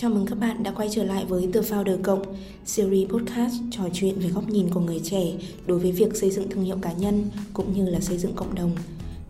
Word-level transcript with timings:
Chào 0.00 0.10
mừng 0.10 0.26
các 0.26 0.38
bạn 0.38 0.62
đã 0.62 0.72
quay 0.76 0.88
trở 0.92 1.04
lại 1.04 1.24
với 1.24 1.48
The 1.52 1.60
Founder 1.60 2.02
Cộng, 2.02 2.22
series 2.64 3.08
podcast 3.08 3.54
trò 3.70 3.82
chuyện 3.92 4.14
về 4.18 4.28
góc 4.28 4.48
nhìn 4.48 4.70
của 4.70 4.80
người 4.80 5.00
trẻ 5.04 5.32
đối 5.66 5.78
với 5.78 5.92
việc 5.92 6.16
xây 6.16 6.30
dựng 6.30 6.50
thương 6.50 6.64
hiệu 6.64 6.76
cá 6.82 6.92
nhân 6.92 7.30
cũng 7.52 7.72
như 7.72 7.90
là 7.90 8.00
xây 8.00 8.18
dựng 8.18 8.34
cộng 8.34 8.54
đồng. 8.54 8.70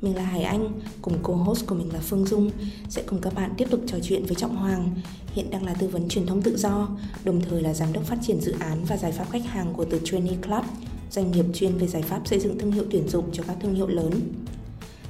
Mình 0.03 0.17
là 0.17 0.23
Hải 0.23 0.43
Anh, 0.43 0.81
cùng 1.03 1.15
co-host 1.23 1.67
của 1.67 1.75
mình 1.75 1.93
là 1.93 2.01
Phương 2.01 2.27
Dung 2.27 2.51
sẽ 2.89 3.03
cùng 3.07 3.21
các 3.21 3.35
bạn 3.35 3.53
tiếp 3.57 3.71
tục 3.71 3.81
trò 3.87 3.97
chuyện 4.03 4.25
với 4.25 4.35
Trọng 4.35 4.57
Hoàng, 4.57 4.91
hiện 5.35 5.51
đang 5.51 5.65
là 5.65 5.75
tư 5.75 5.89
vấn 5.89 6.09
truyền 6.09 6.27
thông 6.27 6.43
tự 6.43 6.57
do, 6.57 6.89
đồng 7.25 7.41
thời 7.41 7.63
là 7.63 7.75
giám 7.75 7.93
đốc 7.93 8.05
phát 8.05 8.19
triển 8.23 8.41
dự 8.41 8.55
án 8.59 8.85
và 8.89 8.97
giải 8.97 9.13
pháp 9.13 9.31
khách 9.31 9.45
hàng 9.47 9.73
của 9.77 9.85
The 9.85 9.99
Trainee 10.05 10.37
Club, 10.47 10.65
doanh 11.11 11.33
nghiệp 11.33 11.45
chuyên 11.55 11.79
về 11.79 11.87
giải 11.87 12.03
pháp 12.03 12.27
xây 12.27 12.41
dựng 12.41 12.59
thương 12.59 12.73
hiệu 12.73 12.85
tuyển 12.91 13.09
dụng 13.09 13.25
cho 13.33 13.43
các 13.47 13.57
thương 13.61 13.75
hiệu 13.75 13.87
lớn. 13.87 14.21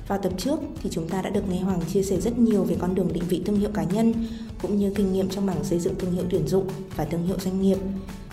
Vào 0.09 0.19
tập 0.19 0.33
trước 0.39 0.61
thì 0.83 0.91
chúng 0.93 1.09
ta 1.09 1.23
đã 1.23 1.31
được 1.31 1.49
nghe 1.49 1.61
Hoàng 1.61 1.81
chia 1.93 2.03
sẻ 2.03 2.21
rất 2.21 2.39
nhiều 2.39 2.65
về 2.65 2.77
con 2.79 2.95
đường 2.95 3.13
định 3.13 3.25
vị 3.29 3.43
thương 3.47 3.57
hiệu 3.57 3.71
cá 3.75 3.85
nhân 3.85 4.15
cũng 4.63 4.77
như 4.77 4.93
kinh 4.95 5.13
nghiệm 5.13 5.29
trong 5.29 5.47
mảng 5.47 5.65
xây 5.65 5.79
dựng 5.79 5.95
thương 5.99 6.13
hiệu 6.13 6.25
tuyển 6.31 6.49
dụng 6.49 6.69
và 6.97 7.05
thương 7.05 7.27
hiệu 7.27 7.37
doanh 7.39 7.63
nghiệp. 7.63 7.79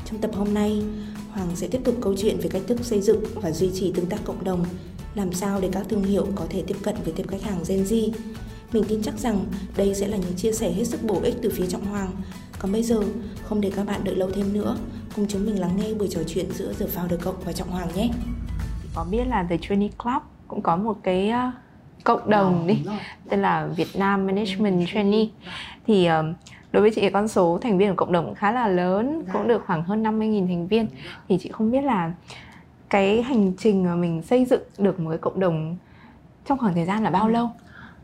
Trong 0.06 0.22
tập 0.22 0.32
hôm 0.34 0.54
nay, 0.54 0.84
Hoàng 1.32 1.56
sẽ 1.56 1.68
tiếp 1.68 1.82
tục 1.84 1.96
câu 2.02 2.16
chuyện 2.18 2.38
về 2.40 2.50
cách 2.50 2.62
thức 2.68 2.86
xây 2.86 3.02
dựng 3.02 3.24
và 3.36 3.52
duy 3.52 3.72
trì 3.74 3.92
tương 3.92 4.06
tác 4.06 4.20
cộng 4.24 4.44
đồng, 4.44 4.66
làm 5.16 5.34
sao 5.34 5.62
để 5.62 5.70
các 5.72 5.86
thương 5.90 6.04
hiệu 6.04 6.28
có 6.36 6.46
thể 6.50 6.64
tiếp 6.68 6.78
cận 6.84 6.96
với 7.04 7.14
tiếp 7.14 7.26
khách 7.28 7.42
hàng 7.42 7.64
Gen 7.68 7.84
Z. 7.84 8.12
Mình 8.72 8.84
tin 8.88 9.02
chắc 9.02 9.20
rằng 9.20 9.46
đây 9.78 9.96
sẽ 9.96 10.08
là 10.08 10.18
những 10.18 10.34
chia 10.34 10.52
sẻ 10.52 10.72
hết 10.72 10.86
sức 10.86 11.04
bổ 11.04 11.22
ích 11.22 11.36
từ 11.42 11.50
phía 11.50 11.66
Trọng 11.66 11.86
Hoàng. 11.86 12.12
Còn 12.60 12.72
bây 12.72 12.84
giờ, 12.84 13.00
không 13.44 13.62
để 13.62 13.72
các 13.76 13.84
bạn 13.84 14.04
đợi 14.04 14.16
lâu 14.16 14.32
thêm 14.32 14.54
nữa, 14.54 14.78
cùng 15.16 15.28
chúng 15.28 15.46
mình 15.46 15.60
lắng 15.60 15.78
nghe 15.78 15.94
buổi 15.94 16.08
trò 16.08 16.22
chuyện 16.28 16.52
giữa 16.52 16.74
The 16.74 16.86
Founder 16.86 17.18
Cộng 17.18 17.36
và 17.46 17.54
Trọng 17.54 17.70
Hoàng 17.70 17.90
nhé. 17.96 18.10
Có 18.96 19.06
biết 19.12 19.26
là 19.28 19.48
The 19.50 19.58
Trainee 19.58 19.90
Club 20.04 20.22
cũng 20.48 20.62
có 20.62 20.76
một 20.76 20.98
cái 21.04 21.30
ờ, 21.30 21.52
cộng 22.04 22.30
đồng 22.30 22.68
đi. 22.68 22.86
tên 23.30 23.42
là 23.42 23.68
Việt 23.68 23.96
Nam 23.96 24.28
Management 24.28 24.88
Trainee. 24.94 25.28
Thì 25.88 26.10
uh, 26.20 26.36
đối 26.72 26.82
với 26.82 26.92
chị 26.92 27.02
cái 27.02 27.12
con 27.12 27.28
số 27.28 27.60
thành 27.62 27.78
viên 27.78 27.90
của 27.90 28.06
cộng 28.06 28.12
đồng 28.12 28.26
cũng 28.26 28.36
khá 28.36 28.52
là 28.52 28.68
lớn 28.68 29.24
cũng 29.34 29.42
dạ. 29.42 29.48
được 29.48 29.64
khoảng 29.66 29.84
hơn 29.84 30.04
50.000 30.04 30.48
thành 30.48 30.68
viên. 30.68 30.88
Thì 31.30 31.38
chị 31.42 31.52
không 31.52 31.72
biết 31.72 31.82
là 31.82 32.12
cái 32.90 33.22
hành 33.22 33.54
trình 33.58 33.86
mà 33.86 33.96
mình 33.96 34.22
xây 34.22 34.46
dựng 34.46 34.62
được 34.78 35.00
một 35.00 35.10
cái 35.10 35.18
cộng 35.18 35.40
đồng 35.40 35.78
trong 36.46 36.58
khoảng 36.58 36.74
thời 36.74 36.86
gian 36.86 37.04
là 37.04 37.10
bao 37.10 37.26
ừ. 37.26 37.32
lâu? 37.32 37.50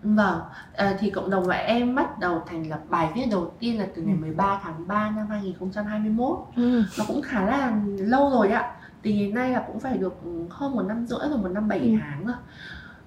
Vâng, 0.04 0.40
à, 0.76 0.98
thì 1.00 1.10
cộng 1.10 1.30
đồng 1.30 1.46
của 1.46 1.52
em 1.52 1.96
bắt 1.96 2.20
đầu 2.20 2.42
thành 2.48 2.70
lập 2.70 2.80
bài 2.90 3.10
viết 3.16 3.26
đầu 3.32 3.54
tiên 3.60 3.80
là 3.80 3.88
từ 3.96 4.02
ngày 4.02 4.16
13 4.16 4.52
ừ. 4.52 4.58
tháng 4.64 4.88
3 4.88 5.10
năm 5.10 5.28
2021 5.30 6.38
ừ. 6.56 6.84
Nó 6.98 7.06
cũng 7.08 7.22
khá 7.22 7.46
là 7.46 7.82
lâu 7.98 8.30
rồi 8.30 8.48
ạ. 8.48 8.72
Thì 9.04 9.12
hiện 9.12 9.36
nay 9.36 9.52
là 9.52 9.64
cũng 9.68 9.80
phải 9.80 9.98
được 9.98 10.22
hơn 10.50 10.76
một 10.76 10.84
năm 10.88 11.06
rưỡi 11.06 11.30
rồi, 11.30 11.38
một 11.38 11.50
năm 11.52 11.68
bảy 11.68 11.80
ừ. 11.80 11.90
tháng 12.02 12.26
rồi 12.26 12.36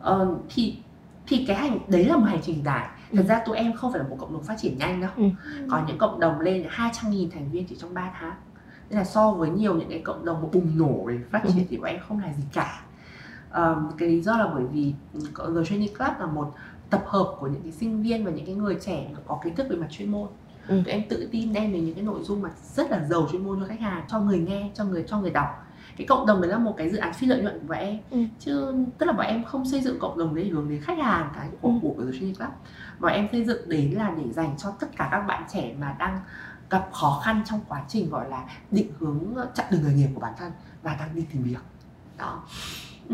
ờ, 0.05 0.37
Thì 0.49 0.77
thì 1.27 1.45
cái 1.49 1.57
hành 1.57 1.79
đấy 1.89 2.05
là 2.05 2.17
một 2.17 2.27
hành 2.27 2.41
trình 2.43 2.63
dài 2.65 2.89
thật 3.13 3.23
ừ. 3.23 3.29
ra 3.29 3.43
tụi 3.47 3.57
em 3.57 3.73
không 3.73 3.93
phải 3.93 4.03
là 4.03 4.09
một 4.09 4.17
cộng 4.21 4.33
đồng 4.33 4.43
phát 4.43 4.59
triển 4.59 4.79
nhanh 4.79 5.01
đâu 5.01 5.11
ừ. 5.17 5.25
có 5.71 5.83
những 5.87 5.99
cộng 5.99 6.21
đồng 6.21 6.41
lên 6.41 6.67
200 6.69 7.11
nghìn 7.11 7.31
thành 7.31 7.51
viên 7.51 7.67
chỉ 7.67 7.77
trong 7.81 7.95
3 7.95 8.13
tháng 8.21 8.35
nên 8.91 8.99
là 8.99 9.05
so 9.05 9.31
với 9.31 9.51
nhiều 9.51 9.75
những 9.75 9.89
cái 9.91 9.99
cộng 10.05 10.25
đồng 10.25 10.51
bùng 10.53 10.79
nổ 10.79 11.09
để 11.09 11.19
phát 11.31 11.43
triển 11.45 11.57
ừ. 11.57 11.63
thì 11.71 11.77
bọn 11.77 11.87
em 11.87 12.01
không 12.09 12.21
là 12.21 12.33
gì 12.33 12.43
cả 12.53 12.83
um, 13.55 13.91
cái 13.99 14.09
lý 14.09 14.21
do 14.21 14.37
là 14.37 14.47
bởi 14.55 14.65
vì 14.73 14.95
The 15.37 15.65
Training 15.69 15.95
Club 15.95 16.13
là 16.21 16.27
một 16.27 16.55
tập 16.91 17.05
hợp 17.07 17.37
của 17.41 17.47
những 17.47 17.63
cái 17.63 17.73
sinh 17.73 18.03
viên 18.03 18.25
và 18.25 18.31
những 18.31 18.47
cái 18.47 18.55
người 18.55 18.77
trẻ 18.81 19.09
mà 19.13 19.19
có 19.27 19.41
kiến 19.45 19.55
thức 19.55 19.67
về 19.71 19.77
mặt 19.77 19.87
chuyên 19.91 20.13
môn 20.13 20.29
ừ. 20.69 20.83
tụi 20.85 20.93
em 20.93 21.03
tự 21.09 21.29
tin 21.33 21.53
đem 21.53 21.73
về 21.73 21.81
những 21.81 21.95
cái 21.95 22.05
nội 22.05 22.23
dung 22.23 22.43
mà 22.43 22.51
rất 22.75 22.91
là 22.91 23.05
giàu 23.05 23.29
chuyên 23.33 23.45
môn 23.45 23.61
cho 23.61 23.67
khách 23.67 23.81
hàng 23.81 24.05
cho 24.09 24.21
người 24.21 24.39
nghe 24.39 24.71
cho 24.75 24.85
người 24.85 25.05
cho 25.09 25.19
người 25.21 25.31
đọc 25.31 25.64
cái 25.97 26.07
cộng 26.07 26.27
đồng 26.27 26.41
đấy 26.41 26.51
là 26.51 26.59
một 26.59 26.75
cái 26.77 26.91
dự 26.91 26.99
án 26.99 27.13
phi 27.13 27.27
lợi 27.27 27.43
nhuận 27.43 27.61
của 27.61 27.67
bọn 27.69 27.79
em. 27.79 27.99
Ừ. 28.11 28.19
chứ 28.39 28.75
tức 28.99 29.07
là 29.07 29.13
bọn 29.13 29.27
em 29.27 29.45
không 29.45 29.67
xây 29.67 29.81
dựng 29.81 29.99
cộng 29.99 30.19
đồng 30.19 30.35
đấy 30.35 30.49
hướng 30.49 30.69
đến 30.69 30.81
khách 30.81 30.99
hàng 30.99 31.31
cái 31.35 31.49
của 31.61 31.69
ừ. 31.69 31.75
của 31.83 31.95
The 31.99 32.11
Training 32.13 32.35
Club. 32.35 32.51
Bọn 32.99 33.13
em 33.13 33.29
xây 33.33 33.45
dựng 33.45 33.69
đấy 33.69 33.93
là 33.97 34.15
để 34.17 34.33
dành 34.33 34.55
cho 34.59 34.71
tất 34.71 34.87
cả 34.97 35.09
các 35.11 35.21
bạn 35.21 35.43
trẻ 35.53 35.75
mà 35.81 35.97
đang 35.99 36.21
gặp 36.71 36.89
khó 36.93 37.21
khăn 37.25 37.43
trong 37.45 37.61
quá 37.69 37.83
trình 37.89 38.11
gọi 38.11 38.31
là 38.31 38.45
định 38.71 38.93
hướng 38.99 39.35
chặng 39.55 39.67
đường 39.71 39.83
nghề 39.87 39.95
nghiệp 39.95 40.09
của 40.15 40.21
bản 40.21 40.33
thân 40.39 40.53
và 40.83 40.97
đang 41.01 41.15
đi 41.15 41.25
tìm 41.33 41.43
việc. 41.43 41.63
Đó. 42.19 42.43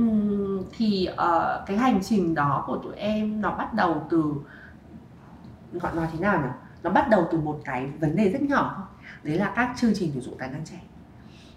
Uhm, 0.01 0.63
thì 0.77 1.09
uh, 1.13 1.67
cái 1.67 1.77
hành 1.77 2.01
trình 2.03 2.35
đó 2.35 2.65
của 2.67 2.79
tụi 2.79 2.95
em 2.95 3.41
nó 3.41 3.55
bắt 3.55 3.75
đầu 3.75 4.07
từ 4.11 4.35
gọi 5.73 5.95
nói 5.95 6.09
thế 6.13 6.19
nào 6.19 6.41
nhỉ? 6.41 6.49
Nó 6.83 6.91
bắt 6.91 7.09
đầu 7.11 7.29
từ 7.33 7.39
một 7.39 7.61
cái 7.65 7.87
vấn 8.01 8.17
đề 8.17 8.31
rất 8.31 8.43
nhỏ 8.43 8.75
thôi. 8.77 8.87
Đấy 9.23 9.39
là 9.39 9.53
các 9.57 9.75
chương 9.77 9.93
trình 9.95 10.11
tuyển 10.15 10.23
dụng 10.23 10.39
tài 10.39 10.49
năng 10.49 10.65
trẻ 10.65 10.81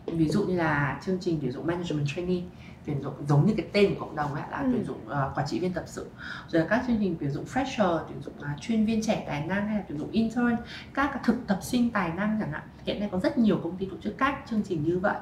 ví 0.06 0.30
dụ 0.30 0.44
như 0.44 0.56
là 0.56 1.00
chương 1.06 1.18
trình 1.22 1.38
tuyển 1.42 1.52
dụng 1.52 1.68
management 1.68 2.08
training 2.16 2.50
tuyển 2.86 3.02
dụng 3.02 3.14
giống 3.28 3.46
như 3.46 3.54
cái 3.58 3.68
tên 3.74 3.96
của 3.96 4.06
cộng 4.06 4.16
đồng 4.16 4.34
ấy 4.34 4.44
là 4.52 4.58
ừ. 4.58 4.70
tuyển 4.72 4.86
dụng 4.86 4.98
uh, 5.06 5.38
quản 5.38 5.48
trị 5.48 5.60
viên 5.60 5.74
tập 5.74 5.84
sự. 5.88 6.10
Rồi 6.48 6.62
là 6.62 6.68
các 6.70 6.84
chương 6.88 6.98
trình 7.00 7.16
tuyển 7.20 7.32
dụng 7.32 7.46
fresher 7.46 8.00
tuyển 8.08 8.22
dụng 8.22 8.34
uh, 8.38 8.62
chuyên 8.62 8.86
viên 8.86 9.04
trẻ 9.04 9.24
tài 9.28 9.46
năng 9.46 9.68
hay 9.68 9.78
là 9.78 9.84
tuyển 9.88 10.00
dụng 10.00 10.12
intern 10.12 10.56
các 10.94 11.20
thực 11.24 11.48
tập 11.48 11.60
sinh 11.62 11.92
tài 11.92 12.10
năng 12.10 12.38
chẳng 12.42 12.52
hạn. 12.52 12.64
Hiện 12.84 13.00
nay 13.00 13.10
có 13.12 13.20
rất 13.20 13.38
nhiều 13.38 13.60
công 13.64 13.78
ty 13.78 13.86
tổ 13.86 13.98
chức 14.04 14.18
các 14.18 14.44
chương 14.50 14.62
trình 14.64 14.84
như 14.84 15.00
vậy. 15.00 15.18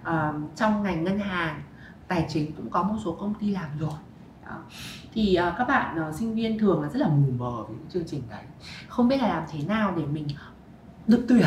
Uh, 0.00 0.56
trong 0.56 0.82
ngành 0.82 1.04
ngân 1.04 1.18
hàng 1.18 1.62
tài 2.08 2.26
chính 2.28 2.52
cũng 2.52 2.70
có 2.70 2.82
một 2.82 2.96
số 3.04 3.12
công 3.12 3.34
ty 3.34 3.50
làm 3.50 3.78
rồi. 3.80 3.90
Đó. 4.46 4.58
thì 5.12 5.38
uh, 5.48 5.54
các 5.58 5.64
bạn 5.68 6.08
uh, 6.08 6.14
sinh 6.14 6.34
viên 6.34 6.58
thường 6.58 6.82
là 6.82 6.88
rất 6.88 6.98
là 6.98 7.08
mù 7.08 7.30
mờ 7.38 7.62
với 7.62 7.76
những 7.76 7.90
chương 7.90 8.04
trình 8.06 8.22
đấy. 8.30 8.42
Không 8.88 9.08
biết 9.08 9.16
là 9.16 9.28
làm 9.28 9.42
thế 9.52 9.58
nào 9.68 9.94
để 9.96 10.06
mình 10.06 10.26
được 11.06 11.24
tuyển 11.28 11.46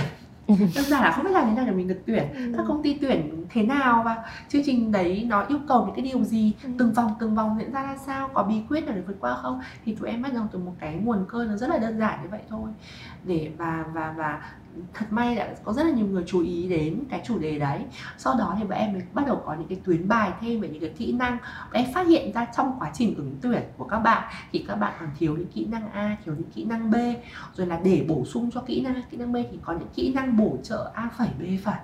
đơn 0.76 0.86
giản 0.86 1.04
là 1.04 1.12
không 1.12 1.26
biết 1.26 1.32
làm 1.32 1.50
thế 1.50 1.56
nào 1.56 1.66
để 1.66 1.72
mình 1.72 1.88
được 1.88 2.00
tuyển. 2.06 2.24
Ừ. 2.34 2.54
các 2.58 2.66
công 2.68 2.84
ty 2.84 2.98
tuyển 3.02 3.46
thế 3.50 3.64
nào 3.64 4.02
và 4.06 4.24
chương 4.50 4.62
trình 4.66 4.92
đấy 4.92 5.26
nó 5.28 5.46
yêu 5.48 5.60
cầu 5.68 5.86
những 5.86 5.96
cái 5.96 6.06
điều 6.06 6.24
gì? 6.24 6.54
Ừ. 6.64 6.70
từng 6.80 6.94
vòng 6.94 7.16
từng 7.20 7.36
vòng 7.36 7.58
diễn 7.60 7.72
ra 7.72 7.84
ra 7.84 7.98
sao? 8.06 8.30
Có 8.34 8.44
bí 8.44 8.56
quyết 8.70 8.86
nào 8.86 8.96
để 8.96 9.02
vượt 9.02 9.18
qua 9.20 9.38
không? 9.42 9.62
Thì 9.86 9.96
tụi 9.96 10.09
em 10.09 10.22
bắt 10.22 10.34
đầu 10.34 10.44
từ 10.52 10.59
một 10.59 10.74
cái 10.80 10.94
nguồn 10.94 11.26
cơ 11.30 11.46
nó 11.46 11.56
rất 11.56 11.70
là 11.70 11.78
đơn 11.78 12.00
giản 12.00 12.20
như 12.24 12.30
vậy 12.32 12.42
thôi. 12.50 12.70
Để 13.24 13.52
và 13.58 13.86
và 13.94 14.14
và 14.18 14.42
thật 14.94 15.06
may 15.09 15.35
là 15.35 15.56
có 15.63 15.74
rất 15.74 15.84
là 15.84 15.91
nhiều 15.91 16.06
người 16.06 16.24
chú 16.28 16.41
ý 16.41 16.68
đến 16.69 17.03
cái 17.09 17.22
chủ 17.25 17.40
đề 17.40 17.59
đấy. 17.59 17.80
Sau 18.18 18.35
đó 18.40 18.56
thì 18.57 18.63
bọn 18.63 18.78
em 18.78 18.94
mới 18.94 19.02
bắt 19.13 19.28
đầu 19.28 19.41
có 19.46 19.53
những 19.53 19.68
cái 19.68 19.80
tuyến 19.85 20.07
bài 20.07 20.31
thêm 20.41 20.62
về 20.62 20.69
những 20.69 20.81
cái 20.81 20.90
kỹ 20.90 21.12
năng. 21.12 21.38
Bọn 21.38 21.84
em 21.84 21.94
phát 21.94 22.07
hiện 22.07 22.31
ra 22.34 22.47
trong 22.57 22.75
quá 22.79 22.91
trình 22.94 23.16
ứng 23.16 23.35
tuyển 23.41 23.63
của 23.78 23.85
các 23.85 24.00
bạn 24.00 24.34
thì 24.52 24.66
các 24.68 24.75
bạn 24.75 24.94
còn 25.00 25.09
thiếu 25.19 25.35
những 25.38 25.47
kỹ 25.47 25.66
năng 25.66 25.91
A 25.91 26.18
thiếu 26.25 26.35
những 26.38 26.52
kỹ 26.52 26.66
năng 26.66 26.91
B. 26.91 26.96
Rồi 27.53 27.68
là 27.68 27.79
để 27.84 28.06
bổ 28.08 28.25
sung 28.25 28.52
cho 28.52 28.62
kỹ 28.62 28.81
năng 28.81 29.02
kỹ 29.12 29.18
năng 29.18 29.34
B 29.34 29.35
thì 29.52 29.59
có 29.63 29.74
những 29.74 29.90
kỹ 29.96 30.13
năng 30.13 30.38
bổ 30.38 30.58
trợ 30.63 30.91
A 30.94 31.09
phẩy 31.18 31.29
B 31.40 31.44
phẩy. 31.66 31.79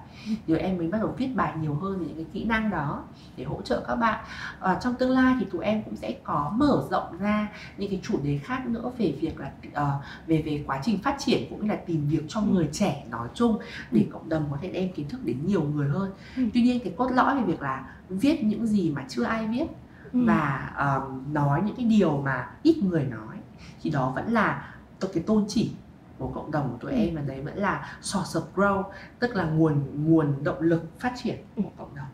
Rồi 0.48 0.60
em 0.60 0.78
mới 0.78 0.88
bắt 0.88 0.98
đầu 0.98 1.14
viết 1.18 1.30
bài 1.36 1.54
nhiều 1.62 1.74
hơn 1.74 2.00
về 2.00 2.06
những 2.06 2.16
cái 2.16 2.26
kỹ 2.34 2.46
năng 2.46 2.70
đó 2.70 3.04
để 3.38 3.44
hỗ 3.44 3.62
trợ 3.62 3.84
các 3.88 3.96
bạn. 3.96 4.26
À, 4.60 4.80
trong 4.82 4.96
tương 4.96 5.12
lai 5.12 5.36
thì 5.40 5.46
tụi 5.52 5.66
em 5.66 5.84
cũng 5.84 5.96
sẽ 5.96 6.16
có 6.24 6.52
mở 6.56 6.84
rộng 6.92 7.18
ra 7.20 7.48
những 7.78 7.90
cái 7.90 8.00
chủ 8.04 8.20
đề 8.24 8.40
khác 8.44 8.66
nữa 8.66 8.92
về 8.98 9.14
việc 9.22 9.40
là 9.40 9.52
uh, 9.68 10.04
về 10.28 10.42
về 10.42 10.64
quá 10.68 10.80
trình 10.84 10.98
phát 10.98 11.16
triển 11.20 11.44
cũng 11.50 11.62
như 11.62 11.70
là 11.70 11.76
tìm 11.76 12.08
việc 12.08 12.24
cho 12.28 12.42
người 12.42 12.70
trẻ 12.76 13.04
nói 13.10 13.28
chung 13.34 13.60
để 13.92 14.02
ừ. 14.02 14.08
cộng 14.14 14.30
đồng 14.30 14.48
có 14.52 14.58
thể 14.62 14.70
đem 14.70 14.94
kiến 14.94 15.10
thức 15.10 15.20
đến 15.24 15.38
nhiều 15.46 15.64
người 15.64 15.90
hơn 15.90 16.12
ừ. 16.38 16.44
tuy 16.54 16.62
nhiên 16.62 16.80
cái 16.84 16.94
cốt 16.98 17.10
lõi 17.12 17.36
về 17.36 17.42
việc 17.42 17.62
là 17.62 17.86
viết 18.10 18.44
những 18.44 18.68
gì 18.68 18.92
mà 18.92 19.06
chưa 19.10 19.24
ai 19.24 19.48
viết 19.48 19.66
ừ. 20.14 20.20
và 20.26 20.72
um, 20.78 21.34
nói 21.34 21.62
những 21.66 21.76
cái 21.76 21.86
điều 21.86 22.18
mà 22.18 22.50
ít 22.64 22.78
người 22.84 23.04
nói 23.04 23.38
thì 23.82 23.90
đó 23.90 24.12
vẫn 24.16 24.34
là 24.34 24.76
cái 25.14 25.24
tôn 25.24 25.46
chỉ 25.48 25.72
của 26.18 26.28
cộng 26.28 26.52
đồng 26.52 26.70
của 26.72 26.78
tụi 26.78 26.92
ừ. 26.92 26.98
em 26.98 27.16
và 27.16 27.22
đấy 27.22 27.42
vẫn 27.42 27.58
là 27.58 27.98
source 28.02 28.40
of 28.40 28.44
growth 28.56 28.84
tức 29.20 29.36
là 29.36 29.44
nguồn 29.44 29.82
nguồn 30.06 30.44
động 30.44 30.62
lực 30.62 31.00
phát 31.00 31.14
triển 31.24 31.36
của 31.56 31.72
cộng 31.78 31.96
đồng 31.96 32.06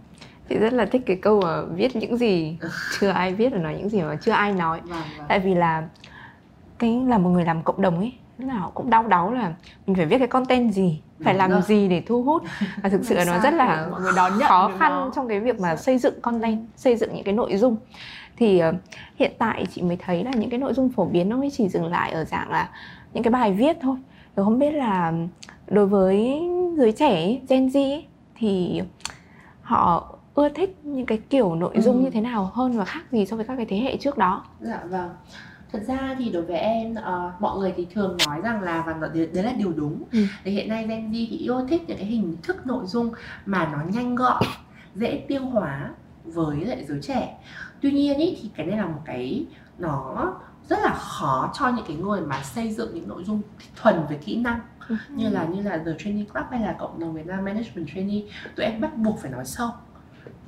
chị 0.50 0.58
rất 0.58 0.74
là 0.74 0.86
thích 0.86 1.02
cái 1.06 1.16
câu 1.16 1.42
mà 1.42 1.62
viết 1.62 1.96
những 1.96 2.18
gì 2.18 2.58
chưa 3.00 3.10
ai 3.10 3.34
viết 3.34 3.50
và 3.54 3.58
nói 3.58 3.76
những 3.78 3.90
gì 3.90 4.02
mà 4.02 4.16
chưa 4.16 4.32
ai 4.32 4.54
nói 4.54 4.82
vâng, 4.82 5.04
vâng. 5.18 5.28
tại 5.28 5.40
vì 5.40 5.56
là 5.56 5.88
cái 6.80 7.02
là 7.08 7.18
một 7.18 7.30
người 7.30 7.46
làm 7.46 7.64
cộng 7.64 7.82
đồng 7.82 7.98
ấy 7.98 8.14
lúc 8.42 8.50
nào 8.50 8.72
cũng 8.74 8.90
đau 8.90 9.08
đáu 9.08 9.32
là 9.32 9.54
mình 9.88 9.96
phải 9.96 10.06
viết 10.06 10.18
cái 10.18 10.28
content 10.28 10.74
gì 10.74 11.02
phải 11.24 11.34
làm 11.34 11.52
rồi. 11.52 11.62
gì 11.62 11.88
để 11.88 12.04
thu 12.06 12.24
hút. 12.24 12.44
Và 12.84 12.90
thực 12.90 13.06
sự 13.06 13.16
là 13.16 13.26
nó 13.26 13.40
rất 13.40 13.54
là 13.54 13.88
mọi 13.92 14.02
người 14.02 14.12
đón 14.16 14.38
nhận 14.38 14.48
khó 14.48 14.72
khăn 14.80 15.12
trong 15.16 15.28
cái 15.28 15.40
việc 15.40 15.60
mà 15.60 15.76
xây 15.76 15.98
dựng 15.98 16.22
content 16.22 16.60
xây 16.76 16.96
dựng 16.96 17.14
những 17.14 17.24
cái 17.24 17.34
nội 17.34 17.58
dung. 17.58 17.78
Thì 18.38 18.62
uh, 18.70 18.76
hiện 19.16 19.32
tại 19.38 19.66
chị 19.72 19.82
mới 19.82 19.98
thấy 19.98 20.24
là 20.24 20.32
những 20.32 20.50
cái 20.50 20.60
nội 20.60 20.74
dung 20.74 20.90
phổ 20.90 21.06
biến 21.06 21.30
nó 21.30 21.38
mới 21.38 21.52
chỉ 21.52 21.70
dừng 21.70 21.92
lại 21.92 22.12
ở 22.12 22.26
dạng 22.26 22.52
là 22.52 22.70
những 23.14 23.24
cái 23.24 23.32
bài 23.32 23.54
viết 23.54 23.78
thôi. 23.82 23.96
Rồi 24.36 24.44
không 24.46 24.60
biết 24.60 24.72
là 24.72 25.14
đối 25.68 25.88
với 25.88 26.42
giới 26.78 26.92
trẻ 26.92 27.38
Gen 27.50 27.68
Z 27.68 28.02
thì 28.36 28.82
họ 29.62 30.16
ưa 30.34 30.50
thích 30.50 30.78
những 30.84 31.06
cái 31.06 31.18
kiểu 31.30 31.56
nội 31.56 31.76
dung 31.82 31.98
ừ. 31.98 32.04
như 32.04 32.10
thế 32.10 32.22
nào 32.22 32.52
hơn 32.54 32.78
và 32.78 32.86
khác 32.86 33.02
gì 33.12 33.26
so 33.26 33.36
với 33.36 33.46
các 33.46 33.56
cái 33.56 33.66
thế 33.66 33.78
hệ 33.78 33.98
trước 33.98 34.18
đó? 34.18 34.44
Dạ 34.60 34.80
vâng 34.90 35.10
thật 35.72 35.80
ra 35.88 36.16
thì 36.20 36.30
đối 36.30 36.42
với 36.42 36.58
em 36.58 36.92
uh, 36.92 37.42
mọi 37.42 37.60
người 37.60 37.74
thì 37.78 37.88
thường 37.94 38.18
nói 38.28 38.42
rằng 38.44 38.62
là 38.62 38.84
và 38.88 39.08
đấy 39.14 39.44
là 39.44 39.54
điều 39.58 39.72
đúng 39.72 40.04
ừ. 40.12 40.26
thì 40.44 40.52
hiện 40.52 40.70
nay 40.70 40.88
Gen 40.88 41.12
Z 41.12 41.26
thì 41.30 41.38
yêu 41.38 41.68
thích 41.70 41.82
những 41.88 41.98
cái 41.98 42.06
hình 42.06 42.38
thức 42.44 42.68
nội 42.68 42.86
dung 42.86 43.12
mà 43.46 43.70
nó 43.72 43.78
nhanh 43.94 44.16
gọn 44.16 44.44
dễ 44.96 45.26
tiêu 45.28 45.42
hóa 45.42 45.90
với 46.24 46.66
lại 46.66 46.86
giới 46.88 47.00
trẻ 47.02 47.38
tuy 47.82 47.92
nhiên 47.92 48.18
ý, 48.18 48.38
thì 48.42 48.50
cái 48.56 48.66
này 48.66 48.78
là 48.78 48.86
một 48.86 49.02
cái 49.06 49.46
nó 49.80 50.34
rất 50.70 50.80
là 50.84 50.94
khó 50.94 51.52
cho 51.54 51.70
những 51.70 51.86
cái 51.88 51.98
người 51.98 52.22
mà 52.22 52.44
xây 52.44 52.74
dựng 52.74 52.96
những 52.96 53.08
nội 53.08 53.24
dung 53.24 53.42
thuần 53.76 53.96
về 54.10 54.18
kỹ 54.26 54.36
năng 54.36 54.60
ừ. 54.88 54.96
như 55.10 55.30
là 55.30 55.46
như 55.46 55.62
là 55.62 55.78
The 55.78 55.92
Training 56.00 56.26
Club 56.26 56.46
hay 56.52 56.60
là 56.60 56.76
cộng 56.80 57.00
đồng 57.00 57.14
Việt 57.14 57.28
Nam 57.28 57.46
Management 57.46 57.88
Training 57.94 58.28
tụi 58.56 58.66
em 58.66 58.82
bắt 58.82 58.98
buộc 58.98 59.20
phải 59.22 59.32
nói 59.32 59.46
sâu 59.46 59.70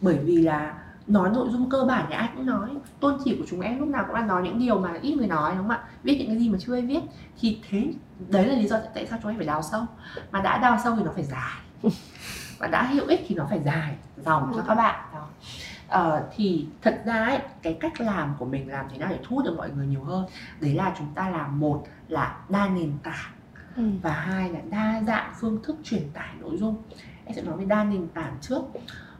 bởi 0.02 0.18
vì 0.18 0.38
là 0.38 0.74
nói 1.08 1.30
nội 1.30 1.48
dung 1.52 1.70
cơ 1.70 1.84
bản 1.84 2.06
thì 2.10 2.16
ai 2.16 2.30
cũng 2.36 2.46
nói. 2.46 2.70
Tôn 3.00 3.18
chỉ 3.26 3.36
của 3.36 3.46
chúng 3.50 3.62
em 3.62 3.80
lúc 3.80 3.88
nào 3.88 4.04
cũng 4.08 4.16
là 4.16 4.26
nói 4.26 4.44
những 4.44 4.60
điều 4.60 4.80
mà 4.80 4.94
ít 5.02 5.16
người 5.16 5.28
nói 5.28 5.52
đúng 5.52 5.68
không 5.68 5.78
ạ? 5.78 5.84
Viết 6.04 6.16
những 6.20 6.28
cái 6.28 6.38
gì 6.38 6.50
mà 6.50 6.58
chưa 6.62 6.76
ai 6.76 6.82
viết. 6.82 7.02
Thì 7.40 7.60
thế 7.70 7.94
đấy 8.30 8.48
là 8.48 8.56
lý 8.56 8.68
do 8.68 8.80
tại 8.96 9.08
sao 9.08 9.20
chúng 9.22 9.32
em 9.32 9.38
phải 9.38 9.48
đào 9.48 9.62
sâu. 9.62 9.86
Mà 10.32 10.42
đã 10.42 10.58
đào 10.58 10.78
sâu 10.84 10.96
thì 10.96 11.04
nó 11.04 11.12
phải 11.16 11.24
dài. 11.24 11.62
Và 12.60 12.68
đã 12.68 12.84
hữu 12.84 13.08
ích 13.08 13.26
thì 13.28 13.36
nó 13.36 13.46
phải 13.50 13.60
dài. 13.66 13.96
Dòng 14.18 14.52
cho 14.56 14.64
các 14.68 14.76
bạn. 14.76 15.06
Đó. 15.14 15.28
Uh, 16.00 16.24
thì 16.36 16.68
thật 16.82 17.02
ra 17.06 17.26
ấy, 17.26 17.40
cái 17.62 17.78
cách 17.80 18.02
làm 18.02 18.36
của 18.40 18.46
mình 18.46 18.70
làm 18.70 18.86
thế 18.92 18.98
nào 18.98 19.10
để 19.10 19.20
thu 19.24 19.36
hút 19.36 19.46
được 19.46 19.58
mọi 19.58 19.70
người 19.70 19.88
nhiều 19.88 20.04
hơn 20.04 20.26
đấy 20.60 20.74
là 20.74 20.96
chúng 20.98 21.08
ta 21.16 21.30
làm 21.30 21.60
một 21.60 21.84
là 22.08 22.38
đa 22.50 22.68
nền 22.68 22.92
tảng 23.04 23.32
ừ. 23.76 23.84
và 24.02 24.12
hai 24.12 24.50
là 24.50 24.60
đa 24.70 25.02
dạng 25.08 25.34
phương 25.40 25.64
thức 25.64 25.76
truyền 25.84 26.10
tải 26.14 26.30
nội 26.40 26.58
dung. 26.58 26.84
Em 27.26 27.36
sẽ 27.36 27.42
nói 27.42 27.58
về 27.58 27.66
đa 27.66 27.84
nền 27.84 28.08
tảng 28.08 28.38
trước 28.42 28.62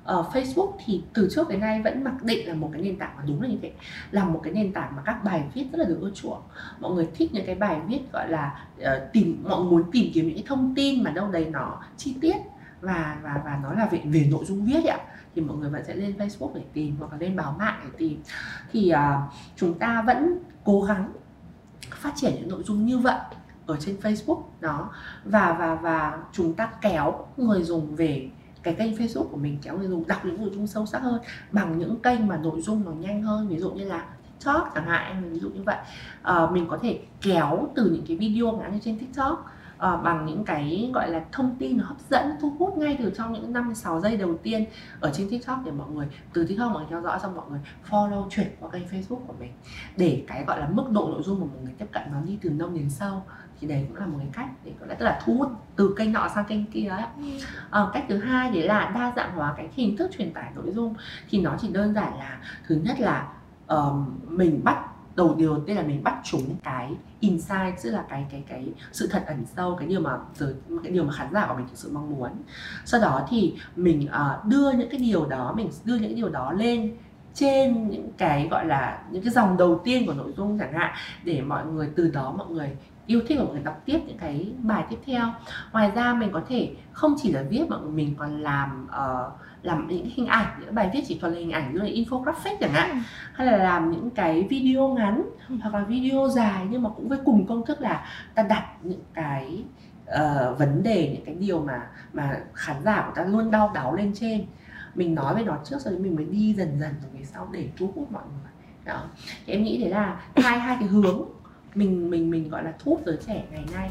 uh, 0.04 0.26
Facebook 0.34 0.72
thì 0.86 1.02
từ 1.14 1.30
trước 1.32 1.50
đến 1.50 1.60
nay 1.60 1.82
vẫn 1.82 2.04
mặc 2.04 2.24
định 2.24 2.48
là 2.48 2.54
một 2.54 2.70
cái 2.74 2.82
nền 2.82 2.98
tảng 2.98 3.18
mà 3.18 3.24
đúng 3.28 3.42
là 3.42 3.48
như 3.48 3.58
thế 3.62 3.72
là 4.12 4.26
một 4.26 4.42
cái 4.44 4.54
nền 4.54 4.74
tảng 4.74 4.96
mà 4.96 5.02
các 5.06 5.24
bài 5.24 5.44
viết 5.54 5.66
rất 5.72 5.80
là 5.80 5.86
được 5.86 5.98
ưa 6.02 6.12
chuộng. 6.16 6.42
Mọi 6.80 6.92
người 6.92 7.08
thích 7.16 7.30
những 7.34 7.46
cái 7.46 7.56
bài 7.56 7.82
viết 7.88 8.00
gọi 8.12 8.30
là 8.30 8.66
uh, 8.82 8.86
tìm 9.14 9.44
mọi 9.50 9.62
người 9.62 9.72
muốn 9.72 9.92
tìm 9.92 10.12
kiếm 10.14 10.28
những 10.28 10.36
cái 10.36 10.46
thông 10.48 10.76
tin 10.76 11.04
mà 11.04 11.12
đâu 11.12 11.32
đấy 11.32 11.48
nó 11.52 11.84
chi 11.98 12.16
tiết 12.22 12.36
và 12.82 13.18
và 13.24 13.42
và 13.46 13.60
nó 13.64 13.74
là 13.74 13.86
về 13.86 14.02
về 14.06 14.28
nội 14.32 14.46
dung 14.46 14.66
viết 14.66 14.86
ạ 14.86 14.98
thì 15.36 15.42
mọi 15.42 15.58
người 15.58 15.70
vẫn 15.70 15.84
sẽ 15.86 15.96
lên 15.96 16.16
Facebook 16.18 16.54
để 16.56 16.62
tìm 16.74 16.96
hoặc 17.00 17.12
là 17.12 17.18
lên 17.18 17.36
báo 17.36 17.56
mạng 17.60 17.80
để 17.84 17.90
tìm. 17.98 18.22
Thì 18.72 18.94
uh, 18.94 19.34
chúng 19.56 19.80
ta 19.80 20.02
vẫn 20.02 20.38
cố 20.64 20.82
gắng 20.82 21.12
phát 21.92 22.14
triển 22.16 22.34
những 22.36 22.50
nội 22.50 22.64
dung 22.64 22.86
như 22.86 22.98
vậy 22.98 23.20
ở 23.66 23.78
trên 23.80 23.98
Facebook 24.02 24.42
đó 24.60 24.90
và 25.24 25.56
và 25.60 25.76
và 25.76 26.18
chúng 26.32 26.54
ta 26.54 26.70
kéo 26.82 27.26
người 27.38 27.64
dùng 27.64 27.96
về 27.96 28.30
cái 28.64 28.74
kênh 28.74 28.94
Facebook 28.94 29.28
của 29.28 29.38
mình 29.38 29.58
kéo 29.62 29.78
người 29.78 29.88
dùng 29.88 30.08
đọc 30.08 30.26
những 30.26 30.42
nội 30.42 30.50
dung 30.54 30.68
sâu 30.68 30.86
sắc 30.86 31.00
hơn 31.00 31.22
bằng 31.52 31.78
những 31.78 32.02
kênh 32.02 32.28
mà 32.28 32.38
nội 32.38 32.62
dung 32.62 32.86
nó 32.86 32.92
nhanh 32.92 33.22
hơn 33.22 33.48
ví 33.48 33.60
dụ 33.60 33.72
như 33.72 33.86
là 33.86 34.06
TikTok 34.24 34.72
chẳng 34.76 34.86
hạn 34.86 35.34
ví 35.34 35.40
dụ 35.40 35.50
như 35.50 35.64
vậy. 35.64 35.78
À, 36.22 36.48
mình 36.52 36.68
có 36.70 36.78
thể 36.78 37.00
kéo 37.22 37.68
từ 37.76 37.92
những 37.92 38.06
cái 38.08 38.18
video 38.18 38.52
ngắn 38.52 38.74
như 38.74 38.80
trên 38.84 39.00
TikTok 39.00 39.46
À, 39.84 39.98
bằng 39.98 40.26
những 40.26 40.46
cái 40.46 40.92
gọi 40.94 41.10
là 41.10 41.26
thông 41.32 41.56
tin 41.60 41.78
nó 41.78 41.84
hấp 41.86 41.98
dẫn 42.10 42.32
thu 42.42 42.54
hút 42.60 42.78
ngay 42.78 42.98
từ 43.00 43.12
trong 43.18 43.34
những 43.34 43.54
5 43.54 43.76
6 43.76 44.02
giây 44.02 44.18
đầu 44.18 44.38
tiên 44.44 44.66
ở 45.00 45.12
trên 45.14 45.30
TikTok 45.30 45.60
để 45.66 45.72
mọi 45.72 45.90
người 45.90 46.08
từ 46.34 46.46
TikTok 46.46 46.72
mọi 46.72 46.82
người 46.82 46.90
theo 46.90 47.02
dõi 47.02 47.20
xong 47.22 47.36
mọi 47.36 47.46
người 47.50 47.60
follow 47.90 48.30
chuyển 48.30 48.48
qua 48.60 48.70
kênh 48.70 48.84
Facebook 48.84 49.20
của 49.28 49.34
mình. 49.40 49.52
Để 49.98 50.24
cái 50.28 50.44
gọi 50.48 50.60
là 50.60 50.70
mức 50.72 50.90
độ 50.92 51.08
nội 51.08 51.22
dung 51.26 51.40
của 51.40 51.46
mọi 51.46 51.64
người 51.64 51.74
tiếp 51.78 51.86
cận 51.92 52.04
nó 52.12 52.22
đi 52.22 52.38
từ 52.42 52.50
nông 52.50 52.76
đến 52.76 52.90
sâu 52.90 53.24
thì 53.64 53.70
đấy 53.70 53.86
cũng 53.88 53.98
là 53.98 54.06
một 54.06 54.18
cái 54.20 54.28
cách 54.34 54.50
để 54.64 54.72
gọi 54.80 54.90
là 54.90 54.96
tức 54.96 55.06
là 55.06 55.22
thu 55.26 55.34
hút 55.34 55.52
từ 55.76 55.96
kênh 55.98 56.14
nọ 56.14 56.28
sang 56.36 56.46
kênh 56.46 56.66
kia 56.66 56.88
ấy. 56.88 57.04
À, 57.70 57.82
cách 57.94 58.06
thứ 58.10 58.18
hai 58.18 58.52
đấy 58.52 58.64
là 58.64 58.92
đa 58.96 59.14
dạng 59.16 59.36
hóa 59.36 59.54
cái 59.58 59.70
hình 59.76 59.98
thức 59.98 60.12
truyền 60.18 60.34
tải 60.34 60.52
nội 60.56 60.72
dung. 60.72 60.94
Thì 61.30 61.42
nó 61.42 61.56
chỉ 61.62 61.68
đơn 61.68 61.94
giản 61.94 62.18
là 62.18 62.40
thứ 62.68 62.76
nhất 62.84 63.00
là 63.00 63.28
uh, 63.74 63.94
mình 64.28 64.62
bắt 64.64 64.86
đầu 65.16 65.36
điều 65.36 65.60
tiên 65.60 65.76
là 65.76 65.84
mình 65.84 66.04
bắt 66.04 66.16
chúng 66.24 66.56
cái 66.64 66.94
insight 67.20 67.84
tức 67.84 67.92
là 67.92 68.04
cái 68.10 68.26
cái 68.32 68.44
cái 68.48 68.68
sự 68.92 69.08
thật 69.08 69.24
ẩn 69.28 69.46
sâu 69.56 69.76
cái 69.80 69.88
điều 69.88 70.00
mà 70.00 70.18
cái 70.84 70.92
điều 70.92 71.04
mà 71.04 71.14
khán 71.14 71.28
giả 71.34 71.46
của 71.48 71.56
mình 71.56 71.68
thực 71.68 71.78
sự 71.78 71.90
mong 71.94 72.10
muốn. 72.10 72.32
Sau 72.86 73.02
đó 73.02 73.28
thì 73.30 73.56
mình 73.76 74.08
uh, 74.08 74.46
đưa 74.46 74.72
những 74.72 74.90
cái 74.90 75.00
điều 75.00 75.26
đó 75.26 75.54
mình 75.58 75.70
đưa 75.86 75.96
những 75.96 76.10
cái 76.10 76.16
điều 76.16 76.30
đó 76.30 76.52
lên 76.52 76.98
trên 77.34 77.90
những 77.90 78.12
cái 78.18 78.48
gọi 78.52 78.66
là 78.66 79.02
những 79.12 79.24
cái 79.24 79.32
dòng 79.32 79.58
đầu 79.58 79.82
tiên 79.84 80.06
của 80.06 80.14
nội 80.14 80.34
dung 80.38 80.60
chẳng 80.60 80.74
hạn 80.74 80.94
để 81.24 81.42
mọi 81.42 81.66
người 81.66 81.90
từ 81.96 82.08
đó 82.08 82.34
mọi 82.38 82.48
người 82.48 82.78
yêu 83.08 83.22
thích 83.28 83.38
của 83.38 83.46
mọi 83.46 83.54
người 83.54 83.64
đọc 83.64 83.82
tiếp 83.86 84.00
những 84.08 84.18
cái 84.18 84.54
bài 84.58 84.84
tiếp 84.90 84.98
theo 85.06 85.28
ngoài 85.72 85.92
ra 85.96 86.14
mình 86.14 86.30
có 86.34 86.42
thể 86.48 86.76
không 86.92 87.16
chỉ 87.22 87.32
là 87.32 87.44
viết 87.50 87.64
mà 87.70 87.78
mình 87.78 88.16
còn 88.18 88.42
làm 88.42 88.88
uh, 88.88 89.32
làm 89.64 89.88
những 89.88 90.10
hình 90.16 90.28
ảnh 90.28 90.60
những 90.60 90.76
bài 90.76 90.90
viết 90.94 91.02
chỉ 91.08 91.20
thuần 91.20 91.34
là 91.34 91.40
hình 91.40 91.52
ảnh 91.52 91.74
như 91.74 91.80
là 91.80 91.86
infographic 91.86 92.58
chẳng 92.60 92.74
hạn 92.74 92.90
ừ. 92.90 92.98
hay 93.34 93.48
là 93.48 93.58
làm 93.58 93.92
những 93.92 94.10
cái 94.10 94.48
video 94.50 94.88
ngắn 94.88 95.24
ừ. 95.50 95.56
hoặc 95.62 95.74
là 95.74 95.84
video 95.84 96.28
dài 96.28 96.66
nhưng 96.70 96.84
mà 96.84 96.90
cũng 96.90 97.10
với 97.10 97.20
cùng 97.26 97.48
công 97.48 97.66
thức 97.66 97.82
là 97.82 98.06
ta 98.36 98.44
đặt 98.44 98.66
những 98.82 99.02
cái 99.14 99.64
uh, 100.06 100.60
vấn 100.60 100.84
đề 100.84 101.10
những 101.14 101.26
cái 101.26 101.36
điều 101.36 101.60
mà 101.60 101.88
mà 102.14 102.40
khán 102.54 102.76
giả 102.84 103.04
của 103.08 103.14
ta 103.16 103.26
luôn 103.26 103.52
đau 103.52 103.72
đáu 103.74 103.96
lên 103.96 104.12
trên 104.16 104.46
mình 104.96 105.16
nói 105.16 105.34
với 105.34 105.44
nó 105.44 105.58
trước 105.64 105.82
rồi 105.82 106.00
mình 106.00 106.16
mới 106.16 106.26
đi 106.26 106.54
dần 106.54 106.80
dần 106.80 106.94
về 107.14 107.24
sau 107.24 107.50
để 107.52 107.70
thu 107.78 107.92
hút 107.96 108.12
mọi 108.12 108.24
người 108.24 108.52
đó 108.86 109.04
thì 109.46 109.54
em 109.54 109.64
nghĩ 109.64 109.82
đấy 109.82 109.90
là 109.90 110.22
hai 110.36 110.60
hai 110.60 110.78
cái 110.80 110.88
hướng 110.88 111.26
mình 111.76 112.10
mình 112.10 112.30
mình 112.30 112.50
gọi 112.50 112.64
là 112.64 112.74
thu 112.80 112.92
hút 112.92 113.02
giới 113.06 113.18
trẻ 113.28 113.44
ngày 113.52 113.66
nay. 113.74 113.90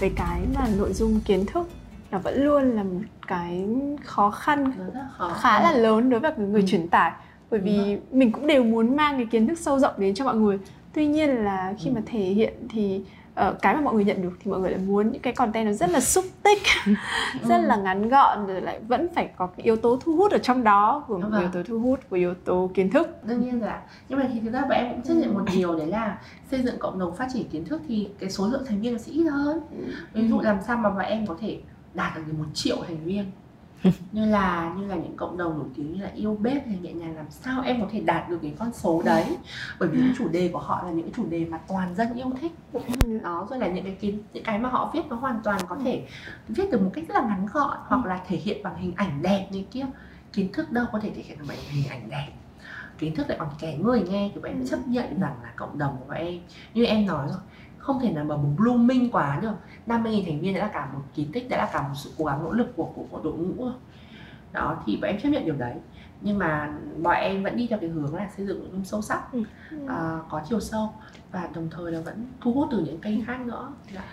Về 0.00 0.10
cái 0.16 0.40
mà 0.54 0.68
nội 0.78 0.92
dung 0.92 1.20
kiến 1.20 1.46
thức 1.46 1.68
nó 2.10 2.18
vẫn 2.18 2.44
luôn 2.44 2.70
là 2.70 2.82
một 2.82 3.00
cái 3.26 3.66
khó 4.04 4.30
khăn 4.30 4.72
khó 5.16 5.28
khá 5.28 5.62
là 5.62 5.72
lớn 5.72 6.10
đối 6.10 6.20
với 6.20 6.32
người 6.36 6.60
ừ. 6.60 6.66
truyền 6.66 6.88
tải. 6.88 7.12
Bởi 7.50 7.60
vì 7.60 7.98
mình 8.12 8.32
cũng 8.32 8.46
đều 8.46 8.64
muốn 8.64 8.96
mang 8.96 9.16
cái 9.16 9.26
kiến 9.26 9.46
thức 9.46 9.58
sâu 9.58 9.78
rộng 9.78 9.94
đến 9.98 10.14
cho 10.14 10.24
mọi 10.24 10.36
người. 10.36 10.58
Tuy 10.92 11.06
nhiên 11.06 11.30
là 11.30 11.74
khi 11.78 11.90
ừ. 11.90 11.94
mà 11.94 12.00
thể 12.06 12.20
hiện 12.20 12.54
thì 12.68 13.02
uh, 13.40 13.62
cái 13.62 13.74
mà 13.74 13.80
mọi 13.80 13.94
người 13.94 14.04
nhận 14.04 14.22
được 14.22 14.32
thì 14.40 14.50
mọi 14.50 14.60
người 14.60 14.70
lại 14.70 14.80
muốn 14.80 15.12
những 15.12 15.22
cái 15.22 15.32
content 15.32 15.66
nó 15.66 15.72
rất 15.72 15.90
là 15.90 16.00
xúc 16.00 16.24
tích 16.42 16.62
rất 17.48 17.58
là 17.58 17.74
ừ. 17.74 17.82
ngắn 17.82 18.08
gọn 18.08 18.46
rồi 18.46 18.60
lại 18.60 18.80
vẫn 18.88 19.08
phải 19.14 19.30
có 19.36 19.46
cái 19.46 19.64
yếu 19.64 19.76
tố 19.76 19.98
thu 20.04 20.16
hút 20.16 20.32
ở 20.32 20.38
trong 20.38 20.64
đó 20.64 21.04
của 21.08 21.18
vâng. 21.18 21.40
yếu 21.40 21.48
tố 21.52 21.62
thu 21.62 21.78
hút 21.78 22.00
của 22.10 22.16
yếu 22.16 22.34
tố 22.34 22.70
kiến 22.74 22.90
thức. 22.90 23.24
Đương 23.24 23.40
nhiên 23.40 23.60
rồi 23.60 23.68
ạ. 23.68 23.82
Nhưng 24.08 24.18
mà 24.18 24.28
thì 24.32 24.40
thực 24.40 24.52
ra 24.52 24.60
bọn 24.60 24.70
em 24.70 24.92
cũng 24.92 25.02
chấp 25.02 25.14
nhận 25.14 25.34
một 25.34 25.44
điều 25.52 25.76
đấy 25.76 25.86
là 25.86 26.18
xây 26.50 26.62
dựng 26.62 26.78
cộng 26.78 26.98
đồng 26.98 27.16
phát 27.16 27.28
triển 27.32 27.48
kiến 27.48 27.64
thức 27.64 27.82
thì 27.88 28.08
cái 28.18 28.30
số 28.30 28.48
lượng 28.48 28.64
thành 28.68 28.80
viên 28.80 28.92
nó 28.92 28.98
sẽ 28.98 29.12
ít 29.12 29.24
hơn. 29.24 29.60
Ví 30.12 30.28
dụ 30.28 30.40
làm 30.40 30.58
sao 30.66 30.76
mà 30.76 30.90
bọn 30.90 31.04
em 31.04 31.26
có 31.26 31.36
thể 31.40 31.60
đạt 31.94 32.16
được 32.16 32.22
một 32.38 32.44
triệu 32.54 32.76
thành 32.86 33.04
viên 33.04 33.24
như 34.12 34.24
là 34.24 34.74
như 34.78 34.86
là 34.86 34.94
những 34.94 35.16
cộng 35.16 35.36
đồng 35.36 35.58
nổi 35.58 35.68
tiếng 35.76 35.92
như 35.92 36.02
là 36.02 36.10
yêu 36.14 36.38
bếp 36.40 36.66
hay 36.66 36.78
nhẹ 36.82 36.92
nhàng 36.92 37.16
làm 37.16 37.30
sao 37.30 37.62
em 37.62 37.80
có 37.80 37.86
thể 37.92 38.00
đạt 38.00 38.28
được 38.28 38.38
cái 38.42 38.54
con 38.58 38.72
số 38.72 39.02
đấy? 39.04 39.36
Bởi 39.78 39.88
vì 39.88 39.98
những 39.98 40.12
chủ 40.18 40.28
đề 40.28 40.50
của 40.52 40.58
họ 40.58 40.82
là 40.82 40.90
những 40.90 41.12
chủ 41.12 41.26
đề 41.26 41.44
mà 41.44 41.58
toàn 41.68 41.94
dân 41.94 42.14
yêu 42.14 42.32
thích. 42.40 42.52
Đó 43.22 43.46
rồi 43.50 43.58
là 43.58 43.68
những 43.68 43.84
cái 43.84 43.96
kiến 44.00 44.22
những 44.32 44.44
cái 44.44 44.58
mà 44.58 44.68
họ 44.68 44.90
viết 44.94 45.02
nó 45.08 45.16
hoàn 45.16 45.40
toàn 45.44 45.60
có 45.68 45.76
thể 45.84 46.06
viết 46.48 46.70
được 46.70 46.82
một 46.82 46.90
cách 46.94 47.04
rất 47.08 47.14
là 47.14 47.28
ngắn 47.28 47.46
gọn 47.52 47.76
hoặc 47.86 48.06
là 48.06 48.20
thể 48.28 48.36
hiện 48.36 48.62
bằng 48.62 48.76
hình 48.76 48.92
ảnh 48.96 49.22
đẹp 49.22 49.48
như 49.50 49.62
kia. 49.70 49.86
Kiến 50.32 50.52
thức 50.52 50.72
đâu 50.72 50.84
có 50.92 50.98
thể 50.98 51.10
thể 51.10 51.22
hiện 51.22 51.38
bằng 51.48 51.56
hình 51.70 51.88
ảnh 51.90 52.10
đẹp. 52.10 52.28
Kiến 52.98 53.14
thức 53.14 53.28
lại 53.28 53.38
còn 53.38 53.48
kẻ 53.58 53.76
người 53.76 54.02
nghe 54.02 54.30
thì 54.34 54.40
bọn 54.40 54.50
em 54.50 54.66
chấp 54.66 54.88
nhận 54.88 55.20
rằng 55.20 55.34
là 55.42 55.52
cộng 55.56 55.78
đồng 55.78 55.96
của 55.98 56.04
bọn 56.08 56.16
em. 56.16 56.40
Như 56.74 56.84
em 56.84 57.06
nói 57.06 57.26
rồi 57.28 57.38
không 57.82 58.00
thể 58.00 58.12
nào 58.12 58.24
mà 58.24 58.36
blooming 58.56 59.10
quá 59.10 59.38
được 59.42 59.54
50.000 59.86 60.24
thành 60.26 60.40
viên 60.40 60.54
đã 60.54 60.60
là 60.60 60.70
cả 60.72 60.88
một 60.92 61.00
kỳ 61.14 61.26
tích 61.32 61.48
đã 61.48 61.56
là 61.56 61.70
cả 61.72 61.82
một 61.82 61.94
sự 61.94 62.10
cố 62.18 62.24
gắng 62.24 62.44
nỗ 62.44 62.52
lực 62.52 62.76
của 62.76 62.84
của, 62.94 63.04
của 63.10 63.20
đội 63.24 63.32
ngũ. 63.32 63.68
Đó 64.52 64.82
thì 64.86 64.96
bọn 64.96 65.10
em 65.10 65.20
chấp 65.20 65.28
nhận 65.28 65.44
điều 65.44 65.54
đấy. 65.54 65.74
Nhưng 66.20 66.38
mà 66.38 66.74
bọn 67.02 67.14
em 67.14 67.42
vẫn 67.42 67.56
đi 67.56 67.66
theo 67.66 67.78
cái 67.78 67.88
hướng 67.88 68.14
là 68.14 68.28
xây 68.36 68.46
dựng 68.46 68.68
dung 68.72 68.84
sâu 68.84 69.02
sắc 69.02 69.32
ừ. 69.32 69.44
à, 69.88 70.18
có 70.28 70.42
chiều 70.48 70.60
sâu 70.60 70.90
và 71.32 71.48
đồng 71.54 71.68
thời 71.70 71.92
là 71.92 72.00
vẫn 72.00 72.26
thu 72.40 72.52
hút 72.52 72.68
từ 72.70 72.84
những 72.86 72.98
kênh 72.98 73.24
khác 73.24 73.40
nữa. 73.40 73.72
Dạ. 73.94 74.04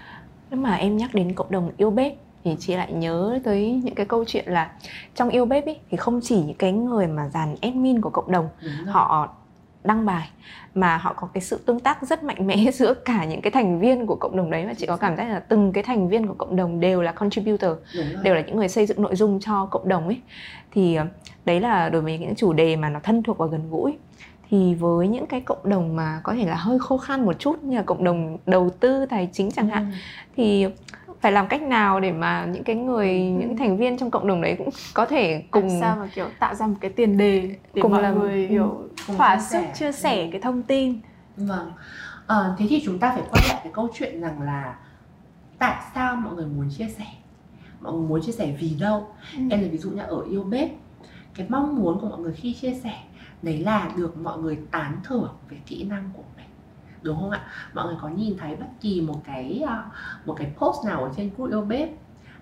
nếu 0.50 0.60
mà 0.60 0.76
em 0.76 0.98
nhắc 0.98 1.14
đến 1.14 1.34
cộng 1.34 1.52
đồng 1.52 1.72
yêu 1.78 1.92
bếp 1.92 2.14
thì 2.44 2.56
chị 2.60 2.76
lại 2.76 2.94
nhớ 2.94 3.40
tới 3.44 3.82
những 3.84 3.96
cái 3.96 4.06
câu 4.06 4.26
chuyện 4.28 4.46
là 4.48 4.72
trong 5.16 5.30
yêu 5.30 5.46
bếp 5.46 5.66
ý, 5.66 5.74
thì 5.90 5.98
không 5.98 6.20
chỉ 6.24 6.42
những 6.42 6.58
cái 6.58 6.72
người 6.72 7.08
mà 7.08 7.30
dàn 7.30 7.56
admin 7.62 8.02
của 8.02 8.10
cộng 8.10 8.32
đồng 8.32 8.50
họ 8.88 9.30
đăng 9.84 10.06
bài 10.06 10.30
mà 10.76 10.98
họ 10.98 11.14
có 11.14 11.28
cái 11.34 11.42
sự 11.42 11.60
tương 11.66 11.80
tác 11.80 12.08
rất 12.08 12.24
mạnh 12.24 12.48
mẽ 12.48 12.72
giữa 12.74 12.94
cả 12.94 13.26
những 13.26 13.42
cái 13.42 13.52
thành 13.52 13.80
viên 13.80 14.06
của 14.06 14.16
cộng 14.16 14.38
đồng 14.38 14.52
đấy 14.52 14.66
và 14.66 14.74
chị 14.74 14.86
có 14.86 14.98
cảm 14.98 15.18
giác 15.18 15.30
là 15.30 15.40
từng 15.40 15.74
cái 15.74 15.84
thành 15.84 16.10
viên 16.10 16.28
của 16.28 16.34
cộng 16.34 16.56
đồng 16.56 16.80
đều 16.80 17.02
là 17.02 17.12
contributor 17.12 17.72
đều 18.24 18.36
là 18.36 18.42
những 18.42 18.58
người 18.58 18.70
xây 18.70 18.86
dựng 18.86 19.02
nội 19.02 19.16
dung 19.16 19.40
cho 19.40 19.66
cộng 19.66 19.90
đồng 19.90 20.06
ấy. 20.06 20.22
Thì 20.72 20.96
ờ, 20.96 21.06
đấy 21.46 21.60
là 21.60 21.90
đối 21.90 22.02
với 22.02 22.18
những 22.18 22.36
chủ 22.36 22.54
đề 22.54 22.76
mà 22.76 22.90
nó 22.90 23.00
thân 23.00 23.24
thuộc 23.24 23.38
và 23.38 23.46
gần 23.46 23.70
gũi. 23.70 23.98
Thì 24.50 24.76
với 24.76 25.08
những 25.08 25.26
cái 25.26 25.42
cộng 25.42 25.70
đồng 25.70 25.96
mà 25.96 26.22
có 26.24 26.34
thể 26.34 26.46
là 26.46 26.56
hơi 26.56 26.80
khô 26.80 26.98
khan 26.98 27.26
một 27.26 27.40
chút 27.40 27.64
như 27.64 27.78
là 27.78 27.84
cộng 27.84 28.04
đồng 28.04 28.38
đầu 28.46 28.70
tư 28.70 29.06
tài 29.06 29.30
chính 29.34 29.52
chẳng 29.52 29.70
hạn 29.70 29.92
ừ. 29.92 29.98
thì 30.36 30.68
phải 31.22 31.32
làm 31.32 31.48
cách 31.48 31.62
nào 31.62 32.00
để 32.00 32.12
mà 32.12 32.46
những 32.46 32.64
cái 32.64 32.76
người 32.76 33.20
những 33.20 33.58
thành 33.58 33.78
viên 33.78 33.98
trong 33.98 34.12
cộng 34.12 34.28
đồng 34.28 34.42
đấy 34.42 34.56
cũng 34.58 34.70
có 34.94 35.06
thể 35.06 35.44
cùng 35.52 35.68
làm 35.68 35.80
sao 35.82 35.96
mà 35.96 36.10
kiểu 36.16 36.26
tạo 36.40 36.56
ra 36.56 36.68
một 36.68 36.76
cái 36.82 36.92
tiền 36.92 37.18
đề 37.18 37.56
để 37.74 37.82
cùng 37.82 37.92
mọi 37.92 38.02
làm, 38.02 38.20
người 38.20 38.48
kiểu 38.50 38.89
thỏa 39.18 39.40
sức 39.40 39.64
chia 39.76 39.92
sẻ 39.92 40.24
ừ. 40.24 40.30
cái 40.32 40.42
thông 40.42 40.64
tin. 40.64 41.00
Vâng. 41.38 41.72
À, 42.28 42.56
thế 42.58 42.66
thì 42.70 42.82
chúng 42.86 43.00
ta 43.00 43.12
phải 43.14 43.24
quay 43.32 43.44
lại 43.48 43.60
cái 43.64 43.74
câu 43.74 43.90
chuyện 43.94 44.22
rằng 44.22 44.42
là 44.42 44.76
tại 45.60 45.82
sao 45.96 46.16
mọi 46.16 46.34
người 46.34 46.46
muốn 46.46 46.70
chia 46.78 46.88
sẻ? 46.98 47.06
Mọi 47.82 47.94
người 47.94 48.08
muốn 48.08 48.22
chia 48.22 48.32
sẻ 48.32 48.56
vì 48.60 48.76
đâu? 48.80 49.08
Ừ. 49.34 49.40
em 49.50 49.62
lấy 49.62 49.70
ví 49.70 49.78
dụ 49.78 49.90
như 49.90 50.02
ở 50.02 50.22
yêu 50.30 50.44
bếp 50.44 50.70
cái 51.34 51.48
mong 51.50 51.76
muốn 51.76 52.00
của 52.00 52.10
mọi 52.10 52.20
người 52.20 52.34
khi 52.34 52.54
chia 52.54 52.74
sẻ 52.74 53.04
đấy 53.42 53.58
là 53.60 53.92
được 53.98 54.18
mọi 54.18 54.38
người 54.38 54.60
tán 54.72 54.98
thưởng 55.04 55.36
về 55.50 55.58
kỹ 55.66 55.84
năng 55.84 56.10
của 56.14 56.24
mình. 56.38 56.46
Đúng 57.02 57.20
không 57.20 57.32
ạ? 57.32 57.48
Mọi 57.74 57.86
người 57.86 57.96
có 58.02 58.10
nhìn 58.10 58.38
thấy 58.38 58.56
bất 58.56 58.68
kỳ 58.82 59.02
một 59.02 59.22
cái 59.26 59.64
ờ, 59.68 59.84
một 60.26 60.36
cái 60.38 60.52
post 60.58 60.86
nào 60.86 61.04
ở 61.04 61.12
trên 61.18 61.30
group 61.38 61.50
yêu 61.50 61.62
bếp 61.62 61.90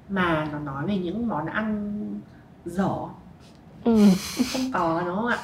mà 0.09 0.47
nó 0.51 0.59
nói 0.59 0.87
về 0.87 0.97
những 0.97 1.27
món 1.27 1.45
ăn 1.45 2.21
dở? 2.65 2.95
Ừ. 3.83 4.05
không 4.53 4.71
có 4.73 5.03
đúng 5.05 5.15
không 5.15 5.27
ạ 5.27 5.37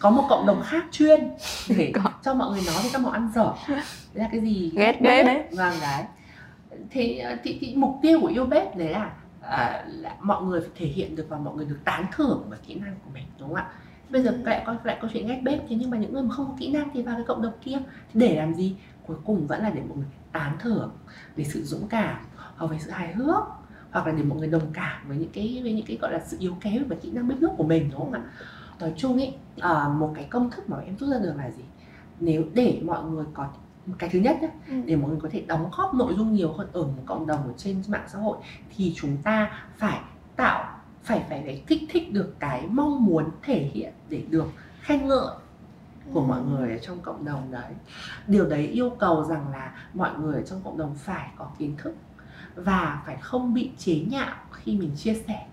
có 0.00 0.10
một 0.10 0.26
cộng 0.28 0.46
đồng 0.46 0.62
khác 0.62 0.84
chuyên 0.92 1.20
để 1.76 1.92
có. 1.94 2.10
cho 2.22 2.34
mọi 2.34 2.50
người 2.50 2.62
nói 2.66 2.76
về 2.82 2.90
các 2.92 3.02
món 3.02 3.12
ăn 3.12 3.30
dở. 3.34 3.52
Đấy 3.68 3.78
là 4.14 4.28
cái 4.32 4.40
gì? 4.40 4.72
Ghét 4.74 5.00
bếp. 5.00 5.26
đấy 5.26 5.44
vâng 5.52 5.74
đấy. 5.80 6.04
Thì, 6.90 7.22
thì, 7.42 7.58
thì 7.60 7.74
mục 7.76 7.98
tiêu 8.02 8.20
của 8.20 8.26
yêu 8.26 8.46
bếp 8.46 8.76
đấy 8.76 8.90
là 8.90 9.10
à, 9.40 9.84
là 9.86 10.14
mọi 10.20 10.42
người 10.42 10.60
phải 10.60 10.70
thể 10.76 10.86
hiện 10.86 11.16
được 11.16 11.26
và 11.28 11.38
mọi 11.38 11.54
người 11.54 11.64
được 11.64 11.78
tán 11.84 12.04
thưởng 12.16 12.46
về 12.50 12.56
kỹ 12.66 12.74
năng 12.74 12.94
của 13.04 13.10
mình 13.14 13.24
đúng 13.38 13.48
không 13.48 13.56
ạ? 13.56 13.66
Bây 14.10 14.22
giờ 14.22 14.38
lại 14.44 14.62
có 14.66 14.76
lại 14.84 14.98
câu 15.00 15.10
chuyện 15.12 15.26
ngách 15.26 15.42
bếp 15.42 15.58
thế 15.68 15.76
nhưng 15.80 15.90
mà 15.90 15.96
những 15.98 16.12
người 16.12 16.22
mà 16.22 16.34
không 16.34 16.46
có 16.46 16.54
kỹ 16.58 16.72
năng 16.72 16.88
thì 16.94 17.02
vào 17.02 17.14
cái 17.14 17.24
cộng 17.26 17.42
đồng 17.42 17.52
kia 17.64 17.78
thì 18.12 18.20
để 18.20 18.36
làm 18.36 18.54
gì? 18.54 18.76
Cuối 19.06 19.16
cùng 19.24 19.46
vẫn 19.46 19.62
là 19.62 19.70
để 19.70 19.80
mọi 19.88 19.96
người 19.96 20.06
tán 20.32 20.56
thưởng 20.60 20.90
về 21.36 21.44
sự 21.44 21.64
dũng 21.64 21.88
cảm 21.88 22.16
hoặc 22.56 22.66
về 22.66 22.78
sự 22.80 22.90
hài 22.90 23.12
hước 23.12 23.42
hoặc 23.90 24.06
là 24.06 24.12
để 24.12 24.22
mọi 24.22 24.38
người 24.38 24.48
đồng 24.48 24.72
cảm 24.72 25.08
với 25.08 25.16
những 25.16 25.30
cái 25.32 25.60
với 25.62 25.72
những 25.72 25.86
cái 25.86 25.96
gọi 25.96 26.12
là 26.12 26.20
sự 26.26 26.36
yếu 26.40 26.56
kém 26.60 26.84
và 26.88 26.96
kỹ 27.02 27.10
năng 27.10 27.28
bếp 27.28 27.40
nước 27.40 27.50
của 27.56 27.64
mình 27.64 27.88
đúng 27.92 28.00
không 28.00 28.12
ạ 28.12 28.22
nói 28.80 28.92
chung 28.96 29.16
ấy 29.16 29.34
à, 29.60 29.88
một 29.88 30.12
cái 30.14 30.24
công 30.24 30.50
thức 30.50 30.70
mà 30.70 30.76
em 30.86 30.96
rút 30.98 31.10
ra 31.10 31.18
được 31.18 31.34
là 31.36 31.50
gì 31.50 31.62
nếu 32.20 32.44
để 32.54 32.80
mọi 32.84 33.04
người 33.04 33.24
có 33.34 33.48
cái 33.98 34.10
thứ 34.12 34.18
nhất 34.18 34.36
nhé, 34.42 34.48
ừ. 34.68 34.74
để 34.86 34.96
mọi 34.96 35.10
người 35.10 35.20
có 35.22 35.28
thể 35.32 35.44
đóng 35.46 35.70
góp 35.76 35.94
nội 35.94 36.14
dung 36.16 36.32
nhiều 36.32 36.52
hơn 36.52 36.68
ở 36.72 36.82
một 36.82 37.02
cộng 37.06 37.26
đồng 37.26 37.46
ở 37.46 37.52
trên 37.56 37.82
mạng 37.88 38.06
xã 38.08 38.18
hội 38.18 38.38
thì 38.76 38.92
chúng 38.96 39.16
ta 39.16 39.64
phải 39.76 40.00
tạo 40.36 40.78
phải 41.02 41.24
phải 41.28 41.42
phải 41.42 41.62
kích 41.66 41.82
thích 41.88 42.12
được 42.12 42.34
cái 42.38 42.66
mong 42.70 43.04
muốn 43.04 43.24
thể 43.42 43.70
hiện 43.72 43.92
để 44.08 44.22
được 44.30 44.46
khen 44.80 45.08
ngợi 45.08 45.34
của 46.12 46.22
mọi 46.22 46.38
ừ. 46.38 46.44
người 46.44 46.70
ở 46.70 46.78
trong 46.78 47.00
cộng 47.00 47.24
đồng 47.24 47.50
đấy 47.50 47.72
điều 48.26 48.46
đấy 48.46 48.66
yêu 48.66 48.90
cầu 48.90 49.24
rằng 49.24 49.48
là 49.52 49.72
mọi 49.94 50.10
người 50.18 50.34
ở 50.34 50.42
trong 50.42 50.60
cộng 50.64 50.78
đồng 50.78 50.94
phải 50.94 51.28
có 51.36 51.50
kiến 51.58 51.76
thức 51.76 51.94
và 52.54 53.02
phải 53.06 53.16
không 53.20 53.54
bị 53.54 53.70
chế 53.78 54.04
nhạo 54.10 54.36
khi 54.52 54.76
mình 54.76 54.90
chia 54.96 55.14
sẻ 55.14 55.46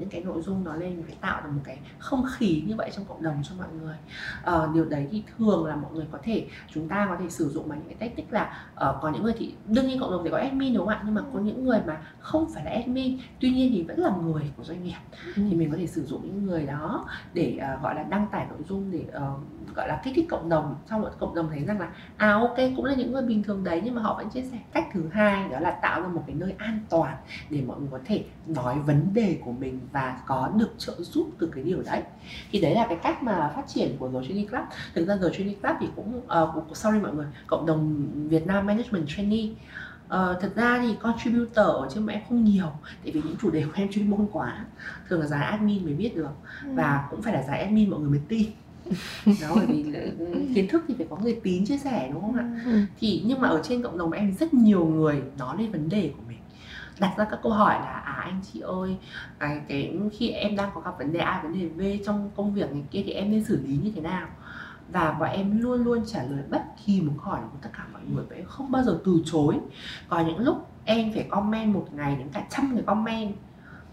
những 0.00 0.08
cái 0.08 0.20
nội 0.24 0.42
dung 0.42 0.64
đó 0.64 0.74
lên 0.74 0.96
mình 0.96 1.04
phải 1.06 1.16
tạo 1.20 1.40
được 1.44 1.50
một 1.54 1.60
cái 1.64 1.78
không 1.98 2.24
khí 2.32 2.62
như 2.66 2.74
vậy 2.76 2.90
trong 2.96 3.04
cộng 3.04 3.22
đồng 3.22 3.42
cho 3.42 3.54
mọi 3.58 3.68
người. 3.82 3.96
À, 4.44 4.54
điều 4.74 4.84
đấy 4.84 5.08
thì 5.10 5.22
thường 5.38 5.66
là 5.66 5.76
mọi 5.76 5.92
người 5.92 6.06
có 6.12 6.18
thể 6.22 6.46
chúng 6.74 6.88
ta 6.88 7.06
có 7.10 7.16
thể 7.20 7.30
sử 7.30 7.48
dụng 7.48 7.68
bằng 7.68 7.78
những 7.78 7.98
cái 7.98 8.08
technique 8.08 8.32
là 8.32 8.66
uh, 8.90 9.02
có 9.02 9.10
những 9.10 9.22
người 9.22 9.34
thì 9.38 9.54
đương 9.66 9.86
nhiên 9.86 10.00
cộng 10.00 10.10
đồng 10.10 10.24
thì 10.24 10.30
có 10.30 10.38
admin 10.38 10.74
đúng 10.74 10.86
không 10.86 10.94
ạ? 10.94 11.02
Nhưng 11.04 11.14
mà 11.14 11.22
có 11.32 11.38
những 11.40 11.64
người 11.64 11.80
mà 11.86 12.00
không 12.20 12.50
phải 12.54 12.64
là 12.64 12.70
admin 12.70 13.18
tuy 13.40 13.50
nhiên 13.50 13.72
thì 13.72 13.82
vẫn 13.82 13.98
là 13.98 14.10
người 14.22 14.42
của 14.56 14.64
doanh 14.64 14.84
nghiệp. 14.84 14.96
Ừ. 15.36 15.42
thì 15.50 15.56
mình 15.56 15.70
có 15.70 15.76
thể 15.76 15.86
sử 15.86 16.04
dụng 16.04 16.20
những 16.24 16.46
người 16.46 16.66
đó 16.66 17.06
để 17.34 17.58
uh, 17.74 17.82
gọi 17.82 17.94
là 17.94 18.02
đăng 18.02 18.26
tải 18.32 18.46
nội 18.50 18.58
dung 18.68 18.90
để 18.90 19.04
uh, 19.16 19.74
gọi 19.76 19.88
là 19.88 20.00
kích 20.04 20.12
thích 20.16 20.26
cộng 20.30 20.48
đồng. 20.48 20.76
Trong 20.90 21.02
một 21.02 21.10
cộng 21.18 21.34
đồng 21.34 21.48
thấy 21.50 21.64
rằng 21.64 21.80
là 21.80 21.90
à 22.16 22.32
ok 22.32 22.56
cũng 22.76 22.84
là 22.84 22.94
những 22.94 23.12
người 23.12 23.22
bình 23.22 23.42
thường 23.42 23.64
đấy 23.64 23.80
nhưng 23.84 23.94
mà 23.94 24.02
họ 24.02 24.14
vẫn 24.14 24.30
chia 24.30 24.42
sẻ. 24.42 24.58
Cách 24.72 24.84
thứ 24.92 25.08
hai 25.12 25.48
đó 25.48 25.60
là 25.60 25.70
tạo 25.70 26.02
ra 26.02 26.08
một 26.08 26.22
cái 26.26 26.36
nơi 26.36 26.54
an 26.58 26.78
toàn 26.90 27.16
để 27.50 27.62
mọi 27.66 27.80
người 27.80 27.88
có 27.90 27.98
thể 28.04 28.24
nói 28.46 28.78
vấn 28.78 29.14
đề 29.14 29.38
của 29.44 29.52
mình 29.52 29.80
và 29.92 30.20
có 30.26 30.52
được 30.56 30.70
trợ 30.78 30.94
giúp 30.98 31.30
từ 31.38 31.50
cái 31.54 31.64
điều 31.64 31.82
đấy. 31.82 32.02
Thì 32.50 32.60
đấy 32.60 32.74
là 32.74 32.86
cái 32.88 32.98
cách 33.02 33.22
mà 33.22 33.52
phát 33.56 33.64
triển 33.68 33.96
của 33.98 34.08
The 34.08 34.18
Training 34.28 34.48
Club. 34.48 34.64
Thực 34.94 35.08
ra 35.08 35.16
The 35.16 35.28
Training 35.32 35.60
Club 35.60 35.76
thì 35.80 35.86
cũng 35.96 36.18
uh, 36.18 36.76
sorry 36.76 36.98
mọi 36.98 37.14
người 37.14 37.26
cộng 37.46 37.66
đồng 37.66 38.06
Việt 38.28 38.46
Nam 38.46 38.66
Management 38.66 39.08
Trainee. 39.08 39.48
Uh, 40.06 40.40
thật 40.40 40.52
ra 40.54 40.78
thì 40.82 40.94
contributor 41.00 41.66
ở 41.66 41.88
trên 41.94 42.06
em 42.06 42.20
không 42.28 42.44
nhiều 42.44 42.72
tại 43.04 43.12
vì 43.12 43.22
những 43.24 43.36
chủ 43.42 43.50
đề 43.50 43.62
của 43.62 43.72
em 43.74 43.92
chuyên 43.92 44.10
môn 44.10 44.26
quá. 44.32 44.64
Thường 45.08 45.20
là 45.20 45.26
giải 45.26 45.44
admin 45.44 45.84
mới 45.84 45.94
biết 45.94 46.16
được 46.16 46.30
ừ. 46.64 46.70
và 46.74 47.08
cũng 47.10 47.22
phải 47.22 47.32
là 47.32 47.42
giải 47.42 47.62
admin 47.62 47.90
mọi 47.90 48.00
người 48.00 48.10
mới 48.10 48.20
tin. 48.28 48.46
Đó 49.42 49.52
bởi 49.56 49.66
vì 49.66 49.84
kiến 50.54 50.68
thức 50.68 50.84
thì 50.88 50.94
phải 50.98 51.06
có 51.10 51.16
người 51.16 51.40
tín 51.42 51.64
chia 51.66 51.78
sẻ 51.78 52.10
đúng 52.12 52.22
không 52.22 52.36
ạ? 52.36 52.60
Ừ. 52.64 52.80
thì 53.00 53.22
nhưng 53.26 53.40
mà 53.40 53.48
ở 53.48 53.60
trên 53.64 53.82
cộng 53.82 53.98
đồng 53.98 54.12
em 54.12 54.34
rất 54.40 54.54
nhiều 54.54 54.86
người 54.86 55.22
nói 55.38 55.56
lên 55.58 55.72
vấn 55.72 55.88
đề 55.88 56.10
của 56.16 56.22
mình 56.28 56.29
đặt 57.00 57.14
ra 57.16 57.24
các 57.24 57.40
câu 57.42 57.52
hỏi 57.52 57.74
là 57.74 58.02
à 58.04 58.12
anh 58.12 58.40
chị 58.52 58.60
ơi 58.60 58.96
cái, 59.38 59.60
cái 59.68 59.98
khi 60.12 60.30
em 60.30 60.56
đang 60.56 60.70
có 60.74 60.80
gặp 60.80 60.98
vấn 60.98 61.12
đề 61.12 61.20
A 61.20 61.40
vấn 61.42 61.52
đề 61.52 61.68
B 61.68 62.04
trong 62.06 62.30
công 62.36 62.54
việc 62.54 62.72
này 62.72 62.82
kia 62.90 63.02
thì 63.06 63.12
em 63.12 63.30
nên 63.30 63.44
xử 63.44 63.60
lý 63.62 63.78
như 63.82 63.92
thế 63.94 64.00
nào? 64.00 64.28
Và 64.92 65.12
bọn 65.12 65.30
em 65.30 65.60
luôn 65.60 65.84
luôn 65.84 66.04
trả 66.06 66.22
lời 66.22 66.44
bất 66.50 66.62
kỳ 66.86 67.00
một 67.00 67.12
câu 67.16 67.32
hỏi 67.32 67.40
của 67.52 67.58
tất 67.62 67.70
cả 67.72 67.86
mọi 67.92 68.02
người 68.14 68.24
và 68.30 68.36
em 68.36 68.44
không 68.44 68.70
bao 68.70 68.82
giờ 68.82 69.00
từ 69.04 69.22
chối. 69.24 69.58
Có 70.08 70.20
những 70.20 70.38
lúc 70.38 70.68
em 70.84 71.12
phải 71.14 71.22
comment 71.30 71.74
một 71.74 71.88
ngày 71.92 72.16
đến 72.16 72.28
cả 72.32 72.46
trăm 72.50 72.70
cái 72.74 72.82
comment 72.86 73.34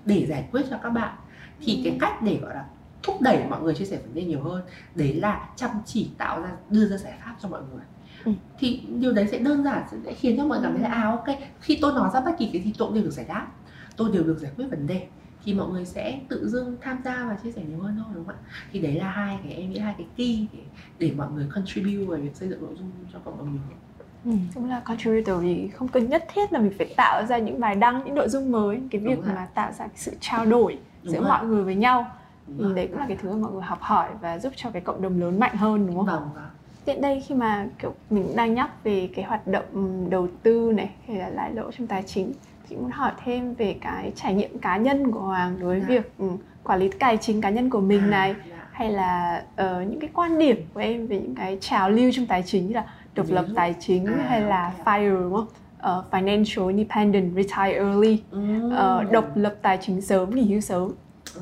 để 0.05 0.25
giải 0.29 0.47
quyết 0.51 0.61
cho 0.69 0.77
các 0.83 0.89
bạn. 0.89 1.15
Thì 1.59 1.81
cái 1.83 1.97
cách 1.99 2.21
để 2.21 2.39
gọi 2.41 2.55
là 2.55 2.65
thúc 3.03 3.21
đẩy 3.21 3.43
mọi 3.49 3.61
người 3.61 3.75
chia 3.75 3.85
sẻ 3.85 3.97
vấn 3.97 4.13
đề 4.13 4.23
nhiều 4.23 4.43
hơn 4.43 4.61
đấy 4.95 5.13
là 5.13 5.49
chăm 5.55 5.71
chỉ 5.85 6.09
tạo 6.17 6.41
ra 6.41 6.51
đưa 6.69 6.87
ra 6.87 6.97
giải 6.97 7.13
pháp 7.25 7.35
cho 7.41 7.49
mọi 7.49 7.61
người 7.71 7.83
ừ. 8.25 8.31
thì 8.59 8.81
điều 8.99 9.13
đấy 9.13 9.27
sẽ 9.31 9.39
đơn 9.39 9.63
giản 9.63 9.83
sẽ 10.05 10.13
khiến 10.13 10.37
cho 10.37 10.45
mọi 10.45 10.57
người 10.59 10.63
cảm 10.67 10.73
thấy 10.73 10.81
là 10.89 10.95
à 10.95 11.03
ok 11.11 11.37
khi 11.61 11.77
tôi 11.81 11.93
nói 11.93 12.09
ra 12.13 12.21
bất 12.21 12.31
kỳ 12.39 12.49
cái 12.53 12.61
gì 12.61 12.73
tôi 12.77 12.91
đều 12.93 13.03
được 13.03 13.11
giải 13.11 13.25
đáp 13.29 13.47
tôi 13.95 14.09
đều 14.13 14.23
được 14.23 14.39
giải 14.39 14.51
quyết 14.55 14.65
vấn 14.69 14.87
đề 14.87 15.07
thì 15.43 15.53
mọi 15.53 15.69
người 15.69 15.85
sẽ 15.85 16.19
tự 16.29 16.49
dưng 16.49 16.77
tham 16.81 16.97
gia 17.05 17.25
và 17.29 17.37
chia 17.43 17.51
sẻ 17.51 17.61
nhiều 17.69 17.79
hơn 17.79 17.95
thôi 17.97 18.13
đúng 18.15 18.25
không 18.25 18.35
ạ 18.35 18.39
thì 18.71 18.79
đấy 18.79 18.95
là 18.95 19.09
hai 19.11 19.39
cái 19.43 19.53
em 19.53 19.69
nghĩ 19.71 19.79
hai 19.79 19.95
cái 19.97 20.07
key 20.17 20.47
để, 20.53 20.59
để 20.99 21.11
mọi 21.17 21.27
người 21.31 21.47
contribute 21.55 22.05
về 22.17 22.21
việc 22.23 22.35
xây 22.35 22.49
dựng 22.49 22.61
nội 22.61 22.75
dung 22.79 22.91
cho 23.13 23.19
cộng 23.25 23.37
đồng 23.37 23.51
nhiều 23.51 23.61
hơn 23.69 23.77
Ừ, 24.25 24.31
cũng 24.55 24.69
là 24.69 24.79
contributor 24.79 25.41
thì 25.41 25.67
không 25.67 25.87
cần 25.87 26.09
nhất 26.09 26.25
thiết 26.33 26.53
là 26.53 26.59
mình 26.59 26.71
phải 26.77 26.93
tạo 26.97 27.25
ra 27.25 27.37
những 27.37 27.59
bài 27.59 27.75
đăng 27.75 28.03
những 28.05 28.15
nội 28.15 28.29
dung 28.29 28.51
mới 28.51 28.81
cái 28.91 29.01
việc 29.01 29.19
mà 29.27 29.47
tạo 29.53 29.71
ra 29.71 29.87
cái 29.87 29.97
sự 29.97 30.11
trao 30.21 30.45
đổi 30.45 30.77
đúng 31.03 31.13
giữa 31.13 31.19
rồi. 31.19 31.29
mọi 31.29 31.45
người 31.45 31.63
với 31.63 31.75
nhau 31.75 32.11
thì 32.47 32.63
đấy 32.75 32.87
cũng 32.87 32.99
là 32.99 33.05
cái 33.07 33.17
thứ 33.21 33.31
mà 33.31 33.37
mọi 33.37 33.51
người 33.51 33.61
học 33.61 33.79
hỏi 33.81 34.09
và 34.21 34.39
giúp 34.39 34.53
cho 34.55 34.69
cái 34.69 34.81
cộng 34.81 35.01
đồng 35.01 35.19
lớn 35.19 35.39
mạnh 35.39 35.55
hơn 35.55 35.87
đúng 35.87 35.95
không? 35.95 36.05
Vâng, 36.05 36.29
vâng. 36.35 36.43
Tiện 36.87 37.01
đây 37.01 37.23
khi 37.27 37.35
mà 37.35 37.67
kiểu 37.79 37.93
mình 38.09 38.35
đang 38.35 38.53
nhắc 38.53 38.83
về 38.83 39.09
cái 39.15 39.25
hoạt 39.25 39.47
động 39.47 39.65
đầu 40.09 40.27
tư 40.43 40.71
này 40.75 40.89
hay 41.07 41.17
là 41.17 41.29
lãi 41.29 41.53
lỗ 41.53 41.71
trong 41.71 41.87
tài 41.87 42.03
chính 42.03 42.33
thì 42.69 42.75
muốn 42.75 42.91
hỏi 42.91 43.11
thêm 43.23 43.53
về 43.53 43.75
cái 43.81 44.11
trải 44.15 44.33
nghiệm 44.33 44.59
cá 44.59 44.77
nhân 44.77 45.11
của 45.11 45.19
Hoàng 45.19 45.59
đối 45.59 45.79
với 45.79 45.79
dạ. 45.79 45.87
việc 45.87 46.11
um, 46.17 46.37
quản 46.63 46.79
lý 46.79 46.89
tài 46.99 47.17
chính 47.17 47.41
cá 47.41 47.49
nhân 47.49 47.69
của 47.69 47.79
mình 47.79 48.01
à, 48.01 48.07
này 48.07 48.35
dạ. 48.49 48.67
hay 48.71 48.91
là 48.91 49.43
uh, 49.53 49.87
những 49.89 49.99
cái 49.99 50.09
quan 50.13 50.39
điểm 50.39 50.57
của 50.73 50.79
em 50.79 51.07
về 51.07 51.19
những 51.19 51.35
cái 51.35 51.57
trào 51.61 51.89
lưu 51.89 52.11
trong 52.13 52.25
tài 52.25 52.43
chính 52.43 52.67
như 52.67 52.73
là 52.73 52.85
độc 53.15 53.25
lập 53.29 53.45
tài 53.55 53.75
chính 53.79 54.05
à, 54.05 54.25
hay 54.27 54.41
là 54.41 54.73
okay. 54.77 55.01
FIRE 55.01 55.21
đúng 55.21 55.33
không? 55.33 55.47
Uh, 55.77 56.13
financial 56.13 56.67
independent 56.67 57.35
retire 57.35 57.73
early 57.73 58.23
mm. 58.31 58.71
uh, 58.71 59.11
độc 59.11 59.25
lập 59.35 59.55
tài 59.61 59.77
chính 59.81 60.01
sớm 60.01 60.35
nghỉ 60.35 60.51
hưu 60.51 60.61
sớm 60.61 60.91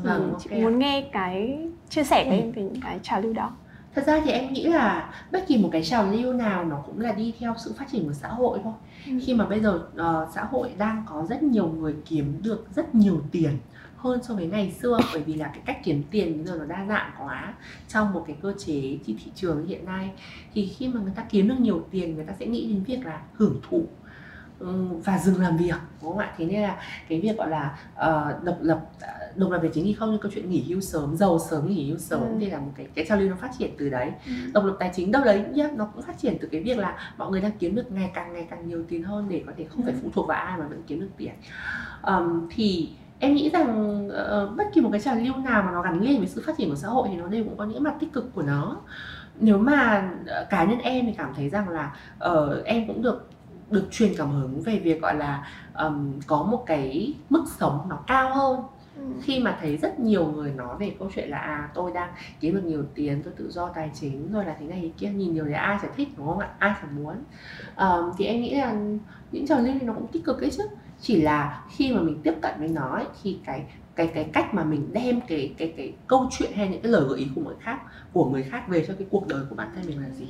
vâng, 0.04 0.32
ừ, 0.32 0.38
chị 0.40 0.50
okay. 0.50 0.64
muốn 0.64 0.80
nghe 0.80 1.02
cái 1.12 1.60
chia 1.90 2.04
sẻ 2.04 2.24
của 2.24 2.32
ừ. 2.32 2.36
em 2.36 2.52
về 2.52 2.62
những 2.62 2.82
cái 2.82 3.00
trào 3.04 3.22
lưu 3.22 3.34
đó 3.34 3.52
thật 3.96 4.04
ra 4.08 4.22
thì 4.26 4.32
em 4.32 4.54
nghĩ 4.54 4.64
là 4.64 5.14
bất 5.32 5.48
kỳ 5.48 5.58
một 5.58 5.70
cái 5.72 5.84
trào 5.84 6.12
lưu 6.12 6.34
nào 6.34 6.66
nó 6.66 6.84
cũng 6.86 7.00
là 7.00 7.12
đi 7.12 7.34
theo 7.40 7.54
sự 7.58 7.74
phát 7.78 7.86
triển 7.92 8.06
của 8.06 8.14
xã 8.14 8.28
hội 8.28 8.60
thôi 8.64 8.74
ừ. 9.08 9.12
khi 9.26 9.34
mà 9.34 9.46
bây 9.46 9.60
giờ 9.60 9.76
uh, 9.76 10.34
xã 10.36 10.44
hội 10.44 10.72
đang 10.78 11.04
có 11.08 11.26
rất 11.30 11.44
nhiều 11.44 11.68
người 11.68 11.96
kiếm 12.06 12.40
được 12.44 12.66
rất 12.76 12.96
nhiều 12.96 13.22
tiền 13.32 13.58
hơn 13.98 14.24
so 14.24 14.34
với 14.34 14.48
ngày 14.48 14.74
xưa 14.82 14.98
bởi 15.14 15.22
vì 15.22 15.34
là 15.34 15.48
cái 15.48 15.62
cách 15.66 15.78
kiếm 15.84 16.04
tiền 16.12 16.38
bây 16.38 16.46
giờ 16.46 16.58
nó 16.58 16.66
đa 16.66 16.86
dạng 16.90 17.12
quá 17.20 17.54
trong 17.88 18.14
một 18.14 18.24
cái 18.28 18.36
cơ 18.42 18.54
chế 18.58 18.98
thị 19.06 19.16
thị 19.24 19.32
trường 19.36 19.68
hiện 19.68 19.86
nay 19.86 20.10
thì 20.54 20.68
khi 20.78 20.88
mà 20.88 21.02
người 21.02 21.14
ta 21.16 21.26
kiếm 21.30 21.48
được 21.48 21.60
nhiều 21.60 21.86
tiền 21.92 22.16
người 22.16 22.26
ta 22.26 22.34
sẽ 22.40 22.46
nghĩ 22.46 22.68
đến 22.68 22.84
việc 22.84 23.06
là 23.06 23.22
hưởng 23.34 23.60
thụ 23.70 23.86
và 25.06 25.18
dừng 25.18 25.42
làm 25.42 25.58
việc 25.58 25.76
đúng 26.02 26.12
không 26.12 26.18
ạ 26.18 26.34
thế 26.38 26.46
nên 26.46 26.62
là 26.62 26.78
cái 27.10 27.22
việc 27.22 27.38
gọi 27.38 27.50
là 27.50 27.78
uh, 27.94 28.44
độc 28.44 28.58
lập 28.62 28.80
độc 29.36 29.52
lập 29.52 29.60
về 29.64 29.70
chính 29.74 29.84
thì 29.84 29.94
không 29.94 30.12
như 30.12 30.18
câu 30.18 30.32
chuyện 30.36 30.50
nghỉ 30.50 30.64
hưu 30.68 30.82
sớm 30.82 31.18
giàu 31.18 31.40
sớm 31.40 31.68
nghỉ 31.68 31.90
hưu 31.90 31.98
sớm 31.98 32.22
ừ. 32.22 32.28
thì 32.40 32.50
là 32.50 32.60
một 32.60 32.72
cái 32.76 32.88
cái 32.96 33.06
trào 33.10 33.18
lưu 33.18 33.30
nó 33.30 33.36
phát 33.36 33.52
triển 33.60 33.72
từ 33.78 33.90
đấy 33.90 34.12
ừ. 34.26 34.32
độc 34.54 34.66
lập 34.66 34.76
tài 34.80 34.92
chính 34.96 35.12
đâu 35.12 35.24
đấy 35.24 35.44
nhá 35.54 35.70
nó 35.76 35.86
cũng 35.86 36.04
phát 36.04 36.18
triển 36.18 36.38
từ 36.42 36.48
cái 36.52 36.62
việc 36.62 36.78
là 36.78 37.14
mọi 37.18 37.32
người 37.32 37.42
đang 37.42 37.52
kiếm 37.60 37.76
được 37.76 37.92
ngày 37.92 38.12
càng 38.14 38.34
ngày 38.34 38.48
càng 38.50 38.68
nhiều 38.68 38.84
tiền 38.88 39.04
hơn 39.04 39.26
để 39.30 39.44
có 39.48 39.54
thể 39.58 39.66
không 39.70 39.82
ừ. 39.82 39.86
phải 39.86 39.96
phụ 40.04 40.10
thuộc 40.14 40.28
vào 40.28 40.38
ai 40.38 40.58
mà 40.58 40.68
vẫn 40.68 40.84
kiếm 40.88 41.00
được 41.00 41.10
tiền 41.18 41.34
um, 42.04 42.50
thì 42.52 42.90
em 43.20 43.34
nghĩ 43.34 43.50
rằng 43.50 44.08
uh, 44.08 44.58
bất 44.58 44.64
kỳ 44.74 44.82
một 44.82 44.90
cái 44.92 45.02
trào 45.02 45.16
lưu 45.16 45.36
nào 45.36 45.64
mà 45.64 45.72
nó 45.72 45.82
gắn 45.82 46.02
liền 46.02 46.20
với 46.20 46.28
sự 46.28 46.44
phát 46.46 46.58
triển 46.58 46.70
của 46.70 46.76
xã 46.76 46.88
hội 46.88 47.08
thì 47.12 47.18
nó 47.18 47.28
đều 47.28 47.44
cũng 47.44 47.58
có 47.58 47.66
những 47.66 47.84
mặt 47.84 47.94
tích 48.00 48.14
cực 48.14 48.34
của 48.34 48.42
nó 48.42 48.78
nếu 49.40 49.58
mà 49.58 50.10
uh, 50.22 50.50
cá 50.50 50.64
nhân 50.64 50.80
em 50.80 51.06
thì 51.06 51.14
cảm 51.18 51.34
thấy 51.36 51.50
rằng 51.50 51.70
là 51.70 51.96
uh, 52.32 52.66
em 52.66 52.88
cũng 52.88 53.02
được 53.02 53.30
được 53.72 53.88
truyền 53.92 54.14
cảm 54.18 54.32
hứng 54.32 54.62
về 54.62 54.80
việc 54.80 55.02
gọi 55.02 55.16
là 55.16 55.48
um, 55.74 56.20
có 56.28 56.44
một 56.44 56.64
cái 56.66 57.14
mức 57.30 57.44
sống 57.60 57.86
nó 57.90 58.00
cao 58.08 58.36
hơn. 58.36 58.60
Ừ. 58.98 59.02
khi 59.22 59.40
mà 59.40 59.58
thấy 59.62 59.78
rất 59.78 60.00
nhiều 60.00 60.26
người 60.26 60.52
nói 60.52 60.78
về 60.80 60.96
câu 61.00 61.10
chuyện 61.16 61.30
là 61.30 61.38
à 61.38 61.70
tôi 61.74 61.92
đang 61.92 62.10
kiếm 62.40 62.56
được 62.56 62.66
nhiều 62.66 62.84
tiền 62.96 63.22
tôi 63.24 63.34
tự 63.38 63.52
do 63.52 63.70
tài 63.70 63.92
chính 63.94 64.32
rồi 64.32 64.46
là 64.46 64.56
thế 64.60 64.66
này 64.66 64.80
thế 64.82 64.90
kia 64.98 65.10
nhìn 65.10 65.34
nhiều 65.34 65.46
thì 65.48 65.54
ai 65.54 65.78
sẽ 65.82 65.88
thích 65.96 66.10
đúng 66.18 66.28
không 66.28 66.40
ạ? 66.40 66.50
Ai 66.60 66.74
sẽ 66.82 66.88
muốn? 66.96 67.16
Um, 67.78 68.12
thì 68.18 68.26
em 68.26 68.42
nghĩ 68.42 68.56
là 68.56 68.76
những 69.32 69.48
trò 69.48 69.58
lưu 69.58 69.74
nó 69.82 69.94
cũng 69.94 70.08
tích 70.08 70.24
cực 70.26 70.42
ấy 70.42 70.52
chứ. 70.52 70.64
Chỉ 71.02 71.22
là 71.22 71.64
khi 71.72 71.94
mà 71.94 72.02
mình 72.02 72.22
tiếp 72.24 72.34
cận 72.42 72.54
với 72.60 72.68
nó 72.68 72.88
ấy, 72.88 73.06
thì 73.24 73.40
cái 73.46 73.66
cái 73.96 74.08
cái 74.08 74.24
cách 74.24 74.54
mà 74.54 74.64
mình 74.64 74.94
đem 74.94 75.22
cái 75.28 75.54
cái 75.58 75.74
cái 75.78 75.94
câu 76.08 76.30
chuyện 76.32 76.52
hay 76.56 76.68
những 76.70 76.82
cái 76.82 76.92
lời 76.92 77.04
gợi 77.10 77.20
ý 77.20 77.28
của 77.36 77.42
người 77.42 77.56
khác 77.60 77.80
của 78.14 78.30
người 78.30 78.44
khác 78.44 78.68
về 78.68 78.86
cho 78.88 78.94
cái 79.00 79.08
cuộc 79.12 79.28
đời 79.28 79.42
của 79.50 79.56
bản 79.56 79.68
thân 79.76 79.84
mình 79.88 80.02
là 80.02 80.10
gì 80.10 80.28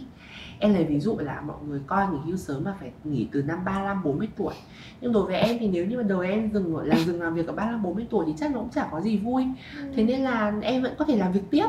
em 0.59 0.73
lấy 0.73 0.83
ví 0.83 0.99
dụ 0.99 1.17
là 1.17 1.41
mọi 1.41 1.57
người 1.67 1.81
coi 1.87 2.07
nghỉ 2.07 2.17
hưu 2.25 2.37
sớm 2.37 2.63
mà 2.63 2.75
phải 2.79 2.91
nghỉ 3.03 3.29
từ 3.31 3.43
năm 3.43 3.65
35 3.65 4.03
40 4.03 4.27
tuổi. 4.35 4.53
Nhưng 5.01 5.13
đối 5.13 5.25
với 5.25 5.35
em 5.35 5.57
thì 5.59 5.67
nếu 5.67 5.85
như 5.85 5.97
mà 5.97 6.03
đời 6.03 6.29
em 6.29 6.51
dừng 6.53 6.77
là 6.77 6.97
dừng 6.97 7.21
làm 7.21 7.33
việc 7.33 7.47
ở 7.47 7.53
35 7.53 7.83
40 7.83 8.07
tuổi 8.09 8.25
thì 8.27 8.33
chắc 8.37 8.51
nó 8.51 8.59
cũng 8.59 8.69
chả 8.69 8.87
có 8.91 9.01
gì 9.01 9.17
vui. 9.17 9.45
Ừ. 9.75 9.91
thế 9.95 10.03
nên 10.03 10.21
là 10.21 10.53
em 10.61 10.83
vẫn 10.83 10.93
có 10.97 11.05
thể 11.05 11.17
làm 11.17 11.31
việc 11.31 11.43
tiếp. 11.51 11.67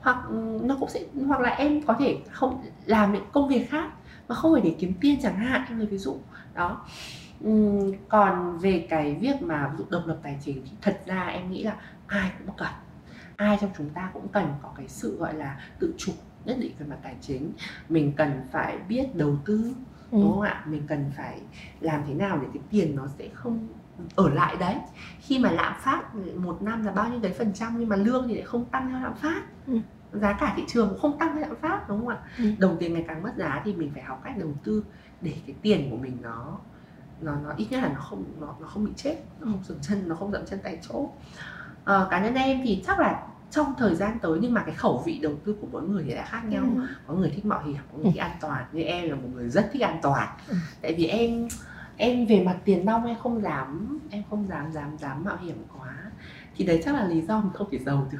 Hoặc 0.00 0.18
ừ, 0.28 0.60
nó 0.62 0.76
cũng 0.80 0.88
sẽ 0.88 1.00
hoặc 1.26 1.40
là 1.40 1.50
em 1.50 1.82
có 1.82 1.94
thể 1.98 2.18
không 2.30 2.62
làm 2.84 3.12
những 3.12 3.24
công 3.32 3.48
việc 3.48 3.70
khác 3.70 3.90
mà 4.28 4.34
không 4.34 4.52
phải 4.52 4.62
để 4.62 4.76
kiếm 4.78 4.94
tiền 5.00 5.18
chẳng 5.22 5.36
hạn 5.36 5.64
em 5.68 5.78
lấy 5.78 5.86
ví 5.86 5.98
dụ. 5.98 6.16
Đó. 6.54 6.86
Uhm, 7.48 7.92
còn 8.08 8.58
về 8.58 8.86
cái 8.90 9.14
việc 9.20 9.42
mà 9.42 9.70
độc 9.90 10.06
lập 10.06 10.18
tài 10.22 10.38
chính 10.44 10.62
thì 10.64 10.70
thật 10.82 11.00
ra 11.06 11.26
em 11.26 11.50
nghĩ 11.50 11.62
là 11.62 11.76
ai 12.06 12.30
cũng 12.38 12.56
cần 12.56 12.68
ai 13.38 13.58
trong 13.60 13.70
chúng 13.76 13.90
ta 13.90 14.10
cũng 14.14 14.28
cần 14.28 14.54
có 14.62 14.72
cái 14.76 14.88
sự 14.88 15.16
gọi 15.18 15.34
là 15.34 15.60
tự 15.78 15.94
chủ 15.98 16.12
nhất 16.44 16.56
định 16.60 16.72
về 16.78 16.86
mặt 16.86 16.96
tài 17.02 17.16
chính 17.20 17.52
mình 17.88 18.12
cần 18.16 18.40
phải 18.52 18.78
biết 18.88 19.14
đầu 19.14 19.36
tư 19.44 19.74
ừ. 20.10 20.18
đúng 20.18 20.32
không 20.32 20.40
ạ 20.40 20.64
mình 20.66 20.82
cần 20.88 21.10
phải 21.16 21.40
làm 21.80 22.02
thế 22.06 22.14
nào 22.14 22.38
để 22.42 22.48
cái 22.54 22.62
tiền 22.70 22.96
nó 22.96 23.06
sẽ 23.18 23.28
không 23.34 23.68
ở 24.16 24.28
lại 24.28 24.56
đấy 24.60 24.76
khi 25.20 25.38
mà 25.38 25.50
lạm 25.50 25.74
phát 25.80 26.14
một 26.36 26.62
năm 26.62 26.84
là 26.84 26.92
bao 26.92 27.10
nhiêu 27.10 27.20
đấy 27.20 27.34
phần 27.38 27.52
trăm 27.54 27.74
nhưng 27.78 27.88
mà 27.88 27.96
lương 27.96 28.28
thì 28.28 28.34
lại 28.34 28.44
không 28.44 28.64
tăng 28.64 28.88
theo 28.88 29.00
lạm 29.00 29.14
phát 29.14 29.42
ừ. 29.66 29.78
giá 30.12 30.32
cả 30.32 30.54
thị 30.56 30.62
trường 30.68 30.88
cũng 30.88 30.98
không 31.00 31.18
tăng 31.18 31.32
theo 31.34 31.40
lạm 31.40 31.56
phát 31.60 31.88
đúng 31.88 31.98
không 31.98 32.08
ạ 32.08 32.18
ừ. 32.38 32.44
đồng 32.58 32.76
tiền 32.80 32.94
ngày 32.94 33.04
càng 33.08 33.22
mất 33.22 33.32
giá 33.36 33.62
thì 33.64 33.74
mình 33.74 33.90
phải 33.94 34.02
học 34.02 34.20
cách 34.24 34.38
đầu 34.38 34.52
tư 34.64 34.84
để 35.20 35.34
cái 35.46 35.56
tiền 35.62 35.90
của 35.90 35.96
mình 35.96 36.16
nó 36.22 36.58
nó 37.20 37.34
nó 37.44 37.52
ít 37.56 37.66
nhất 37.70 37.82
là 37.82 37.88
nó 37.88 38.00
không 38.00 38.24
nó, 38.40 38.54
nó 38.60 38.66
không 38.66 38.84
bị 38.84 38.92
chết 38.96 39.16
nó 39.40 39.46
không 39.46 39.64
dừng 39.64 39.78
chân 39.82 40.08
nó 40.08 40.14
không 40.14 40.32
dậm 40.32 40.46
chân 40.46 40.58
tại 40.62 40.78
chỗ 40.88 41.10
à, 41.88 42.06
cá 42.10 42.20
nhân 42.20 42.34
em 42.34 42.60
thì 42.64 42.82
chắc 42.86 43.00
là 43.00 43.22
trong 43.50 43.74
thời 43.78 43.94
gian 43.94 44.18
tới 44.18 44.38
nhưng 44.40 44.54
mà 44.54 44.62
cái 44.62 44.74
khẩu 44.74 45.02
vị 45.06 45.18
đầu 45.22 45.32
tư 45.44 45.56
của 45.60 45.66
mỗi 45.72 45.82
người 45.82 46.04
thì 46.06 46.14
đã 46.14 46.24
khác 46.24 46.42
nhau. 46.48 46.64
Ừ. 46.76 46.82
có 47.06 47.14
người 47.14 47.30
thích 47.30 47.46
mạo 47.46 47.62
hiểm 47.62 47.76
có 47.92 47.98
người 47.98 48.12
thích 48.12 48.20
an 48.20 48.36
toàn. 48.40 48.64
Như 48.72 48.82
em 48.82 49.08
là 49.08 49.14
một 49.14 49.28
người 49.34 49.48
rất 49.48 49.68
thích 49.72 49.82
an 49.82 49.98
toàn. 50.02 50.28
Ừ. 50.48 50.54
tại 50.82 50.94
vì 50.94 51.06
em 51.06 51.48
em 51.96 52.26
về 52.26 52.42
mặt 52.44 52.56
tiền 52.64 52.86
nong 52.86 53.06
em 53.06 53.16
không 53.22 53.42
dám 53.42 53.98
em 54.10 54.22
không 54.30 54.48
dám 54.48 54.72
dám 54.72 54.98
dám 54.98 55.24
mạo 55.24 55.36
hiểm 55.42 55.64
quá. 55.78 55.94
Thì 56.56 56.64
đấy 56.64 56.82
chắc 56.84 56.94
là 56.94 57.04
lý 57.04 57.20
do 57.20 57.40
mình 57.40 57.52
không 57.54 57.68
thể 57.70 57.78
giàu 57.78 58.08
được. 58.12 58.18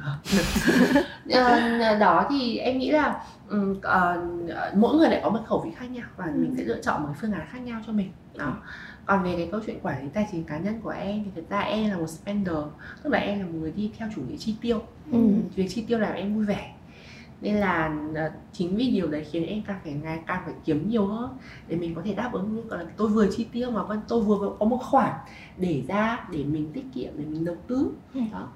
Ờ, 1.33 1.95
đó 1.99 2.27
thì 2.29 2.57
em 2.57 2.77
nghĩ 2.77 2.91
là 2.91 3.23
uh, 3.47 4.75
mỗi 4.75 4.97
người 4.97 5.09
lại 5.09 5.19
có 5.23 5.29
một 5.29 5.39
khẩu 5.47 5.61
vị 5.65 5.71
khác 5.75 5.85
nhau 5.85 6.07
và 6.17 6.25
ừ. 6.25 6.31
mình 6.35 6.55
sẽ 6.57 6.63
lựa 6.63 6.81
chọn 6.81 7.03
một 7.03 7.09
phương 7.21 7.31
án 7.31 7.47
khác 7.51 7.59
nhau 7.59 7.81
cho 7.87 7.93
mình. 7.93 8.11
Đó 8.37 8.53
còn 9.09 9.23
về 9.23 9.33
cái 9.37 9.47
câu 9.51 9.61
chuyện 9.65 9.79
quản 9.83 10.03
lý 10.03 10.09
tài 10.13 10.27
chính 10.31 10.43
cá 10.43 10.57
nhân 10.57 10.81
của 10.81 10.89
em 10.89 11.23
thì 11.23 11.31
thực 11.35 11.49
ra 11.49 11.59
em 11.59 11.89
là 11.89 11.97
một 11.97 12.07
spender 12.07 12.55
tức 13.03 13.09
là 13.09 13.19
em 13.19 13.39
là 13.39 13.45
một 13.45 13.53
người 13.53 13.71
đi 13.71 13.91
theo 13.97 14.09
chủ 14.15 14.21
nghĩa 14.21 14.37
chi 14.37 14.55
tiêu. 14.61 14.81
Ừ. 15.11 15.19
việc 15.55 15.67
chi 15.69 15.85
tiêu 15.87 15.99
làm 15.99 16.13
em 16.13 16.35
vui 16.35 16.45
vẻ. 16.45 16.73
Nên 17.41 17.55
là 17.55 17.99
ờ, 18.15 18.31
chính 18.53 18.75
vì 18.75 18.91
điều 18.91 19.07
đấy 19.07 19.25
khiến 19.31 19.45
em 19.45 19.61
càng 19.67 19.79
phải 19.83 19.93
ngày 19.93 20.19
càng 20.27 20.41
phải 20.45 20.53
kiếm 20.65 20.89
nhiều 20.89 21.05
hơn 21.05 21.37
để 21.67 21.75
mình 21.75 21.95
có 21.95 22.01
thể 22.05 22.13
đáp 22.13 22.29
ứng 22.33 22.55
như 22.55 22.63
là 22.69 22.85
tôi 22.97 23.07
vừa 23.07 23.27
chi 23.31 23.47
tiêu 23.51 23.71
mà 23.71 23.83
vâng 23.83 24.01
tôi 24.07 24.21
vừa 24.21 24.55
có 24.59 24.65
một 24.65 24.79
khoản 24.81 25.13
để 25.57 25.83
ra 25.87 26.27
để 26.31 26.43
mình 26.43 26.71
tiết 26.73 26.83
kiệm 26.93 27.11
để 27.17 27.25
mình 27.25 27.45
đầu 27.45 27.57
tư. 27.67 27.91
Ừ. 28.13 28.21
đó. 28.31 28.47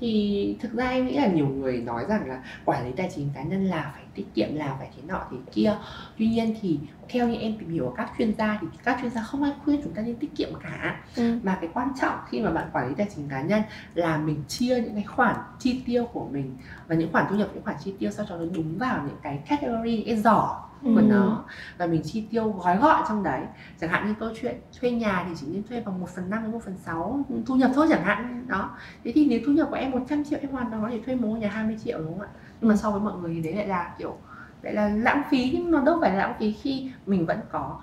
Thì 0.00 0.56
thực 0.60 0.72
ra 0.72 0.88
em 0.88 1.06
nghĩ 1.06 1.14
là 1.14 1.26
nhiều 1.26 1.48
người 1.48 1.76
nói 1.76 2.04
rằng 2.08 2.28
là 2.28 2.42
quản 2.64 2.86
lý 2.86 2.92
tài 2.96 3.10
chính 3.14 3.28
cá 3.34 3.42
nhân 3.42 3.64
là 3.64 3.90
phải 3.94 4.04
tiết 4.14 4.26
kiệm 4.34 4.54
là 4.54 4.76
phải 4.78 4.88
thế 4.96 5.02
nọ 5.06 5.26
thế 5.30 5.36
kia. 5.52 5.76
Tuy 6.18 6.26
nhiên 6.26 6.54
thì 6.60 6.78
theo 7.08 7.28
như 7.28 7.36
em 7.36 7.58
tìm 7.58 7.68
hiểu 7.68 7.94
các 7.96 8.10
chuyên 8.18 8.34
gia 8.34 8.58
thì 8.60 8.66
các 8.84 8.98
chuyên 9.00 9.10
gia 9.10 9.22
không 9.22 9.42
ai 9.42 9.52
khuyên 9.64 9.80
chúng 9.84 9.92
ta 9.92 10.02
nên 10.02 10.16
tiết 10.16 10.36
kiệm 10.36 10.48
cả. 10.62 11.00
Ừ. 11.16 11.38
mà 11.42 11.58
cái 11.60 11.70
quan 11.74 11.88
trọng 12.00 12.18
khi 12.28 12.40
mà 12.40 12.50
bạn 12.50 12.68
quản 12.72 12.88
lý 12.88 12.94
tài 12.94 13.06
chính 13.16 13.28
cá 13.28 13.42
nhân 13.42 13.62
là 13.94 14.18
mình 14.18 14.44
chia 14.48 14.80
những 14.80 14.94
cái 14.94 15.04
khoản 15.04 15.36
chi 15.58 15.82
tiêu 15.86 16.04
của 16.12 16.28
mình 16.30 16.56
và 16.86 16.94
những 16.94 17.12
khoản 17.12 17.26
thu 17.30 17.36
nhập 17.36 17.48
những 17.54 17.64
khoản 17.64 17.76
chi 17.84 17.94
tiêu 17.98 18.10
sao 18.10 18.26
cho 18.28 18.36
nó 18.36 18.44
đúng 18.54 18.78
vào 18.78 19.02
những 19.06 19.16
cái 19.22 19.42
category 19.46 19.96
những 19.96 20.06
cái 20.06 20.16
giỏ 20.16 20.64
của 20.84 21.00
ừ. 21.00 21.06
nó 21.08 21.44
và 21.78 21.86
mình 21.86 22.02
chi 22.04 22.24
tiêu 22.30 22.48
gói 22.64 22.76
gọn 22.76 23.04
trong 23.08 23.22
đấy. 23.22 23.42
Chẳng 23.80 23.90
hạn 23.90 24.06
như 24.08 24.14
câu 24.20 24.30
chuyện 24.40 24.56
thuê 24.80 24.90
nhà 24.90 25.24
thì 25.28 25.34
chỉ 25.40 25.46
nên 25.46 25.62
thuê 25.62 25.80
bằng 25.80 26.00
1 26.00 26.08
phần 26.14 26.30
năm 26.30 26.42
đến 26.42 26.52
một 26.52 26.60
phần 26.64 26.76
sáu 26.84 27.24
thu 27.46 27.54
nhập 27.54 27.70
thôi 27.74 27.86
chẳng 27.90 28.04
hạn. 28.04 28.44
Đó. 28.46 28.70
Thế 29.04 29.12
thì 29.14 29.26
nếu 29.26 29.40
thu 29.46 29.52
nhập 29.52 29.66
của 29.70 29.76
em 29.76 29.90
100 29.90 30.24
triệu 30.24 30.38
em 30.42 30.50
hoàn 30.50 30.70
toàn 30.70 30.82
có 30.82 30.88
thể 30.90 31.00
thuê 31.06 31.14
một 31.14 31.34
nhà 31.34 31.48
20 31.48 31.78
triệu 31.84 31.98
đúng 31.98 32.18
không 32.18 32.20
ạ? 32.20 32.28
Nhưng 32.60 32.68
mà 32.68 32.76
so 32.76 32.90
với 32.90 33.00
mọi 33.00 33.14
người 33.18 33.34
thì 33.34 33.42
đấy 33.42 33.54
lại 33.54 33.66
là 33.66 33.94
kiểu 33.98 34.16
lại 34.64 34.74
là 34.74 34.88
lãng 34.88 35.22
phí 35.30 35.50
nhưng 35.54 35.70
mà 35.70 35.80
đâu 35.80 35.98
phải 36.00 36.10
là 36.10 36.16
lãng 36.16 36.34
phí 36.38 36.52
khi 36.52 36.90
mình 37.06 37.26
vẫn 37.26 37.40
có 37.52 37.80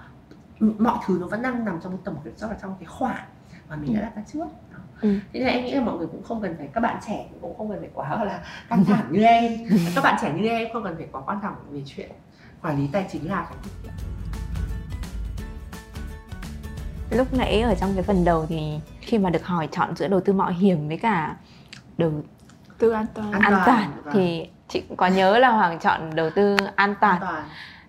mọi 0.59 0.97
thứ 1.05 1.17
nó 1.21 1.27
vẫn 1.27 1.41
đang 1.41 1.65
nằm 1.65 1.79
trong 1.83 1.97
tầm 2.03 2.15
kiểm 2.23 2.33
soát 2.37 2.49
và 2.49 2.57
trong 2.61 2.75
cái 2.79 2.85
khoản 2.85 3.23
mà 3.69 3.75
mình 3.75 3.95
đã 3.95 4.01
đặt 4.01 4.15
ra 4.15 4.23
trước. 4.33 4.45
Ừ. 5.01 5.19
thế 5.33 5.39
nên 5.39 5.47
em 5.47 5.65
nghĩ 5.65 5.71
là 5.71 5.81
mọi 5.81 5.97
người 5.97 6.07
cũng 6.07 6.23
không 6.23 6.41
cần 6.41 6.55
phải 6.57 6.69
các 6.73 6.81
bạn 6.81 6.99
trẻ 7.07 7.25
cũng 7.41 7.57
không 7.57 7.69
cần 7.69 7.79
phải 7.79 7.89
quá 7.93 8.23
là 8.23 8.43
căng 8.69 8.85
thẳng 8.85 9.07
như 9.11 9.23
em. 9.23 9.67
Các 9.95 10.03
bạn 10.03 10.17
trẻ 10.21 10.33
như 10.33 10.47
em 10.47 10.67
không 10.73 10.83
cần 10.83 10.95
phải 10.97 11.07
quá 11.11 11.21
quan 11.25 11.39
trọng 11.43 11.55
về 11.71 11.81
chuyện 11.85 12.11
quản 12.61 12.77
lý 12.77 12.89
tài 12.91 13.07
chính 13.11 13.29
là 13.29 13.45
phải 13.49 13.57
tiết 13.63 13.69
kiệm 13.83 13.91
lúc 17.11 17.33
nãy 17.33 17.61
ở 17.61 17.75
trong 17.75 17.93
cái 17.93 18.03
phần 18.03 18.25
đầu 18.25 18.45
thì 18.49 18.79
khi 19.01 19.17
mà 19.17 19.29
được 19.29 19.45
hỏi 19.45 19.67
chọn 19.71 19.95
giữa 19.95 20.07
đầu 20.07 20.21
tư 20.25 20.33
mạo 20.33 20.49
hiểm 20.49 20.87
với 20.87 20.97
cả 20.97 21.35
đầu 21.97 22.11
tư 22.77 22.91
an 22.91 23.05
toàn. 23.13 23.31
An, 23.31 23.41
an 23.41 23.61
toàn 23.65 23.91
vâng. 24.03 24.13
thì 24.13 24.49
chị 24.71 24.83
có 24.97 25.07
nhớ 25.07 25.39
là 25.39 25.49
hoàng 25.49 25.79
chọn 25.79 26.15
đầu 26.15 26.29
tư 26.29 26.57
an 26.75 26.95
toàn, 27.01 27.13
an 27.13 27.21
toàn. 27.21 27.43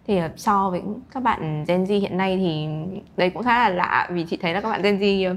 Thì 0.07 0.21
so 0.37 0.71
với 0.71 0.83
các 1.15 1.23
bạn 1.23 1.65
Gen 1.69 1.85
Z 1.85 2.01
hiện 2.01 2.17
nay 2.17 2.37
thì 2.37 2.69
đây 3.17 3.31
cũng 3.31 3.43
khá 3.43 3.59
là 3.59 3.69
lạ 3.69 4.09
vì 4.11 4.25
chị 4.25 4.37
thấy 4.37 4.55
là 4.55 4.61
các 4.61 4.71
bạn 4.71 4.83
Gen 4.83 4.99
Z 4.99 5.37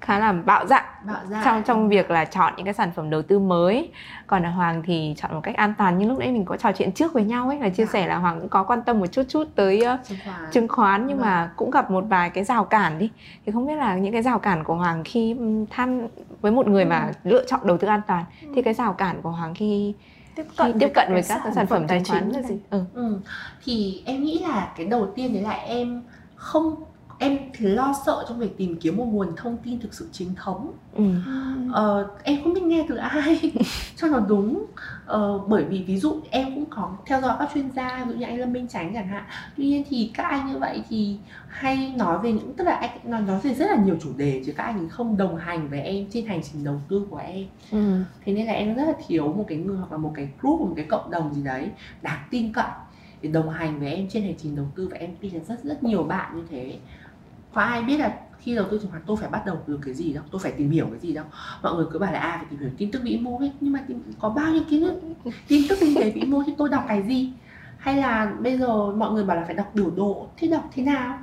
khá 0.00 0.18
là 0.18 0.32
bạo 0.32 0.66
dạn, 0.66 0.84
bạo 1.04 1.16
dạn. 1.28 1.44
Trong 1.44 1.62
trong 1.62 1.88
việc 1.88 2.10
là 2.10 2.24
chọn 2.24 2.52
những 2.56 2.64
cái 2.64 2.74
sản 2.74 2.90
phẩm 2.96 3.10
đầu 3.10 3.22
tư 3.22 3.38
mới. 3.38 3.90
Còn 4.26 4.42
là 4.42 4.50
hoàng 4.50 4.82
thì 4.86 5.14
chọn 5.16 5.34
một 5.34 5.40
cách 5.42 5.56
an 5.56 5.74
toàn 5.78 5.98
như 5.98 6.08
lúc 6.08 6.18
nãy 6.18 6.32
mình 6.32 6.44
có 6.44 6.56
trò 6.56 6.72
chuyện 6.72 6.92
trước 6.92 7.12
với 7.12 7.24
nhau 7.24 7.48
ấy 7.48 7.58
là 7.58 7.68
chia 7.68 7.84
dạ. 7.84 7.92
sẻ 7.92 8.06
là 8.06 8.16
hoàng 8.16 8.40
cũng 8.40 8.48
có 8.48 8.62
quan 8.62 8.82
tâm 8.82 9.00
một 9.00 9.06
chút 9.06 9.22
chút 9.28 9.44
tới 9.54 9.84
uh, 9.94 10.04
chứng 10.04 10.18
khoán, 10.24 10.50
chứng 10.52 10.68
khoán 10.68 11.06
nhưng 11.06 11.18
vâng. 11.18 11.26
mà 11.26 11.50
cũng 11.56 11.70
gặp 11.70 11.90
một 11.90 12.04
vài 12.08 12.30
cái 12.30 12.44
rào 12.44 12.64
cản 12.64 12.98
đi. 12.98 13.10
Thì 13.46 13.52
không 13.52 13.66
biết 13.66 13.74
là 13.74 13.96
những 13.96 14.12
cái 14.12 14.22
rào 14.22 14.38
cản 14.38 14.64
của 14.64 14.74
hoàng 14.74 15.02
khi 15.04 15.36
tham 15.70 16.06
với 16.40 16.52
một 16.52 16.66
người 16.66 16.84
ừ. 16.84 16.88
mà 16.88 17.12
lựa 17.24 17.44
chọn 17.46 17.60
đầu 17.64 17.78
tư 17.78 17.88
an 17.88 18.00
toàn 18.06 18.24
ừ. 18.42 18.48
thì 18.54 18.62
cái 18.62 18.74
rào 18.74 18.92
cản 18.92 19.22
của 19.22 19.30
hoàng 19.30 19.54
khi 19.54 19.94
tiếp 20.34 20.46
cận 20.56 20.72
khi 20.72 20.78
tiếp 20.80 20.90
cận 20.94 21.12
với 21.12 21.22
các, 21.28 21.40
các 21.44 21.52
sản 21.54 21.66
phẩm 21.66 21.86
tài 21.88 22.02
chính 22.04 22.32
là 22.32 22.42
gì 22.42 22.58
ừ. 22.70 22.84
ừ. 22.94 23.20
thì 23.64 24.02
em 24.04 24.22
nghĩ 24.22 24.38
là 24.38 24.72
cái 24.76 24.86
đầu 24.86 25.06
tiên 25.16 25.34
đấy 25.34 25.42
là 25.42 25.50
em 25.50 26.02
không 26.34 26.74
em 27.18 27.38
thì 27.52 27.66
lo 27.66 27.94
sợ 28.06 28.24
trong 28.28 28.38
việc 28.38 28.56
tìm 28.58 28.76
kiếm 28.80 28.96
một 28.96 29.04
nguồn 29.04 29.36
thông 29.36 29.56
tin 29.56 29.80
thực 29.80 29.94
sự 29.94 30.08
chính 30.12 30.34
thống. 30.34 30.72
Ừ. 30.92 31.04
ờ, 31.72 32.08
em 32.22 32.42
không 32.44 32.54
biết 32.54 32.62
nghe 32.62 32.86
từ 32.88 32.96
ai 32.96 33.52
cho 33.96 34.08
nó 34.08 34.20
đúng. 34.20 34.66
Ờ, 35.06 35.38
bởi 35.38 35.64
vì 35.64 35.82
ví 35.82 35.98
dụ 35.98 36.20
em 36.30 36.54
cũng 36.54 36.64
có 36.70 36.92
theo 37.06 37.20
dõi 37.20 37.36
các 37.38 37.50
chuyên 37.54 37.70
gia 37.70 38.04
ví 38.04 38.12
dụ 38.12 38.18
như 38.18 38.26
anh 38.26 38.38
lâm 38.38 38.52
minh 38.52 38.66
tránh 38.68 38.94
chẳng 38.94 39.08
hạn. 39.08 39.24
Tuy 39.56 39.66
nhiên 39.66 39.84
thì 39.88 40.10
các 40.14 40.24
anh 40.24 40.52
như 40.52 40.58
vậy 40.58 40.82
thì 40.88 41.16
hay 41.48 41.94
nói 41.96 42.18
về 42.18 42.32
những 42.32 42.54
tức 42.54 42.64
là 42.64 42.74
anh 42.74 42.98
nói 43.04 43.20
nói 43.20 43.40
về 43.40 43.54
rất 43.54 43.66
là 43.70 43.76
nhiều 43.84 43.96
chủ 44.00 44.10
đề 44.16 44.42
chứ 44.46 44.52
các 44.56 44.64
anh 44.64 44.88
không 44.88 45.16
đồng 45.16 45.36
hành 45.36 45.68
với 45.68 45.80
em 45.80 46.06
trên 46.10 46.26
hành 46.26 46.40
trình 46.52 46.64
đầu 46.64 46.80
tư 46.88 47.06
của 47.10 47.16
em. 47.16 47.46
Ừ. 47.70 48.02
thế 48.24 48.32
nên 48.32 48.46
là 48.46 48.52
em 48.52 48.74
rất 48.74 48.84
là 48.84 48.92
thiếu 49.06 49.32
một 49.32 49.44
cái 49.48 49.58
người 49.58 49.76
hoặc 49.76 49.92
là 49.92 49.98
một 49.98 50.12
cái 50.14 50.28
group 50.40 50.60
một 50.60 50.72
cái 50.76 50.84
cộng 50.88 51.10
đồng 51.10 51.34
gì 51.34 51.42
đấy 51.42 51.70
đáng 52.02 52.22
tin 52.30 52.52
cậy 52.52 52.70
để 53.22 53.30
đồng 53.30 53.50
hành 53.50 53.80
với 53.80 53.94
em 53.94 54.08
trên 54.10 54.22
hành 54.22 54.34
trình 54.38 54.56
đầu 54.56 54.66
tư. 54.76 54.88
Và 54.90 54.96
em 54.96 55.10
tin 55.20 55.34
là 55.34 55.40
rất 55.48 55.64
rất 55.64 55.82
nhiều 55.82 56.02
bạn 56.02 56.36
như 56.36 56.42
thế 56.50 56.78
có 57.52 57.60
ai 57.60 57.82
biết 57.82 57.96
là 57.96 58.18
khi 58.38 58.54
đầu 58.54 58.66
tư 58.70 58.78
chứng 58.78 58.90
khoán 58.90 59.02
tôi 59.06 59.16
phải 59.16 59.28
bắt 59.28 59.46
đầu 59.46 59.56
từ 59.66 59.80
cái 59.84 59.94
gì 59.94 60.12
đâu? 60.12 60.24
Tôi 60.30 60.40
phải 60.40 60.52
tìm 60.52 60.70
hiểu 60.70 60.86
cái 60.90 60.98
gì 60.98 61.12
đâu? 61.12 61.24
Mọi 61.62 61.74
người 61.74 61.86
cứ 61.92 61.98
bảo 61.98 62.12
là 62.12 62.18
à 62.18 62.36
phải 62.36 62.46
tìm 62.50 62.60
hiểu 62.60 62.70
tin 62.78 62.90
tức 62.90 63.02
vĩ 63.02 63.18
mô 63.18 63.38
hết 63.38 63.50
nhưng 63.60 63.72
mà 63.72 63.80
tìm, 63.88 64.02
có 64.18 64.28
bao 64.28 64.52
nhiêu 64.52 64.62
kiến 64.70 64.80
thức? 64.80 65.00
Tin 65.48 65.68
tức 65.68 65.78
kinh 65.80 65.94
tế 65.94 66.10
vĩ 66.10 66.22
mô 66.22 66.42
thì 66.46 66.52
tôi 66.58 66.68
đọc 66.68 66.84
cái 66.88 67.02
gì? 67.02 67.32
Hay 67.78 67.96
là 67.96 68.32
bây 68.40 68.58
giờ 68.58 68.92
mọi 68.92 69.12
người 69.12 69.24
bảo 69.24 69.36
là 69.36 69.44
phải 69.44 69.54
đọc 69.54 69.70
biểu 69.74 69.90
đồ 69.90 70.28
thì 70.36 70.48
đọc 70.48 70.70
thế 70.74 70.82
nào? 70.82 71.18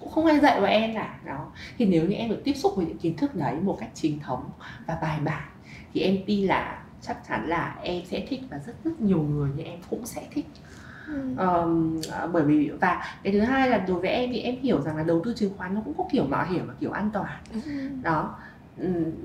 Cũng 0.00 0.12
không 0.12 0.26
ai 0.26 0.40
dạy 0.40 0.60
vào 0.60 0.70
em 0.70 0.94
cả 0.94 1.18
đó. 1.24 1.46
Thì 1.78 1.86
nếu 1.86 2.08
như 2.08 2.14
em 2.14 2.30
được 2.30 2.40
tiếp 2.44 2.54
xúc 2.54 2.72
với 2.76 2.86
những 2.86 2.98
kiến 2.98 3.16
thức 3.16 3.34
đấy 3.34 3.54
một 3.62 3.76
cách 3.80 3.90
chính 3.94 4.20
thống 4.20 4.50
và 4.86 4.98
bài 5.02 5.20
bản 5.24 5.48
thì 5.94 6.00
em 6.00 6.18
tin 6.26 6.46
là 6.46 6.82
chắc 7.02 7.18
chắn 7.28 7.48
là 7.48 7.76
em 7.82 8.02
sẽ 8.06 8.26
thích 8.28 8.40
và 8.50 8.58
rất 8.66 8.74
rất 8.84 9.00
nhiều 9.00 9.22
người 9.22 9.50
như 9.56 9.62
em 9.62 9.78
cũng 9.90 10.06
sẽ 10.06 10.28
thích 10.30 10.46
um, 11.38 12.00
bởi 12.32 12.42
vì 12.42 12.70
và 12.80 13.02
cái 13.22 13.32
thứ 13.32 13.40
hai 13.40 13.68
là 13.68 13.78
đối 13.78 14.00
với 14.00 14.10
em 14.10 14.30
thì 14.32 14.40
em 14.40 14.56
hiểu 14.62 14.80
rằng 14.80 14.96
là 14.96 15.02
đầu 15.02 15.22
tư 15.24 15.34
chứng 15.36 15.52
khoán 15.56 15.74
nó 15.74 15.80
cũng 15.84 15.94
có 15.98 16.04
kiểu 16.12 16.24
mạo 16.24 16.46
hiểm 16.46 16.66
và 16.66 16.74
kiểu 16.80 16.90
an 16.92 17.10
toàn 17.12 17.38
ừ. 17.52 17.60
đó 18.02 18.34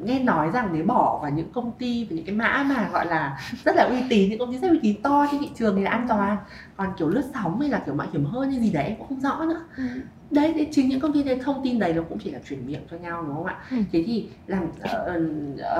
nghe 0.03 0.19
nói 0.19 0.49
rằng 0.53 0.69
nếu 0.73 0.85
bỏ 0.85 1.19
vào 1.21 1.31
những 1.31 1.51
công 1.51 1.71
ty 1.71 2.07
và 2.09 2.15
những 2.15 2.25
cái 2.25 2.35
mã 2.35 2.65
mà 2.69 2.89
gọi 2.93 3.05
là 3.05 3.39
rất 3.65 3.75
là 3.75 3.83
uy 3.83 4.03
tín 4.09 4.29
những 4.29 4.39
công 4.39 4.51
ty 4.51 4.57
rất 4.59 4.69
uy 4.69 4.79
tín 4.81 5.01
to 5.01 5.27
trên 5.31 5.41
thị 5.41 5.49
trường 5.55 5.75
thì 5.75 5.83
là 5.83 5.91
an 5.91 6.05
toàn 6.09 6.37
còn 6.77 6.87
kiểu 6.97 7.09
lướt 7.09 7.23
sóng 7.33 7.59
hay 7.59 7.69
là 7.69 7.81
kiểu 7.85 7.95
mạo 7.95 8.07
hiểm 8.13 8.25
hơn 8.25 8.49
như 8.49 8.59
gì 8.59 8.71
đấy 8.71 8.83
em 8.83 8.95
cũng 8.97 9.07
không 9.07 9.21
rõ 9.21 9.45
nữa 9.45 9.61
ừ. 9.77 9.83
đấy 10.31 10.53
thì 10.55 10.67
chính 10.71 10.89
những 10.89 10.99
công 10.99 11.13
ty 11.13 11.23
đấy 11.23 11.39
thông 11.43 11.63
tin 11.63 11.79
đấy 11.79 11.93
nó 11.93 12.01
cũng 12.09 12.17
chỉ 12.23 12.31
là 12.31 12.39
chuyển 12.49 12.67
miệng 12.67 12.81
cho 12.91 12.97
nhau 12.97 13.23
đúng 13.23 13.35
không 13.35 13.45
ạ 13.45 13.57
ừ. 13.71 13.77
thế 13.91 14.03
thì 14.07 14.29
làm 14.47 14.63
uh, 14.63 14.71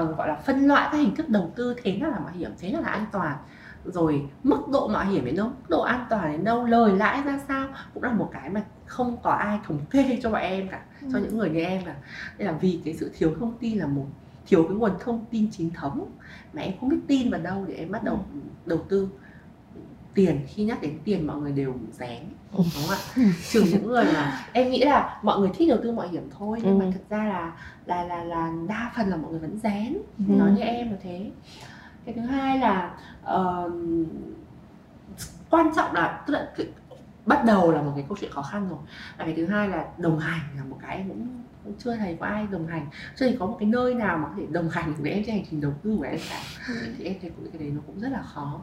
uh, 0.04 0.18
gọi 0.18 0.28
là 0.28 0.36
phân 0.36 0.68
loại 0.68 0.90
các 0.92 0.98
hình 0.98 1.16
thức 1.16 1.30
đầu 1.30 1.52
tư 1.56 1.76
thế 1.84 1.98
nào 1.98 2.12
là 2.12 2.20
mạo 2.20 2.34
hiểm 2.38 2.52
thế 2.60 2.72
nào 2.72 2.82
là 2.82 2.90
an 2.90 3.06
toàn 3.12 3.38
rồi 3.86 4.30
mức 4.44 4.62
độ 4.72 4.88
mạo 4.88 5.06
hiểm 5.06 5.26
đến 5.26 5.36
đâu 5.36 5.48
mức 5.48 5.70
độ 5.70 5.82
an 5.82 6.06
toàn 6.10 6.32
đến 6.32 6.44
đâu 6.44 6.66
lời 6.66 6.94
lãi 6.94 7.22
ra 7.24 7.40
sao 7.48 7.68
cũng 7.94 8.04
là 8.04 8.12
một 8.12 8.30
cái 8.34 8.50
mà 8.50 8.64
không 8.86 9.18
có 9.24 9.32
ai 9.32 9.60
thống 9.68 9.80
kê 9.90 10.20
cho 10.24 10.32
bọn 10.32 10.42
em 10.42 10.68
cả 10.70 10.82
ừ. 11.02 11.08
cho 11.14 11.20
những 11.20 11.38
người 11.38 11.50
như 11.50 11.64
em 11.64 11.86
cả 11.86 11.96
nên 12.38 12.48
là 12.48 12.54
vì 12.54 12.80
cái 12.86 12.94
sự 12.94 13.12
thiếu 13.18 13.36
thông 13.40 13.54
tin 13.60 13.78
là 13.78 13.88
một 13.88 14.06
thiếu 14.48 14.64
cái 14.64 14.78
nguồn 14.78 14.92
thông 15.00 15.26
tin 15.32 15.48
chính 15.52 15.70
thống 15.70 16.12
mà 16.54 16.62
em 16.62 16.74
không 16.80 16.90
biết 16.90 17.00
tin 17.08 17.32
vào 17.32 17.42
đâu 17.42 17.66
để 17.68 17.74
em 17.74 17.92
bắt 17.92 18.04
đầu 18.04 18.26
ừ. 18.34 18.40
đầu 18.66 18.80
tư 18.90 19.10
tiền 20.14 20.40
khi 20.48 20.64
nhắc 20.64 20.82
đến 20.82 20.98
tiền 21.04 21.28
mọi 21.28 21.38
người 21.38 21.52
đều 21.52 21.74
rén 22.00 22.24
đúng 22.54 22.66
không 22.74 22.90
ạ 22.90 22.98
trừ 23.52 23.64
những 23.72 23.88
người 23.88 24.06
mà 24.06 24.46
em 24.54 24.72
nghĩ 24.72 24.84
là 24.84 25.20
mọi 25.24 25.40
người 25.40 25.50
thích 25.54 25.70
đầu 25.70 25.78
tư 25.84 25.92
mạo 25.92 26.08
hiểm 26.08 26.30
thôi 26.38 26.60
nhưng 26.64 26.80
ừ. 26.80 26.86
mà 26.86 26.92
thực 26.94 27.10
ra 27.10 27.26
là 27.26 27.54
là 27.86 28.04
là 28.04 28.24
là 28.24 28.54
đa 28.68 28.92
phần 28.96 29.08
là 29.10 29.16
mọi 29.16 29.32
người 29.32 29.40
vẫn 29.40 29.60
rén 29.64 29.94
ừ. 30.18 30.24
nói 30.28 30.52
như 30.52 30.62
em 30.62 30.92
là 30.92 30.98
thế 31.04 31.32
cái 32.06 32.16
thứ 32.16 32.22
hai 32.22 32.58
là 32.58 32.98
uh, 33.24 33.72
quan 35.50 35.72
trọng 35.76 35.94
là 35.94 36.24
tức 36.28 36.34
là 36.34 36.52
bắt 37.26 37.46
đầu 37.46 37.72
là 37.72 37.82
một 37.82 37.92
cái 37.96 38.06
câu 38.08 38.18
chuyện 38.22 38.32
khó 38.32 38.42
khăn 38.42 38.70
rồi 38.70 38.80
và 39.18 39.26
cái 39.26 39.34
thứ 39.34 39.46
hai 39.46 39.70
là 39.70 39.86
đồng 39.98 40.20
hành 40.20 40.42
là 40.58 40.64
một 40.64 40.78
cái 40.82 41.06
cũng, 41.08 41.28
cũng 41.64 41.74
chưa 41.80 41.96
thấy 41.96 42.18
có 42.20 42.26
ai 42.26 42.48
đồng 42.52 42.68
hành 42.68 42.88
chưa 43.16 43.26
thấy 43.26 43.38
có 43.40 43.46
một 43.46 43.58
cái 43.60 43.70
nơi 43.70 43.94
nào 43.94 44.18
mà 44.18 44.28
có 44.28 44.34
thể 44.38 44.46
đồng 44.52 44.70
hành 44.70 44.94
với 45.00 45.12
em 45.12 45.24
trên 45.26 45.36
hành 45.36 45.46
trình 45.52 45.62
đầu 45.62 45.72
tư 45.84 45.96
của 45.98 46.04
em 46.04 46.20
cả 46.30 46.40
ừ. 46.68 46.74
thì 46.98 47.06
em 47.06 47.16
thấy 47.22 47.32
cái 47.54 47.62
đấy 47.62 47.72
nó 47.76 47.82
cũng 47.88 48.00
rất 48.00 48.10
là 48.12 48.22
khó 48.22 48.62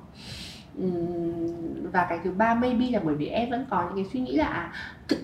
và 1.92 2.06
cái 2.08 2.18
thứ 2.24 2.30
ba 2.30 2.54
maybe 2.54 2.90
là 2.90 3.00
bởi 3.04 3.14
vì 3.14 3.26
em 3.26 3.50
vẫn 3.50 3.66
có 3.70 3.82
những 3.82 4.04
cái 4.04 4.10
suy 4.12 4.20
nghĩ 4.20 4.36
là 4.36 4.46
à, 4.46 4.72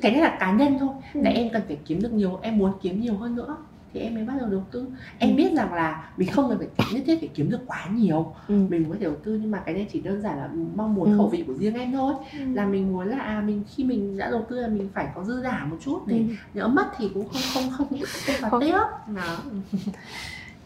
cái 0.03 0.13
này 0.13 0.21
là 0.21 0.37
cá 0.41 0.53
nhân 0.53 0.79
thôi 0.81 0.91
ừ. 1.15 1.21
là 1.25 1.31
em 1.31 1.51
cần 1.53 1.63
phải 1.67 1.79
kiếm 1.85 2.03
được 2.03 2.13
nhiều 2.13 2.39
em 2.43 2.59
muốn 2.59 2.73
kiếm 2.83 3.01
nhiều 3.01 3.17
hơn 3.17 3.37
nữa 3.37 3.57
thì 3.93 4.01
em 4.01 4.15
mới 4.15 4.25
bắt 4.25 4.35
đầu 4.41 4.49
đầu 4.49 4.65
tư 4.71 4.87
em 5.19 5.31
ừ. 5.31 5.37
biết 5.37 5.53
rằng 5.57 5.75
là 5.75 6.11
mình 6.17 6.29
không 6.29 6.49
cần 6.49 6.59
phải 6.59 6.87
nhất 6.93 7.03
thiết 7.07 7.17
phải 7.21 7.29
kiếm 7.35 7.51
được 7.51 7.61
quá 7.67 7.87
nhiều 7.93 8.35
ừ. 8.49 8.55
mình 8.69 8.93
thể 8.93 9.05
đầu 9.05 9.15
tư 9.25 9.39
nhưng 9.43 9.51
mà 9.51 9.59
cái 9.59 9.75
này 9.75 9.89
chỉ 9.93 10.01
đơn 10.01 10.23
giản 10.23 10.39
là 10.39 10.49
mong 10.75 10.95
muốn 10.95 11.13
ừ. 11.13 11.19
khẩu 11.19 11.29
vị 11.29 11.45
của 11.47 11.55
riêng 11.55 11.75
em 11.75 11.93
thôi 11.93 12.15
ừ. 12.33 12.55
là 12.55 12.67
mình 12.67 12.93
muốn 12.93 13.09
là 13.09 13.19
à 13.19 13.43
mình 13.47 13.63
khi 13.75 13.85
mình 13.85 14.19
đã 14.19 14.31
đầu 14.31 14.47
tư 14.51 14.61
là 14.61 14.69
mình 14.69 14.89
phải 14.95 15.09
có 15.15 15.25
dư 15.25 15.43
giả 15.43 15.67
một 15.71 15.77
chút 15.85 16.07
để 16.07 16.17
ừ. 16.17 16.25
nhỡ 16.55 16.69
mất 16.69 16.87
thì 16.97 17.11
cũng 17.15 17.29
không 17.29 17.43
không 17.55 17.71
không 17.71 17.99
không 18.41 18.51
có 18.51 18.61
tiếc 18.61 18.73
đó 18.73 18.91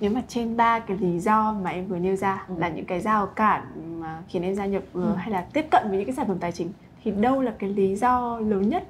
nếu 0.01 0.11
mà 0.11 0.23
trên 0.29 0.57
ba 0.57 0.79
cái 0.79 0.97
lý 1.01 1.19
do 1.19 1.57
mà 1.63 1.71
em 1.71 1.87
vừa 1.87 1.99
nêu 1.99 2.17
ra 2.17 2.45
ừ. 2.49 2.55
là 2.59 2.69
những 2.69 2.85
cái 2.85 3.01
giao 3.01 3.27
cản 3.27 3.63
mà 4.01 4.23
khiến 4.29 4.43
em 4.43 4.55
gia 4.55 4.67
nhập 4.67 4.83
ừ. 4.93 5.15
hay 5.17 5.31
là 5.31 5.41
tiếp 5.53 5.67
cận 5.71 5.89
với 5.89 5.99
những 5.99 6.07
cái 6.07 6.15
sản 6.15 6.29
phẩm 6.29 6.39
tài 6.39 6.53
chính 6.53 6.69
thì 7.05 7.11
đâu 7.11 7.43
là 7.43 7.53
cái 7.59 7.71
lý 7.71 7.97
do 7.97 8.39
lớn 8.39 8.69
nhất 8.69 8.89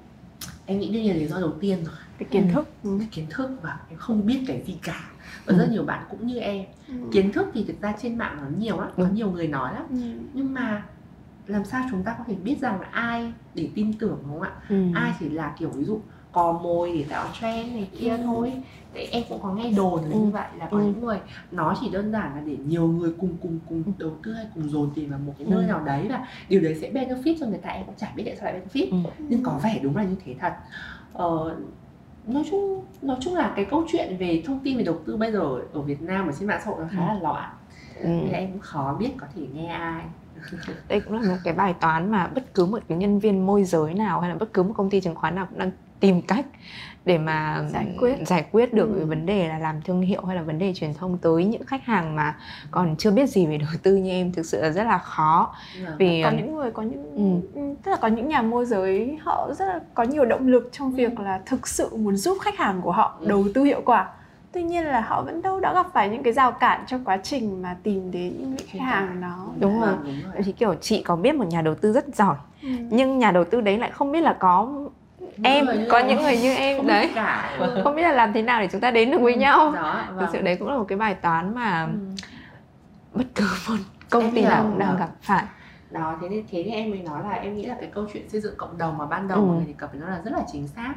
em 0.66 0.78
nghĩ 0.78 0.92
đây 0.92 1.08
là 1.08 1.14
lý 1.14 1.26
do 1.26 1.40
đầu 1.40 1.52
tiên 1.60 1.78
rồi 1.84 1.94
cái 2.18 2.28
kiến 2.30 2.48
ừ. 2.48 2.54
thức 2.54 2.68
ừ. 2.82 2.96
cái 2.98 3.08
kiến 3.12 3.26
thức 3.30 3.50
và 3.62 3.78
em 3.90 3.98
không 3.98 4.26
biết 4.26 4.44
cái 4.46 4.62
gì 4.66 4.78
cả 4.82 5.10
và 5.46 5.54
ừ. 5.54 5.58
rất 5.58 5.68
nhiều 5.70 5.84
bạn 5.84 6.04
cũng 6.10 6.26
như 6.26 6.38
em 6.38 6.64
ừ. 6.88 6.94
kiến 7.12 7.32
thức 7.32 7.46
thì 7.54 7.64
thực 7.64 7.80
ra 7.80 7.94
trên 8.02 8.18
mạng 8.18 8.38
nó 8.42 8.48
nhiều 8.58 8.80
lắm 8.80 8.90
có 8.96 9.02
ừ. 9.02 9.08
nhiều 9.12 9.30
người 9.30 9.48
nói 9.48 9.74
lắm 9.74 9.84
ừ. 9.90 9.96
nhưng 10.34 10.54
mà 10.54 10.82
làm 11.46 11.64
sao 11.64 11.84
chúng 11.90 12.02
ta 12.02 12.14
có 12.18 12.24
thể 12.26 12.34
biết 12.34 12.56
rằng 12.60 12.80
là 12.80 12.88
ai 12.90 13.32
để 13.54 13.68
tin 13.74 13.92
tưởng 13.92 14.18
đúng 14.22 14.30
không 14.30 14.42
ạ 14.42 14.52
ừ. 14.68 14.84
ai 14.94 15.12
chỉ 15.20 15.28
là 15.28 15.54
kiểu 15.58 15.70
ví 15.70 15.84
dụ 15.84 16.00
cò 16.36 16.52
mồi 16.52 16.92
để 16.98 17.04
tạo 17.08 17.28
trend 17.40 17.72
này 17.74 17.88
kia 17.98 18.10
ừ. 18.10 18.18
thôi 18.24 18.52
Đấy, 18.94 19.08
em 19.12 19.22
cũng 19.28 19.42
có 19.42 19.52
nghe 19.52 19.70
đồn 19.70 20.02
là 20.02 20.10
ừ. 20.12 20.18
như 20.20 20.30
vậy 20.30 20.48
là 20.58 20.68
có 20.70 20.78
ừ. 20.78 20.84
những 20.84 21.00
người 21.00 21.18
nó 21.52 21.74
chỉ 21.80 21.90
đơn 21.90 22.12
giản 22.12 22.34
là 22.34 22.42
để 22.46 22.56
nhiều 22.66 22.86
người 22.86 23.12
cùng 23.20 23.36
cùng 23.42 23.58
cùng 23.68 23.82
ừ. 23.86 23.92
đầu 23.98 24.12
tư 24.22 24.32
hay 24.32 24.46
cùng 24.54 24.70
dồn 24.70 24.90
tiền 24.94 25.10
vào 25.10 25.18
một 25.18 25.32
cái 25.38 25.46
nơi 25.50 25.64
ừ. 25.64 25.68
nào 25.68 25.80
đấy 25.84 26.06
và 26.10 26.26
điều 26.48 26.60
đấy 26.60 26.74
sẽ 26.80 26.90
benefit 26.90 27.36
cho 27.40 27.46
người 27.46 27.58
ta 27.58 27.70
em 27.70 27.86
cũng 27.86 27.94
chả 27.96 28.12
biết 28.16 28.22
tại 28.26 28.36
sao 28.36 28.52
lại 28.52 28.60
benefit 28.60 28.90
ừ. 28.90 29.10
nhưng 29.18 29.42
có 29.42 29.60
vẻ 29.62 29.78
đúng 29.82 29.96
là 29.96 30.02
như 30.02 30.16
thế 30.24 30.34
thật 30.40 30.52
ờ, 31.12 31.56
nói 32.26 32.44
chung 32.50 32.84
nói 33.02 33.16
chung 33.20 33.34
là 33.34 33.52
cái 33.56 33.64
câu 33.64 33.84
chuyện 33.92 34.16
về 34.18 34.42
thông 34.46 34.58
tin 34.58 34.76
về 34.76 34.84
đầu 34.84 34.96
tư 35.06 35.16
bây 35.16 35.32
giờ 35.32 35.58
ở 35.72 35.80
Việt 35.80 36.02
Nam 36.02 36.26
ở 36.26 36.32
trên 36.38 36.48
mạng 36.48 36.60
xã 36.64 36.70
hội 36.70 36.80
nó 36.80 36.88
khá 36.90 37.06
là 37.06 37.12
ừ. 37.12 37.22
loạn 37.22 37.50
ừ. 38.00 38.08
nên 38.08 38.28
em 38.32 38.52
cũng 38.52 38.60
khó 38.60 38.96
biết 38.98 39.10
có 39.16 39.26
thể 39.34 39.42
nghe 39.54 39.66
ai 39.66 40.02
đây 40.88 41.00
cũng 41.00 41.14
là 41.14 41.28
một 41.28 41.36
cái 41.44 41.54
bài 41.54 41.74
toán 41.80 42.12
mà 42.12 42.26
bất 42.26 42.54
cứ 42.54 42.66
một 42.66 42.82
cái 42.88 42.98
nhân 42.98 43.18
viên 43.18 43.46
môi 43.46 43.64
giới 43.64 43.94
nào 43.94 44.20
hay 44.20 44.30
là 44.30 44.36
bất 44.36 44.52
cứ 44.52 44.62
một 44.62 44.74
công 44.76 44.90
ty 44.90 45.00
chứng 45.00 45.14
khoán 45.14 45.34
nào 45.34 45.46
cũng 45.50 45.58
đang 45.58 45.70
tìm 46.00 46.22
cách 46.22 46.46
để 47.06 47.18
mà 47.18 47.64
giải 47.72 47.86
quyết 47.98 48.26
giải 48.26 48.46
quyết 48.52 48.74
được 48.74 48.88
ừ. 48.96 49.06
vấn 49.06 49.26
đề 49.26 49.48
là 49.48 49.58
làm 49.58 49.82
thương 49.82 50.00
hiệu 50.00 50.24
hay 50.24 50.36
là 50.36 50.42
vấn 50.42 50.58
đề 50.58 50.74
truyền 50.74 50.94
thông 50.94 51.18
tới 51.18 51.44
những 51.44 51.64
khách 51.64 51.84
hàng 51.84 52.16
mà 52.16 52.36
còn 52.70 52.96
chưa 52.96 53.10
biết 53.10 53.28
gì 53.28 53.46
về 53.46 53.58
đầu 53.58 53.68
tư 53.82 53.96
như 53.96 54.10
em 54.10 54.32
thực 54.32 54.46
sự 54.46 54.62
là 54.62 54.70
rất 54.70 54.84
là 54.84 54.98
khó 54.98 55.54
ừ. 55.86 55.92
vì 55.98 56.22
có 56.24 56.30
những 56.30 56.56
người 56.56 56.70
có 56.70 56.82
những 56.82 57.42
ừ. 57.54 57.60
tức 57.82 57.90
là 57.90 57.96
có 57.96 58.08
những 58.08 58.28
nhà 58.28 58.42
môi 58.42 58.66
giới 58.66 59.18
họ 59.22 59.50
rất 59.58 59.66
là 59.66 59.80
có 59.94 60.02
nhiều 60.02 60.24
động 60.24 60.48
lực 60.48 60.68
trong 60.72 60.92
việc 60.92 61.16
ừ. 61.16 61.24
là 61.24 61.40
thực 61.46 61.68
sự 61.68 61.96
muốn 61.96 62.16
giúp 62.16 62.38
khách 62.40 62.58
hàng 62.58 62.80
của 62.82 62.92
họ 62.92 63.16
ừ. 63.20 63.28
đầu 63.28 63.44
tư 63.54 63.64
hiệu 63.64 63.82
quả 63.84 64.08
tuy 64.52 64.62
nhiên 64.62 64.84
là 64.84 65.00
họ 65.00 65.22
vẫn 65.22 65.42
đâu 65.42 65.60
đã 65.60 65.74
gặp 65.74 65.86
phải 65.92 66.08
những 66.08 66.22
cái 66.22 66.32
rào 66.32 66.52
cản 66.52 66.84
trong 66.86 67.04
quá 67.04 67.16
trình 67.22 67.62
mà 67.62 67.76
tìm 67.82 68.10
đến 68.10 68.32
những 68.38 68.56
khách 68.66 68.80
hàng 68.80 69.20
đó 69.20 69.48
đúng 69.58 69.80
rồi 69.80 69.94
thì 70.44 70.52
kiểu 70.52 70.74
chị 70.74 71.02
có 71.02 71.16
biết 71.16 71.34
một 71.34 71.46
nhà 71.46 71.62
đầu 71.62 71.74
tư 71.74 71.92
rất 71.92 72.14
giỏi 72.14 72.36
ừ. 72.62 72.68
nhưng 72.90 73.18
nhà 73.18 73.30
đầu 73.30 73.44
tư 73.44 73.60
đấy 73.60 73.78
lại 73.78 73.90
không 73.90 74.12
biết 74.12 74.20
là 74.20 74.32
có 74.32 74.72
em 75.42 75.66
có 75.90 75.98
những 75.98 76.22
người 76.22 76.36
như 76.36 76.54
em 76.54 76.76
không 76.76 76.86
đấy 76.86 77.10
cả. 77.14 77.58
không 77.84 77.96
biết 77.96 78.02
là 78.02 78.12
làm 78.12 78.32
thế 78.32 78.42
nào 78.42 78.60
để 78.60 78.68
chúng 78.72 78.80
ta 78.80 78.90
đến 78.90 79.10
được 79.10 79.20
với 79.20 79.34
ừ, 79.34 79.40
nhau 79.40 79.72
đó, 79.72 80.04
vâng. 80.08 80.18
thực 80.18 80.26
sự 80.32 80.40
đấy 80.40 80.56
cũng 80.56 80.68
là 80.68 80.76
một 80.76 80.84
cái 80.88 80.98
bài 80.98 81.14
toán 81.14 81.54
mà 81.54 81.84
ừ. 81.84 81.98
bất 83.14 83.24
cứ 83.34 83.44
một 83.68 83.76
công 84.10 84.34
ty 84.34 84.42
nào 84.42 84.62
cũng 84.62 84.78
đang 84.78 84.96
gặp 84.98 85.08
phải 85.22 85.44
đó 85.90 86.18
thế 86.20 86.28
nên 86.28 86.44
thế 86.50 86.62
thì 86.62 86.70
em 86.70 86.90
mới 86.90 86.98
nói 86.98 87.22
là 87.22 87.30
em 87.30 87.56
nghĩ 87.56 87.66
là 87.66 87.76
cái 87.80 87.90
câu 87.94 88.06
chuyện 88.12 88.28
xây 88.28 88.40
dựng 88.40 88.54
cộng 88.56 88.78
đồng 88.78 88.98
mà 88.98 89.06
ban 89.06 89.28
đầu 89.28 89.38
ừ. 89.38 89.44
mọi 89.44 89.56
người 89.56 89.66
đề 89.66 89.74
cập 89.76 89.94
nó 89.94 90.08
là 90.08 90.20
rất 90.24 90.32
là 90.32 90.42
chính 90.52 90.68
xác 90.68 90.94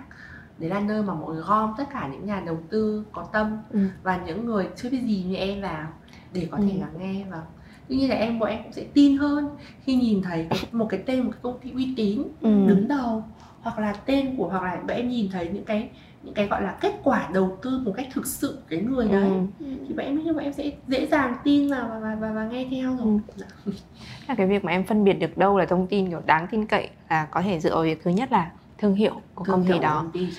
đấy 0.57 0.69
là 0.69 0.79
nơi 0.79 1.03
mà 1.03 1.13
mọi 1.13 1.33
người 1.33 1.43
gom 1.43 1.73
tất 1.77 1.83
cả 1.93 2.09
những 2.11 2.25
nhà 2.25 2.43
đầu 2.45 2.57
tư 2.69 3.03
có 3.11 3.23
tâm 3.23 3.57
ừ. 3.71 3.79
và 4.03 4.19
những 4.25 4.45
người 4.45 4.69
chưa 4.75 4.89
biết 4.89 5.01
gì 5.05 5.23
như 5.27 5.35
em 5.35 5.61
vào 5.61 5.87
để 6.33 6.47
có 6.51 6.57
thể 6.57 6.71
ừ. 6.71 6.79
lắng 6.79 6.93
nghe 6.99 7.25
và 7.31 7.41
tuy 7.89 7.95
nhiên 7.95 8.09
là 8.09 8.15
em 8.15 8.39
bọn 8.39 8.49
em 8.49 8.63
cũng 8.63 8.73
sẽ 8.73 8.83
tin 8.93 9.17
hơn 9.17 9.49
khi 9.83 9.95
nhìn 9.95 10.21
thấy 10.21 10.47
một 10.71 10.87
cái 10.89 11.03
tên 11.05 11.23
một 11.23 11.31
cái 11.31 11.39
công 11.41 11.59
ty 11.59 11.71
uy 11.71 11.93
tín 11.97 12.23
ừ. 12.41 12.67
đứng 12.67 12.87
đầu 12.87 13.23
hoặc 13.61 13.79
là 13.79 13.93
tên 14.05 14.35
của 14.37 14.47
hoặc 14.47 14.63
là 14.63 14.75
bọn 14.75 14.97
em 14.97 15.09
nhìn 15.09 15.29
thấy 15.31 15.49
những 15.53 15.65
cái 15.65 15.89
những 16.23 16.33
cái 16.33 16.47
gọi 16.47 16.61
là 16.61 16.77
kết 16.81 16.93
quả 17.03 17.29
đầu 17.33 17.57
tư 17.61 17.81
một 17.85 17.93
cách 17.97 18.07
thực 18.13 18.27
sự 18.27 18.59
cái 18.69 18.81
người 18.81 19.05
ừ. 19.05 19.11
đấy. 19.11 19.29
Ừ. 19.59 19.65
thì 19.87 19.93
bọn 19.93 20.05
em 20.05 20.21
nhưng 20.25 20.35
mà 20.35 20.43
em 20.43 20.53
sẽ 20.53 20.71
dễ 20.87 21.05
dàng 21.05 21.35
tin 21.43 21.69
vào 21.69 21.87
và, 21.89 21.99
và, 21.99 22.15
và, 22.15 22.31
và 22.31 22.47
nghe 22.47 22.67
theo 22.71 22.97
rồi. 22.97 23.19
Ừ. 23.65 23.71
là 24.27 24.35
cái 24.35 24.47
việc 24.47 24.63
mà 24.63 24.71
em 24.71 24.83
phân 24.83 25.03
biệt 25.03 25.13
được 25.13 25.37
đâu 25.37 25.57
là 25.57 25.65
thông 25.65 25.87
tin 25.87 26.09
kiểu 26.09 26.21
đáng 26.25 26.47
tin 26.51 26.65
cậy 26.65 26.89
là 27.09 27.25
có 27.25 27.41
thể 27.41 27.59
dựa 27.59 27.75
vào 27.75 27.83
việc 27.83 28.03
thứ 28.03 28.11
nhất 28.11 28.31
là 28.31 28.51
thương 28.77 28.95
hiệu 28.95 29.21
của 29.35 29.43
thương 29.43 29.55
công 29.55 29.73
ty 29.73 29.79
đó. 29.79 30.01
công 30.01 30.11
ty, 30.11 30.29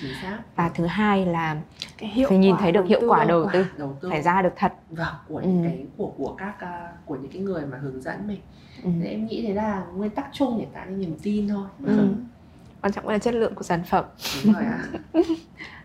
và 0.55 0.69
thứ 0.69 0.85
hai 0.85 1.25
là 1.25 1.57
cái 1.97 2.09
hiệu 2.09 2.29
phải 2.29 2.37
nhìn 2.37 2.55
thấy 2.59 2.71
được 2.71 2.85
hiệu 2.85 3.01
quả 3.07 3.25
đầu, 3.25 3.47
tư, 3.53 3.65
đầu 3.77 3.97
tư. 4.01 4.09
phải 4.09 4.21
ra 4.21 4.41
được 4.41 4.53
thật. 4.55 4.73
Và 4.89 5.19
của 5.27 5.37
ừ. 5.37 5.47
những 5.47 5.63
cái 5.63 5.85
của 5.97 6.13
của 6.17 6.35
các 6.37 6.55
uh, 6.63 7.05
của 7.05 7.15
những 7.15 7.31
cái 7.31 7.41
người 7.41 7.65
mà 7.65 7.77
hướng 7.77 8.01
dẫn 8.01 8.27
mình. 8.27 8.39
Ừ. 8.83 8.89
Thì 9.01 9.07
em 9.07 9.25
nghĩ 9.25 9.43
đấy 9.43 9.53
là 9.53 9.83
nguyên 9.95 10.09
tắc 10.09 10.25
chung 10.33 10.59
để 10.59 10.65
tạo 10.73 10.85
nên 10.85 10.99
niềm 10.99 11.15
tin 11.23 11.47
thôi. 11.47 11.67
Ừ 11.85 12.07
quan 12.81 12.93
trọng 12.93 13.07
là 13.07 13.17
chất 13.17 13.33
lượng 13.33 13.55
của 13.55 13.63
sản 13.63 13.83
phẩm. 13.83 14.05
Đúng 14.45 14.53
rồi 14.53 14.63
ạ. 14.63 14.83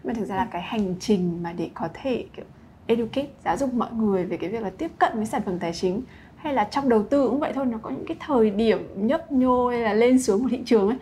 mà 0.04 0.12
thực 0.14 0.24
ra 0.24 0.36
là 0.36 0.48
cái 0.50 0.62
hành 0.62 0.94
trình 1.00 1.42
mà 1.42 1.52
để 1.52 1.70
có 1.74 1.88
thể 1.94 2.26
kiểu 2.36 2.44
educate 2.86 3.28
giáo 3.44 3.56
dục 3.56 3.74
mọi 3.74 3.92
người 3.92 4.24
về 4.24 4.36
cái 4.36 4.50
việc 4.50 4.62
là 4.62 4.70
tiếp 4.70 4.90
cận 4.98 5.12
với 5.16 5.26
sản 5.26 5.42
phẩm 5.46 5.58
tài 5.58 5.72
chính 5.72 6.02
hay 6.36 6.54
là 6.54 6.64
trong 6.64 6.88
đầu 6.88 7.02
tư 7.02 7.28
cũng 7.28 7.40
vậy 7.40 7.52
thôi 7.52 7.66
nó 7.66 7.78
có 7.82 7.90
những 7.90 8.06
cái 8.06 8.16
thời 8.20 8.50
điểm 8.50 9.06
nhấp 9.06 9.32
nhô 9.32 9.68
hay 9.68 9.80
là 9.80 9.92
lên 9.92 10.18
xuống 10.18 10.42
của 10.42 10.48
thị 10.48 10.60
trường 10.64 10.88
ấy 10.88 10.96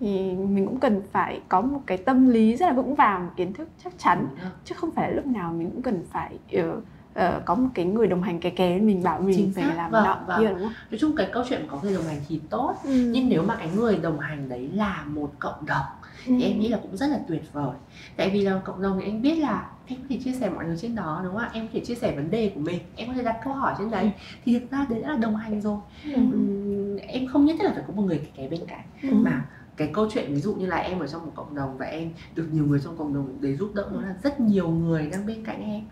thì 0.00 0.32
mình 0.32 0.66
cũng 0.66 0.80
cần 0.80 1.02
phải 1.12 1.40
có 1.48 1.60
một 1.60 1.80
cái 1.86 1.98
tâm 1.98 2.28
lý 2.28 2.56
rất 2.56 2.66
là 2.66 2.72
vững 2.72 2.94
vàng 2.94 3.28
kiến 3.36 3.52
thức 3.52 3.68
chắc 3.84 3.92
chắn. 3.98 4.26
Chứ 4.64 4.74
không 4.78 4.90
phải 4.90 5.10
là 5.10 5.16
lúc 5.16 5.26
nào 5.26 5.52
mình 5.52 5.70
cũng 5.70 5.82
cần 5.82 6.04
phải 6.10 6.38
uh, 6.58 6.84
uh, 7.18 7.44
có 7.44 7.54
một 7.54 7.68
cái 7.74 7.84
người 7.84 8.06
đồng 8.06 8.22
hành 8.22 8.40
kè 8.40 8.50
kè 8.50 8.78
mình 8.78 9.02
bảo 9.02 9.20
mình 9.20 9.36
Chính 9.36 9.52
phải 9.52 9.64
xác. 9.64 9.74
làm 9.76 9.90
vâng, 9.90 10.04
nọ 10.04 10.20
vâng. 10.26 10.40
kia 10.40 10.48
đúng 10.48 10.58
không? 10.58 10.72
Nói 10.90 10.98
chung 10.98 11.16
cái 11.16 11.28
câu 11.32 11.44
chuyện 11.48 11.66
có 11.70 11.80
người 11.82 11.94
đồng 11.94 12.04
hành 12.04 12.20
thì 12.28 12.40
tốt 12.50 12.74
ừ. 12.84 12.90
nhưng 12.90 13.28
nếu 13.28 13.42
mà 13.42 13.56
cái 13.56 13.68
người 13.76 13.96
đồng 13.96 14.20
hành 14.20 14.48
đấy 14.48 14.68
là 14.74 15.04
một 15.06 15.32
cộng 15.38 15.66
đồng 15.66 15.84
ừ. 16.26 16.34
thì 16.38 16.42
em 16.42 16.60
nghĩ 16.60 16.68
là 16.68 16.78
cũng 16.82 16.96
rất 16.96 17.06
là 17.06 17.20
tuyệt 17.28 17.52
vời 17.52 17.76
tại 18.16 18.30
vì 18.30 18.42
là 18.42 18.60
cộng 18.64 18.82
đồng 18.82 19.00
thì 19.00 19.10
anh 19.10 19.22
biết 19.22 19.34
là 19.34 19.70
em 19.86 19.98
có 19.98 20.04
thể 20.08 20.18
chia 20.24 20.32
sẻ 20.32 20.50
mọi 20.50 20.64
người 20.64 20.76
trên 20.76 20.94
đó 20.94 21.20
đúng 21.24 21.32
không 21.32 21.42
ạ 21.42 21.50
em 21.52 21.66
có 21.66 21.70
thể 21.72 21.80
chia 21.80 21.94
sẻ 21.94 22.16
vấn 22.16 22.30
đề 22.30 22.52
của 22.54 22.60
mình 22.60 22.78
em 22.96 23.08
có 23.08 23.14
thể 23.14 23.22
đặt 23.22 23.36
câu 23.44 23.52
hỏi 23.52 23.74
trên 23.78 23.90
đấy 23.90 24.02
ừ. 24.02 24.10
thì 24.44 24.58
thực 24.58 24.70
ra 24.70 24.86
đấy 24.90 25.00
đã 25.02 25.08
là 25.08 25.16
đồng 25.16 25.36
hành 25.36 25.60
rồi 25.60 25.78
ừ. 26.04 26.12
Ừ, 26.32 26.98
em 26.98 27.26
không 27.26 27.44
nhất 27.44 27.56
thiết 27.58 27.64
là 27.64 27.72
phải 27.74 27.82
có 27.86 27.94
một 27.94 28.02
người 28.02 28.20
kè 28.36 28.48
bên 28.48 28.60
cạnh 28.66 28.84
ừ. 29.02 29.08
mà 29.12 29.44
cái 29.78 29.90
câu 29.92 30.08
chuyện 30.10 30.34
ví 30.34 30.40
dụ 30.40 30.54
như 30.54 30.66
là 30.66 30.76
em 30.76 30.98
ở 30.98 31.06
trong 31.06 31.26
một 31.26 31.32
cộng 31.34 31.54
đồng 31.54 31.78
và 31.78 31.86
em 31.86 32.10
được 32.34 32.48
nhiều 32.52 32.66
người 32.66 32.80
trong 32.84 32.98
cộng 32.98 33.14
đồng 33.14 33.38
để 33.40 33.56
giúp 33.56 33.70
đỡ 33.74 33.88
nó 33.92 34.00
là 34.00 34.14
rất 34.22 34.40
nhiều 34.40 34.68
người 34.68 35.10
đang 35.12 35.26
bên 35.26 35.44
cạnh 35.44 35.62
em 35.62 35.82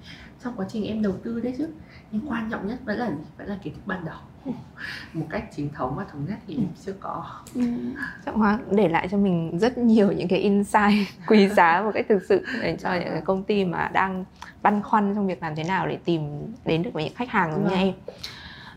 trong 0.44 0.54
quá 0.56 0.66
trình 0.68 0.86
em 0.86 1.02
đầu 1.02 1.12
tư 1.24 1.40
đấy 1.40 1.54
chứ. 1.58 1.68
Nhưng 2.10 2.30
quan 2.30 2.50
trọng 2.50 2.68
nhất 2.68 2.78
vẫn 2.84 2.98
là 2.98 3.10
vẫn 3.38 3.48
là 3.48 3.56
kiến 3.62 3.74
thức 3.74 3.82
ban 3.86 4.04
đầu. 4.04 4.16
Một 5.12 5.26
cách 5.30 5.44
chính 5.56 5.70
thống 5.72 5.94
và 5.96 6.04
thống 6.12 6.26
nhất 6.28 6.38
thì 6.46 6.54
ừ. 6.54 6.62
chưa 6.84 6.92
có. 7.00 7.24
Ừ. 7.54 7.62
trọng 8.24 8.38
hóa 8.38 8.58
để 8.70 8.88
lại 8.88 9.08
cho 9.10 9.18
mình 9.18 9.58
rất 9.58 9.78
nhiều 9.78 10.12
những 10.12 10.28
cái 10.28 10.38
insight 10.38 11.08
quý 11.26 11.48
giá 11.48 11.82
một 11.82 11.90
cách 11.94 12.06
thực 12.08 12.22
sự 12.28 12.44
để 12.62 12.76
cho 12.80 12.94
những 12.94 13.08
cái 13.10 13.22
công 13.24 13.42
ty 13.42 13.64
mà 13.64 13.90
đang 13.92 14.24
băn 14.62 14.82
khoăn 14.82 15.14
trong 15.14 15.26
việc 15.26 15.42
làm 15.42 15.54
thế 15.56 15.64
nào 15.64 15.86
để 15.88 15.98
tìm 16.04 16.22
đến 16.64 16.82
được 16.82 16.90
với 16.92 17.04
những 17.04 17.14
khách 17.14 17.30
hàng 17.30 17.52
giống 17.52 17.64
như 17.64 17.70
vâng. 17.70 17.78
em 17.78 17.94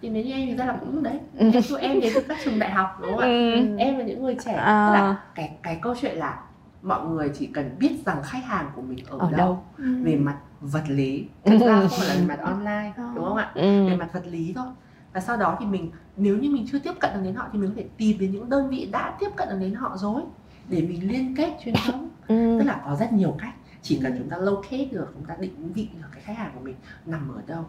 tìm 0.01 0.13
đến 0.13 0.27
như 0.27 0.33
em 0.33 0.47
thì 0.47 0.55
ra 0.55 0.65
là 0.65 0.77
cũng 0.79 1.03
đấy 1.03 1.19
ừ. 1.37 1.51
em 1.53 1.63
tụi 1.69 1.79
em 1.79 2.01
đến 2.01 2.11
từ 2.15 2.21
các 2.27 2.37
trường 2.45 2.59
đại 2.59 2.71
học 2.71 2.97
đúng 3.01 3.11
không 3.11 3.19
ạ 3.19 3.27
ừ. 3.27 3.77
em 3.77 3.97
là 3.97 4.05
những 4.05 4.23
người 4.23 4.35
trẻ 4.45 4.53
à. 4.53 4.89
là 4.93 5.21
cái 5.35 5.51
cái 5.63 5.79
câu 5.81 5.95
chuyện 6.01 6.17
là 6.17 6.39
mọi 6.81 7.07
người 7.07 7.31
chỉ 7.39 7.45
cần 7.45 7.75
biết 7.79 7.91
rằng 8.05 8.23
khách 8.23 8.45
hàng 8.45 8.71
của 8.75 8.81
mình 8.81 9.05
ở, 9.07 9.17
ở 9.17 9.31
đâu, 9.31 9.37
đâu. 9.37 9.63
Ừ. 9.77 10.03
về 10.03 10.15
mặt 10.15 10.37
vật 10.61 10.83
lý 10.87 11.25
thật 11.45 11.57
ra 11.65 11.79
không 11.79 11.99
phải 11.99 12.07
là 12.07 12.15
về 12.15 12.25
mặt 12.27 12.39
online 12.39 12.93
ờ. 12.97 13.11
đúng 13.15 13.25
không 13.25 13.37
ạ 13.37 13.51
ừ. 13.55 13.87
về 13.87 13.95
mặt 13.95 14.09
vật 14.13 14.23
lý 14.27 14.53
thôi 14.55 14.67
và 15.13 15.19
sau 15.19 15.37
đó 15.37 15.57
thì 15.59 15.65
mình 15.65 15.91
nếu 16.17 16.37
như 16.37 16.49
mình 16.49 16.65
chưa 16.71 16.79
tiếp 16.79 16.93
cận 16.99 17.11
được 17.13 17.21
đến 17.23 17.35
họ 17.35 17.47
thì 17.53 17.59
mình 17.59 17.69
có 17.69 17.75
thể 17.77 17.85
tìm 17.97 18.17
đến 18.19 18.31
những 18.31 18.49
đơn 18.49 18.69
vị 18.69 18.89
đã 18.91 19.15
tiếp 19.19 19.29
cận 19.35 19.49
được 19.49 19.57
đến 19.59 19.73
họ 19.73 19.97
rồi 19.97 20.21
để 20.69 20.81
mình 20.81 21.11
liên 21.11 21.35
kết 21.35 21.57
truyền 21.65 21.75
thống 21.85 22.09
ừ. 22.27 22.59
tức 22.59 22.65
là 22.65 22.81
có 22.85 22.95
rất 22.95 23.13
nhiều 23.13 23.35
cách 23.39 23.53
chỉ 23.81 23.99
cần 24.03 24.15
chúng 24.17 24.29
ta 24.29 24.37
locate 24.37 24.85
được 24.85 25.07
chúng 25.13 25.25
ta 25.25 25.35
định 25.39 25.73
vị 25.73 25.87
được 25.93 26.07
cái 26.11 26.21
khách 26.21 26.37
hàng 26.37 26.51
của 26.55 26.61
mình 26.63 26.75
nằm 27.05 27.35
ở 27.35 27.41
đâu 27.47 27.65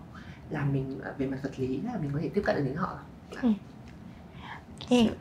là 0.51 0.65
mình 0.65 1.01
ờ, 1.03 1.15
về 1.19 1.27
mặt 1.27 1.39
vật 1.43 1.51
lý 1.57 1.81
là 1.85 1.93
mình 2.03 2.11
có 2.15 2.19
thể 2.23 2.31
tiếp 2.35 2.43
cận 2.45 2.57
được 2.57 2.63
đến 2.65 2.77
họ 2.77 2.99
ừ. 3.43 3.53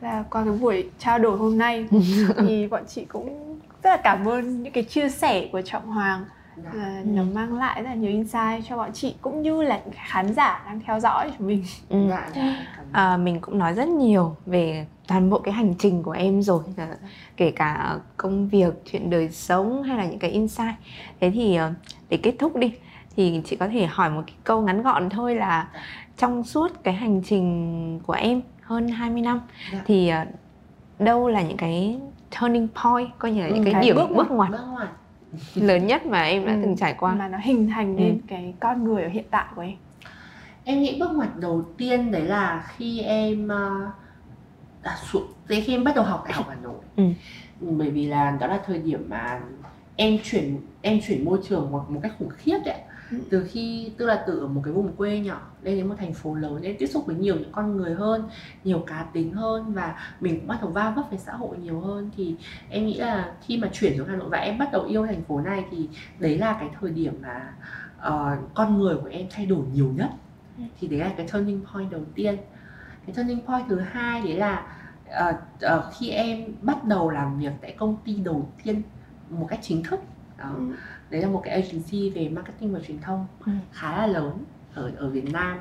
là 0.00 0.24
qua 0.30 0.44
cái 0.44 0.52
buổi 0.52 0.90
trao 0.98 1.18
đổi 1.18 1.38
hôm 1.38 1.58
nay 1.58 1.88
thì 2.36 2.68
bọn 2.68 2.82
chị 2.88 3.04
cũng 3.04 3.58
rất 3.82 3.90
là 3.90 3.96
cảm 4.04 4.28
ơn 4.28 4.62
những 4.62 4.72
cái 4.72 4.84
chia 4.84 5.08
sẻ 5.08 5.48
của 5.52 5.62
trọng 5.62 5.86
hoàng 5.86 6.24
Dạ. 6.64 6.70
À, 6.80 7.02
nó 7.04 7.22
mang 7.22 7.58
lại 7.58 7.82
rất 7.82 7.88
là 7.88 7.94
nhiều 7.94 8.10
insight 8.10 8.68
cho 8.68 8.76
bọn 8.76 8.90
chị 8.92 9.14
cũng 9.20 9.42
như 9.42 9.62
là 9.62 9.80
khán 9.92 10.34
giả 10.34 10.62
đang 10.66 10.80
theo 10.86 11.00
dõi 11.00 11.32
của 11.38 11.44
mình 11.44 11.64
ừ. 11.88 12.08
Dạ, 12.08 12.30
dạ. 12.34 12.66
à, 12.92 13.16
mình 13.16 13.40
cũng 13.40 13.58
nói 13.58 13.74
rất 13.74 13.88
nhiều 13.88 14.36
về 14.46 14.86
toàn 15.08 15.30
bộ 15.30 15.38
cái 15.38 15.54
hành 15.54 15.74
trình 15.78 16.02
của 16.02 16.10
em 16.10 16.42
rồi 16.42 16.62
à, 16.76 16.88
kể 17.36 17.50
cả 17.50 17.98
công 18.16 18.48
việc 18.48 18.74
chuyện 18.92 19.10
đời 19.10 19.28
sống 19.30 19.82
hay 19.82 19.98
là 19.98 20.04
những 20.04 20.18
cái 20.18 20.30
insight 20.30 20.74
thế 21.20 21.30
thì 21.30 21.56
ờ, 21.56 21.72
để 22.08 22.16
kết 22.16 22.34
thúc 22.38 22.56
đi 22.56 22.72
thì 23.16 23.40
chị 23.44 23.56
có 23.56 23.68
thể 23.68 23.86
hỏi 23.86 24.10
một 24.10 24.22
cái 24.26 24.36
câu 24.44 24.62
ngắn 24.62 24.82
gọn 24.82 25.10
thôi 25.10 25.34
là 25.34 25.68
trong 26.16 26.44
suốt 26.44 26.84
cái 26.84 26.94
hành 26.94 27.22
trình 27.24 28.00
của 28.06 28.12
em 28.12 28.42
hơn 28.62 28.88
20 28.88 29.22
năm 29.22 29.40
dạ. 29.72 29.82
thì 29.86 30.12
uh, 30.22 30.28
đâu 30.98 31.28
là 31.28 31.42
những 31.42 31.56
cái 31.56 31.98
turning 32.40 32.68
point 32.84 33.08
coi 33.18 33.30
như 33.30 33.40
là 33.40 33.46
ừ, 33.46 33.54
những 33.54 33.64
cái, 33.64 33.72
cái 33.72 33.82
điểm 33.82 33.96
bước, 33.96 34.10
bước 34.10 34.30
ngoặt, 34.30 34.50
bước 34.50 34.66
ngoặt 34.70 34.88
lớn 35.54 35.86
nhất 35.86 36.06
mà 36.06 36.22
em 36.22 36.46
đã 36.46 36.52
ừ, 36.52 36.58
từng 36.62 36.76
trải 36.76 36.94
qua 36.94 37.14
mà 37.14 37.28
nó 37.28 37.38
hình 37.38 37.68
thành 37.68 37.96
nên 37.96 38.08
ừ. 38.08 38.18
cái 38.28 38.54
con 38.60 38.84
người 38.84 39.02
ở 39.02 39.08
hiện 39.08 39.24
tại 39.30 39.44
của 39.54 39.62
em 39.62 39.76
em 40.64 40.82
nghĩ 40.82 40.96
bước 41.00 41.12
ngoặt 41.12 41.36
đầu 41.36 41.64
tiên 41.76 42.12
đấy 42.12 42.22
là 42.22 42.64
khi 42.76 43.00
em 43.00 43.44
uh, 43.44 43.94
à, 44.82 44.96
xuống 45.12 45.26
đấy 45.48 45.62
khi 45.66 45.74
em 45.74 45.84
bắt 45.84 45.94
đầu 45.94 46.04
học 46.04 46.24
đại 46.24 46.32
học 46.32 46.46
hà 46.48 46.54
nội 46.54 46.78
ừ. 46.96 47.04
bởi 47.60 47.90
vì 47.90 48.06
là 48.06 48.36
đó 48.40 48.46
là 48.46 48.60
thời 48.66 48.78
điểm 48.78 49.06
mà 49.08 49.40
em 49.96 50.18
chuyển 50.24 50.60
em 50.82 51.00
chuyển 51.06 51.24
môi 51.24 51.38
trường 51.48 51.70
một, 51.70 51.90
một 51.90 52.00
cách 52.02 52.12
khủng 52.18 52.30
khiếp 52.36 52.58
đấy 52.64 52.78
ừ. 52.78 52.89
Từ 53.30 53.46
khi 53.50 53.92
tức 53.96 54.06
là 54.06 54.24
từ 54.26 54.46
một 54.46 54.60
cái 54.64 54.72
vùng 54.74 54.92
quê 54.92 55.18
nhỏ 55.18 55.40
lên 55.62 55.76
đến 55.76 55.86
một 55.86 55.94
thành 55.98 56.14
phố 56.14 56.34
lớn 56.34 56.62
em 56.62 56.76
tiếp 56.78 56.86
xúc 56.86 57.06
với 57.06 57.16
nhiều 57.16 57.34
những 57.34 57.52
con 57.52 57.76
người 57.76 57.94
hơn 57.94 58.28
nhiều 58.64 58.84
cá 58.86 59.06
tính 59.12 59.32
hơn 59.32 59.72
và 59.72 59.94
mình 60.20 60.38
cũng 60.38 60.48
bắt 60.48 60.58
đầu 60.60 60.70
va 60.70 60.90
vấp 60.90 61.04
với 61.10 61.18
xã 61.18 61.32
hội 61.32 61.56
nhiều 61.58 61.80
hơn 61.80 62.10
thì 62.16 62.36
em 62.70 62.86
nghĩ 62.86 62.94
là 62.98 63.32
khi 63.46 63.58
mà 63.58 63.68
chuyển 63.72 63.98
xuống 63.98 64.08
hà 64.08 64.16
nội 64.16 64.28
và 64.28 64.38
em 64.38 64.58
bắt 64.58 64.68
đầu 64.72 64.84
yêu 64.84 65.06
thành 65.06 65.22
phố 65.22 65.40
này 65.40 65.64
thì 65.70 65.88
đấy 66.18 66.38
là 66.38 66.56
cái 66.60 66.68
thời 66.80 66.90
điểm 66.90 67.22
mà 67.22 67.52
uh, 68.08 68.54
con 68.54 68.78
người 68.78 68.96
của 68.96 69.08
em 69.08 69.26
thay 69.30 69.46
đổi 69.46 69.64
nhiều 69.72 69.92
nhất 69.96 70.10
ừ. 70.58 70.64
thì 70.80 70.88
đấy 70.88 70.98
là 71.00 71.12
cái 71.16 71.28
turning 71.32 71.60
point 71.74 71.90
đầu 71.90 72.02
tiên 72.14 72.36
cái 73.06 73.16
turning 73.16 73.46
point 73.46 73.68
thứ 73.68 73.80
hai 73.80 74.22
đấy 74.22 74.34
là 74.34 74.66
uh, 75.30 75.36
uh, 75.78 75.94
khi 75.98 76.10
em 76.10 76.44
bắt 76.62 76.84
đầu 76.84 77.10
làm 77.10 77.38
việc 77.38 77.52
tại 77.60 77.74
công 77.78 77.96
ty 78.04 78.16
đầu 78.16 78.48
tiên 78.64 78.82
một 79.30 79.46
cách 79.50 79.58
chính 79.62 79.82
thức 79.82 80.00
đó 80.38 80.50
ừ. 80.56 80.74
Đấy 81.10 81.22
là 81.22 81.28
một 81.28 81.40
cái 81.44 81.54
agency 81.62 82.10
về 82.10 82.28
marketing 82.28 82.72
và 82.72 82.80
truyền 82.80 83.00
thông 83.00 83.26
ừ. 83.46 83.52
khá 83.72 83.96
là 83.96 84.06
lớn 84.06 84.44
ở 84.74 84.90
ở 84.96 85.08
Việt 85.08 85.32
Nam. 85.32 85.58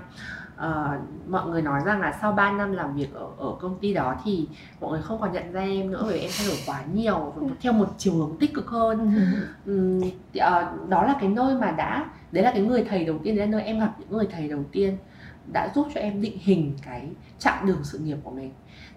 Uh, 0.57 1.29
mọi 1.29 1.49
người 1.49 1.61
nói 1.61 1.81
rằng 1.85 2.01
là 2.01 2.17
sau 2.21 2.31
3 2.31 2.51
năm 2.51 2.71
làm 2.71 2.95
việc 2.95 3.13
ở 3.13 3.27
ở 3.37 3.55
công 3.59 3.79
ty 3.79 3.93
đó 3.93 4.15
thì 4.25 4.47
mọi 4.81 4.91
người 4.91 5.01
không 5.01 5.19
còn 5.21 5.31
nhận 5.31 5.51
ra 5.51 5.61
em 5.61 5.91
nữa 5.91 6.03
bởi 6.07 6.19
em 6.19 6.31
thay 6.37 6.47
đổi 6.47 6.57
quá 6.65 6.83
nhiều 6.93 7.33
và 7.35 7.47
theo 7.61 7.73
một 7.73 7.95
chiều 7.97 8.13
hướng 8.13 8.37
tích 8.39 8.53
cực 8.53 8.67
hơn. 8.67 9.15
Um, 9.65 10.01
uh, 10.01 10.89
đó 10.89 11.03
là 11.03 11.15
cái 11.19 11.29
nơi 11.29 11.55
mà 11.55 11.71
đã 11.71 12.05
đấy 12.31 12.43
là 12.43 12.51
cái 12.51 12.61
người 12.61 12.85
thầy 12.89 13.05
đầu 13.05 13.19
tiên 13.23 13.35
đấy 13.35 13.47
là 13.47 13.51
nơi 13.51 13.63
em 13.63 13.79
gặp 13.79 13.95
những 13.99 14.09
người 14.09 14.27
thầy 14.31 14.47
đầu 14.47 14.63
tiên 14.71 14.97
đã 15.53 15.71
giúp 15.75 15.87
cho 15.95 16.01
em 16.01 16.21
định 16.21 16.37
hình 16.41 16.73
cái 16.85 17.07
chặng 17.39 17.65
đường 17.65 17.79
sự 17.83 17.99
nghiệp 17.99 18.17
của 18.23 18.31
mình 18.31 18.51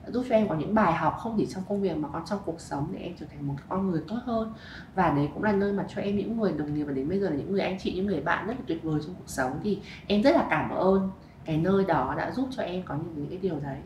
giúp 0.06 0.24
cho 0.28 0.34
em 0.34 0.48
có 0.48 0.54
những 0.54 0.74
bài 0.74 0.92
học 0.92 1.16
không 1.18 1.34
chỉ 1.38 1.46
trong 1.46 1.62
công 1.68 1.80
việc 1.80 1.96
mà 1.96 2.08
còn 2.12 2.22
trong 2.26 2.38
cuộc 2.44 2.60
sống 2.60 2.88
để 2.92 2.98
em 2.98 3.12
trở 3.20 3.26
thành 3.26 3.46
một 3.46 3.54
con 3.68 3.90
người 3.90 4.02
tốt 4.08 4.16
hơn. 4.24 4.52
Và 4.94 5.10
đấy 5.10 5.28
cũng 5.34 5.42
là 5.42 5.52
nơi 5.52 5.72
mà 5.72 5.84
cho 5.94 6.02
em 6.02 6.16
những 6.16 6.40
người 6.40 6.52
đồng 6.52 6.74
nghiệp 6.74 6.84
và 6.84 6.92
đến 6.92 7.08
bây 7.08 7.20
giờ 7.20 7.30
là 7.30 7.36
những 7.36 7.52
người 7.52 7.60
anh 7.60 7.78
chị 7.78 7.92
những 7.92 8.06
người 8.06 8.20
bạn 8.20 8.46
rất 8.46 8.52
là 8.52 8.62
tuyệt 8.66 8.82
vời 8.82 9.00
trong 9.06 9.14
cuộc 9.14 9.28
sống. 9.28 9.60
Thì 9.62 9.78
em 10.06 10.22
rất 10.22 10.36
là 10.36 10.46
cảm 10.50 10.70
ơn 10.70 11.10
cái 11.44 11.58
nơi 11.58 11.84
đó 11.84 12.14
đã 12.18 12.30
giúp 12.30 12.48
cho 12.50 12.62
em 12.62 12.82
có 12.82 12.94
những, 12.94 13.14
những 13.16 13.28
cái 13.28 13.38
điều 13.38 13.60
đấy. 13.60 13.78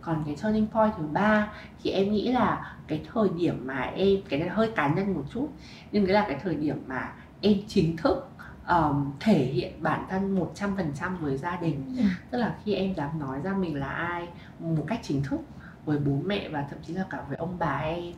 Còn 0.00 0.22
cái 0.26 0.36
turning 0.42 0.66
point 0.66 0.92
thứ 0.98 1.04
ba 1.12 1.52
thì 1.82 1.90
em 1.90 2.12
nghĩ 2.12 2.32
là 2.32 2.76
cái 2.86 3.02
thời 3.12 3.28
điểm 3.28 3.66
mà 3.66 3.80
em 3.80 4.16
cái 4.28 4.40
này 4.40 4.48
hơi 4.48 4.70
cá 4.76 4.88
nhân 4.88 5.14
một 5.14 5.24
chút 5.30 5.48
nhưng 5.92 6.06
cái 6.06 6.14
là 6.14 6.24
cái 6.28 6.38
thời 6.42 6.54
điểm 6.54 6.82
mà 6.86 7.12
em 7.40 7.56
chính 7.68 7.96
thức 7.96 8.28
um, 8.68 9.12
thể 9.20 9.44
hiện 9.44 9.82
bản 9.82 10.06
thân 10.10 10.38
100% 10.54 11.16
với 11.20 11.36
gia 11.36 11.56
đình. 11.56 11.94
Ừ. 11.98 12.04
tức 12.30 12.38
là 12.38 12.54
khi 12.64 12.74
em 12.74 12.94
dám 12.94 13.18
nói 13.18 13.40
ra 13.44 13.52
mình 13.52 13.76
là 13.76 13.86
ai 13.88 14.28
một 14.58 14.84
cách 14.86 15.00
chính 15.02 15.22
thức 15.22 15.40
với 15.84 15.98
bố 15.98 16.12
mẹ 16.24 16.48
và 16.48 16.66
thậm 16.70 16.78
chí 16.86 16.92
là 16.92 17.04
cả 17.10 17.24
với 17.28 17.36
ông 17.36 17.56
bà 17.58 17.78
em. 17.78 18.14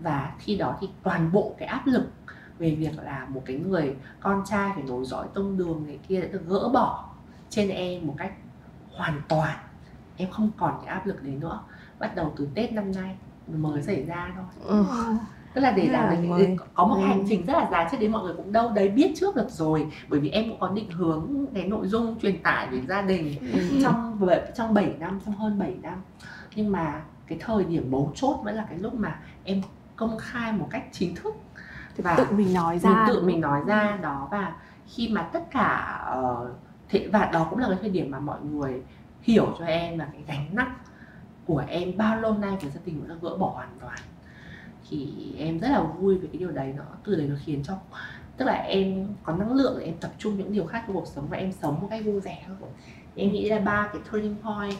Và 0.00 0.32
khi 0.38 0.56
đó 0.56 0.76
thì 0.80 0.88
toàn 1.02 1.32
bộ 1.32 1.54
cái 1.58 1.68
áp 1.68 1.86
lực 1.86 2.12
về 2.58 2.74
việc 2.74 2.98
là 3.02 3.26
một 3.28 3.42
cái 3.46 3.56
người 3.56 3.96
con 4.20 4.42
trai 4.46 4.70
phải 4.74 4.82
nối 4.82 5.04
dõi 5.04 5.26
tông 5.34 5.56
đường 5.56 5.86
này 5.86 5.98
kia 6.08 6.20
đã 6.20 6.28
được 6.28 6.42
gỡ 6.46 6.68
bỏ 6.72 7.14
trên 7.50 7.68
em 7.68 8.06
một 8.06 8.14
cách 8.18 8.32
hoàn 8.96 9.22
toàn 9.28 9.56
em 10.16 10.30
không 10.30 10.50
còn 10.58 10.78
cái 10.84 10.94
áp 10.94 11.06
lực 11.06 11.22
đấy 11.22 11.34
nữa. 11.40 11.60
Bắt 11.98 12.16
đầu 12.16 12.32
từ 12.36 12.48
tết 12.54 12.72
năm 12.72 12.92
nay 12.92 13.16
mới 13.46 13.82
xảy 13.82 14.04
ra 14.04 14.32
thôi. 14.36 14.44
Ừ 14.64 14.84
tức 15.54 15.60
là 15.60 15.70
để 15.70 15.88
làm 15.88 16.08
là 16.08 16.46
có 16.74 16.86
một 16.86 16.94
ừ. 16.94 17.00
hành 17.06 17.24
trình 17.28 17.46
rất 17.46 17.52
là 17.52 17.68
dài 17.70 17.88
trước 17.90 17.96
đấy 18.00 18.08
mọi 18.08 18.24
người 18.24 18.34
cũng 18.36 18.52
đâu 18.52 18.72
đấy 18.74 18.88
biết 18.88 19.12
trước 19.16 19.36
được 19.36 19.50
rồi. 19.50 19.86
Bởi 20.08 20.20
vì 20.20 20.30
em 20.30 20.48
cũng 20.48 20.60
có 20.60 20.68
định 20.68 20.90
hướng 20.90 21.46
cái 21.54 21.64
nội 21.64 21.86
dung 21.86 22.20
truyền 22.20 22.42
tải 22.42 22.66
về 22.66 22.80
gia 22.88 23.02
đình 23.02 23.52
ừ. 23.52 23.80
trong 23.82 24.28
trong 24.56 24.74
7 24.74 24.94
năm 24.98 25.20
trong 25.24 25.34
hơn 25.34 25.58
7 25.58 25.74
năm. 25.82 26.02
Nhưng 26.54 26.72
mà 26.72 27.00
cái 27.26 27.38
thời 27.40 27.64
điểm 27.64 27.90
mấu 27.90 28.12
chốt 28.14 28.40
vẫn 28.44 28.54
là 28.54 28.66
cái 28.70 28.78
lúc 28.78 28.94
mà 28.94 29.18
em 29.44 29.62
công 29.96 30.18
khai 30.18 30.52
một 30.52 30.68
cách 30.70 30.84
chính 30.92 31.14
thức 31.14 31.34
và 31.96 32.14
tự 32.16 32.24
mình 32.36 32.54
nói 32.54 32.78
ra 32.78 32.90
mình 32.90 33.04
tự 33.06 33.22
mình 33.22 33.40
nói 33.40 33.60
ra 33.66 33.98
đó. 34.02 34.28
Và 34.30 34.52
khi 34.86 35.08
mà 35.08 35.22
tất 35.22 35.50
cả 35.50 36.00
uh, 36.18 36.48
thế 36.88 37.08
và 37.12 37.30
đó 37.32 37.46
cũng 37.50 37.58
là 37.58 37.68
cái 37.68 37.78
thời 37.80 37.90
điểm 37.90 38.10
mà 38.10 38.20
mọi 38.20 38.40
người 38.42 38.82
hiểu 39.22 39.46
cho 39.58 39.64
em 39.64 39.98
là 39.98 40.08
cái 40.12 40.22
gánh 40.26 40.46
nặng 40.52 40.74
của 41.46 41.62
em 41.68 41.96
bao 41.96 42.20
lâu 42.20 42.34
nay 42.34 42.58
của 42.62 42.68
gia 42.68 42.80
đình 42.84 43.08
đã 43.08 43.14
gỡ 43.22 43.36
bỏ 43.36 43.52
hoàn 43.54 43.68
toàn 43.80 43.98
thì 44.90 45.08
em 45.38 45.58
rất 45.58 45.68
là 45.68 45.82
vui 45.82 46.18
về 46.18 46.28
cái 46.32 46.38
điều 46.38 46.50
đấy. 46.50 46.72
Nó 46.76 46.84
từ 47.04 47.16
đấy 47.16 47.26
nó 47.28 47.36
khiến 47.44 47.62
cho 47.64 47.74
tức 48.36 48.44
là 48.44 48.54
em 48.54 49.06
có 49.22 49.36
năng 49.36 49.52
lượng 49.52 49.76
để 49.78 49.86
em 49.86 49.94
tập 50.00 50.10
trung 50.18 50.38
những 50.38 50.52
điều 50.52 50.66
khác 50.66 50.84
trong 50.86 50.96
cuộc 50.96 51.06
sống 51.06 51.26
và 51.30 51.36
em 51.36 51.52
sống 51.52 51.80
một 51.80 51.88
cách 51.90 52.04
vui 52.04 52.20
vẻ 52.20 52.42
hơn. 52.48 52.56
Em 53.16 53.32
nghĩ 53.32 53.48
là 53.48 53.58
ba 53.58 53.88
cái 53.92 54.02
turning 54.12 54.36
point 54.42 54.78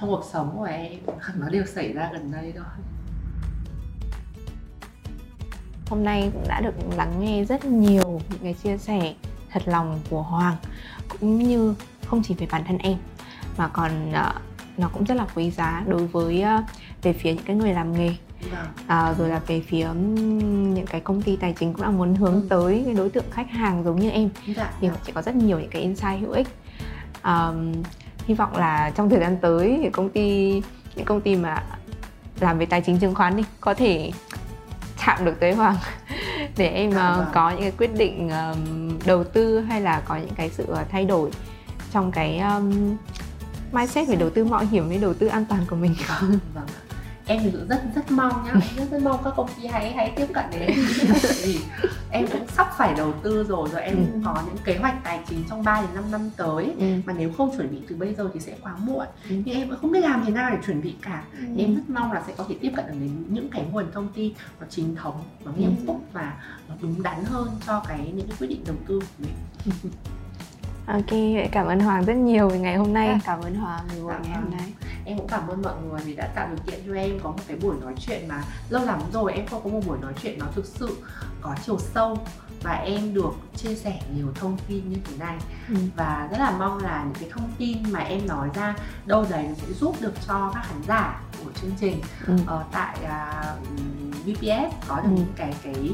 trong 0.00 0.08
cuộc 0.10 0.24
sống 0.32 0.54
của 0.58 0.64
em 0.64 1.00
nó 1.36 1.48
đều 1.48 1.64
xảy 1.66 1.92
ra 1.92 2.10
gần 2.12 2.32
đây 2.32 2.52
thôi 2.56 2.64
hôm 5.90 6.04
nay 6.04 6.30
cũng 6.34 6.44
đã 6.48 6.60
được 6.60 6.74
lắng 6.96 7.12
nghe 7.20 7.44
rất 7.44 7.64
nhiều 7.64 8.20
những 8.30 8.40
cái 8.42 8.54
chia 8.54 8.78
sẻ 8.78 9.14
thật 9.50 9.62
lòng 9.66 10.00
của 10.10 10.22
Hoàng 10.22 10.56
cũng 11.08 11.38
như 11.38 11.74
không 12.06 12.22
chỉ 12.22 12.34
về 12.34 12.46
bản 12.50 12.64
thân 12.66 12.78
em 12.78 12.98
mà 13.56 13.68
còn 13.68 14.10
uh, 14.10 14.34
nó 14.78 14.88
cũng 14.92 15.04
rất 15.04 15.14
là 15.14 15.26
quý 15.34 15.50
giá 15.50 15.84
đối 15.86 16.06
với 16.06 16.44
uh, 16.58 16.64
về 17.02 17.12
phía 17.12 17.34
những 17.34 17.44
cái 17.44 17.56
người 17.56 17.72
làm 17.72 17.92
nghề 17.92 18.14
à, 18.86 19.14
rồi 19.18 19.28
là 19.28 19.40
về 19.46 19.60
phía 19.60 19.88
những 20.74 20.86
cái 20.86 21.00
công 21.00 21.22
ty 21.22 21.36
tài 21.36 21.52
chính 21.52 21.72
cũng 21.72 21.82
là 21.82 21.90
muốn 21.90 22.14
hướng 22.14 22.34
ừ. 22.34 22.46
tới 22.48 22.82
cái 22.84 22.94
đối 22.94 23.10
tượng 23.10 23.24
khách 23.30 23.50
hàng 23.50 23.84
giống 23.84 24.00
như 24.00 24.10
em. 24.10 24.30
Dạ, 24.46 24.72
thì 24.80 24.88
dạ. 24.88 24.94
sẽ 25.06 25.12
có 25.12 25.22
rất 25.22 25.34
nhiều 25.34 25.60
những 25.60 25.70
cái 25.70 25.82
insight 25.82 26.20
hữu 26.20 26.30
ích. 26.30 26.48
À, 27.22 27.52
hy 28.26 28.34
vọng 28.34 28.56
là 28.56 28.92
trong 28.94 29.10
thời 29.10 29.20
gian 29.20 29.36
tới 29.36 29.78
thì 29.82 29.90
công 29.90 30.10
ty 30.10 30.62
những 30.94 31.04
công 31.04 31.20
ty 31.20 31.36
mà 31.36 31.62
làm 32.40 32.58
về 32.58 32.66
tài 32.66 32.80
chính 32.80 32.98
chứng 32.98 33.14
khoán 33.14 33.36
đi 33.36 33.44
có 33.60 33.74
thể 33.74 34.12
chạm 35.06 35.24
được 35.24 35.40
tới 35.40 35.54
hoàng 35.54 35.76
để 36.56 36.68
em 36.68 36.92
dạ, 36.92 37.16
uh, 37.16 37.26
có 37.34 37.50
những 37.50 37.60
cái 37.60 37.72
quyết 37.78 37.94
định 37.94 38.30
um, 38.30 38.98
đầu 39.06 39.24
tư 39.24 39.60
hay 39.60 39.80
là 39.80 40.02
có 40.04 40.16
những 40.16 40.34
cái 40.34 40.50
sự 40.50 40.66
uh, 40.72 40.78
thay 40.90 41.04
đổi 41.04 41.30
trong 41.92 42.12
cái 42.12 42.38
um, 42.38 42.96
mindset 43.72 44.08
về 44.08 44.16
đầu 44.16 44.30
tư 44.30 44.44
mạo 44.44 44.64
hiểm 44.70 44.88
với 44.88 44.98
đầu 44.98 45.14
tư 45.14 45.26
an 45.26 45.44
toàn 45.44 45.60
của 45.70 45.76
mình. 45.76 45.94
Vâng, 46.20 46.38
vâng 46.54 46.87
em 47.28 47.40
thì 47.42 47.50
rất 47.68 47.82
rất 47.94 48.10
mong 48.10 48.44
nhá 48.44 48.52
rất 48.76 48.90
rất 48.90 49.02
mong 49.02 49.20
các 49.24 49.32
công 49.36 49.48
ty 49.56 49.66
hãy 49.66 49.92
hãy 49.92 50.12
tiếp 50.16 50.26
cận 50.34 50.44
đến 50.50 50.62
em 50.62 50.76
vì 51.44 51.58
em 52.10 52.26
cũng 52.32 52.46
sắp 52.48 52.68
phải 52.76 52.94
đầu 52.94 53.12
tư 53.22 53.44
rồi 53.44 53.68
rồi 53.72 53.82
em 53.82 53.96
ừ. 53.96 54.02
cũng 54.12 54.22
có 54.24 54.42
những 54.46 54.56
kế 54.64 54.76
hoạch 54.76 55.04
tài 55.04 55.20
chính 55.28 55.44
trong 55.50 55.64
3 55.64 55.80
đến 55.80 55.90
5 55.94 56.04
năm 56.10 56.30
tới 56.36 56.74
ừ. 56.78 56.86
mà 57.06 57.12
nếu 57.12 57.32
không 57.32 57.56
chuẩn 57.56 57.70
bị 57.70 57.78
từ 57.88 57.96
bây 57.96 58.14
giờ 58.14 58.30
thì 58.34 58.40
sẽ 58.40 58.54
quá 58.62 58.76
muộn 58.76 59.06
ừ. 59.30 59.36
nhưng 59.44 59.56
em 59.56 59.68
cũng 59.68 59.78
không 59.80 59.92
biết 59.92 60.00
làm 60.00 60.22
thế 60.26 60.32
nào 60.32 60.50
để 60.50 60.56
chuẩn 60.66 60.82
bị 60.82 60.94
cả 61.02 61.24
ừ. 61.38 61.44
thì 61.56 61.64
em 61.64 61.74
rất 61.74 61.82
mong 61.88 62.12
là 62.12 62.22
sẽ 62.26 62.32
có 62.36 62.44
thể 62.48 62.54
tiếp 62.60 62.72
cận 62.76 62.86
được 62.86 62.94
đến 63.00 63.24
những 63.28 63.50
cái 63.50 63.64
nguồn 63.72 63.92
thông 63.92 64.08
tin 64.14 64.32
nó 64.60 64.66
chính 64.70 64.96
thống 64.96 65.22
nó 65.44 65.52
nghiêm 65.56 65.76
túc 65.86 65.96
ừ. 65.96 66.10
và 66.12 66.36
nó 66.68 66.74
đúng 66.80 67.02
đắn 67.02 67.24
hơn 67.24 67.48
cho 67.66 67.82
cái 67.88 68.12
những 68.14 68.26
cái 68.28 68.36
quyết 68.40 68.48
định 68.48 68.64
đầu 68.66 68.76
tư 68.86 69.00
của 69.00 69.24
mình 69.24 69.34
Ok, 70.88 71.50
cảm 71.52 71.66
ơn 71.66 71.80
Hoàng 71.80 72.04
rất 72.04 72.14
nhiều 72.14 72.48
về 72.48 72.58
ngày 72.58 72.76
hôm 72.76 72.92
nay. 72.92 73.08
À, 73.08 73.20
cảm 73.24 73.40
ơn 73.40 73.54
Hoàng 73.54 73.84
vì 73.94 74.00
buổi 74.00 74.14
ngày 74.22 74.34
hôm 74.34 74.50
nay. 74.50 74.72
Em 75.08 75.18
cũng 75.18 75.28
cảm 75.28 75.48
ơn 75.48 75.62
mọi 75.62 75.74
người 75.82 76.00
vì 76.04 76.14
đã 76.14 76.26
tạo 76.34 76.48
điều 76.48 76.58
kiện 76.66 76.80
cho 76.86 76.94
em 76.94 77.20
có 77.22 77.30
một 77.30 77.42
cái 77.48 77.56
buổi 77.56 77.76
nói 77.80 77.94
chuyện 78.06 78.28
mà 78.28 78.44
lâu 78.68 78.84
lắm 78.84 79.00
rồi 79.12 79.32
em 79.32 79.46
không 79.46 79.64
có 79.64 79.70
một 79.70 79.80
buổi 79.86 79.98
nói 79.98 80.12
chuyện 80.22 80.38
nó 80.38 80.46
thực 80.54 80.66
sự 80.66 80.96
có 81.40 81.54
chiều 81.66 81.78
sâu 81.78 82.18
và 82.62 82.72
em 82.72 83.14
được 83.14 83.30
chia 83.56 83.74
sẻ 83.74 84.00
nhiều 84.14 84.26
thông 84.34 84.56
tin 84.68 84.90
như 84.90 84.96
thế 85.04 85.16
này 85.18 85.36
ừ. 85.68 85.74
và 85.96 86.28
rất 86.30 86.38
là 86.38 86.50
mong 86.50 86.78
là 86.78 87.04
những 87.04 87.14
cái 87.20 87.30
thông 87.32 87.50
tin 87.58 87.78
mà 87.90 88.00
em 88.00 88.26
nói 88.26 88.48
ra 88.54 88.74
đâu 89.06 89.26
đấy 89.30 89.48
sẽ 89.56 89.72
giúp 89.72 89.96
được 90.00 90.12
cho 90.26 90.50
các 90.54 90.64
khán 90.68 90.82
giả 90.88 91.20
của 91.44 91.50
chương 91.62 91.72
trình 91.80 92.00
ừ. 92.26 92.34
uh, 92.34 92.66
tại 92.72 92.96
uh, 93.02 93.10
à, 93.10 93.54
VPS 94.24 94.88
có 94.88 94.96
được 94.96 95.08
ừ. 95.08 95.16
những 95.16 95.32
cái 95.36 95.54
cái 95.62 95.90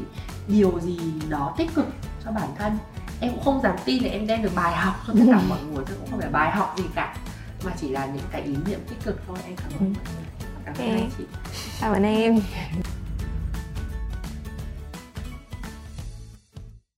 điều 0.47 0.79
gì 0.79 0.99
đó 1.29 1.55
tích 1.57 1.69
cực 1.75 1.87
cho 2.25 2.31
bản 2.31 2.49
thân 2.57 2.77
em 3.19 3.31
cũng 3.31 3.43
không 3.43 3.61
dám 3.63 3.75
tin 3.85 4.03
là 4.03 4.09
em 4.09 4.27
đem 4.27 4.41
được 4.41 4.55
bài 4.55 4.75
học 4.75 4.95
cho 5.07 5.13
tất 5.13 5.25
cả 5.31 5.39
mọi 5.49 5.59
người 5.63 5.85
chứ 5.87 5.93
cũng 5.99 6.11
không 6.11 6.19
phải 6.19 6.29
bài 6.29 6.51
học 6.51 6.75
gì 6.77 6.83
cả 6.95 7.15
mà 7.65 7.71
chỉ 7.81 7.89
là 7.89 8.05
những 8.05 8.25
cái 8.31 8.41
ý 8.41 8.55
niệm 8.65 8.79
tích 8.89 8.97
cực 9.03 9.21
thôi 9.27 9.37
em 9.45 9.55
cảm 9.55 9.71
ơn 9.79 9.93
mọi 9.93 10.03
người. 10.15 10.25
Cảm 10.65 10.75
ơn 10.75 10.89
okay. 10.89 11.01
anh 11.01 11.09
chị. 11.17 11.23
Cảm 11.81 11.93
ơn 11.93 12.03
em 12.03 12.39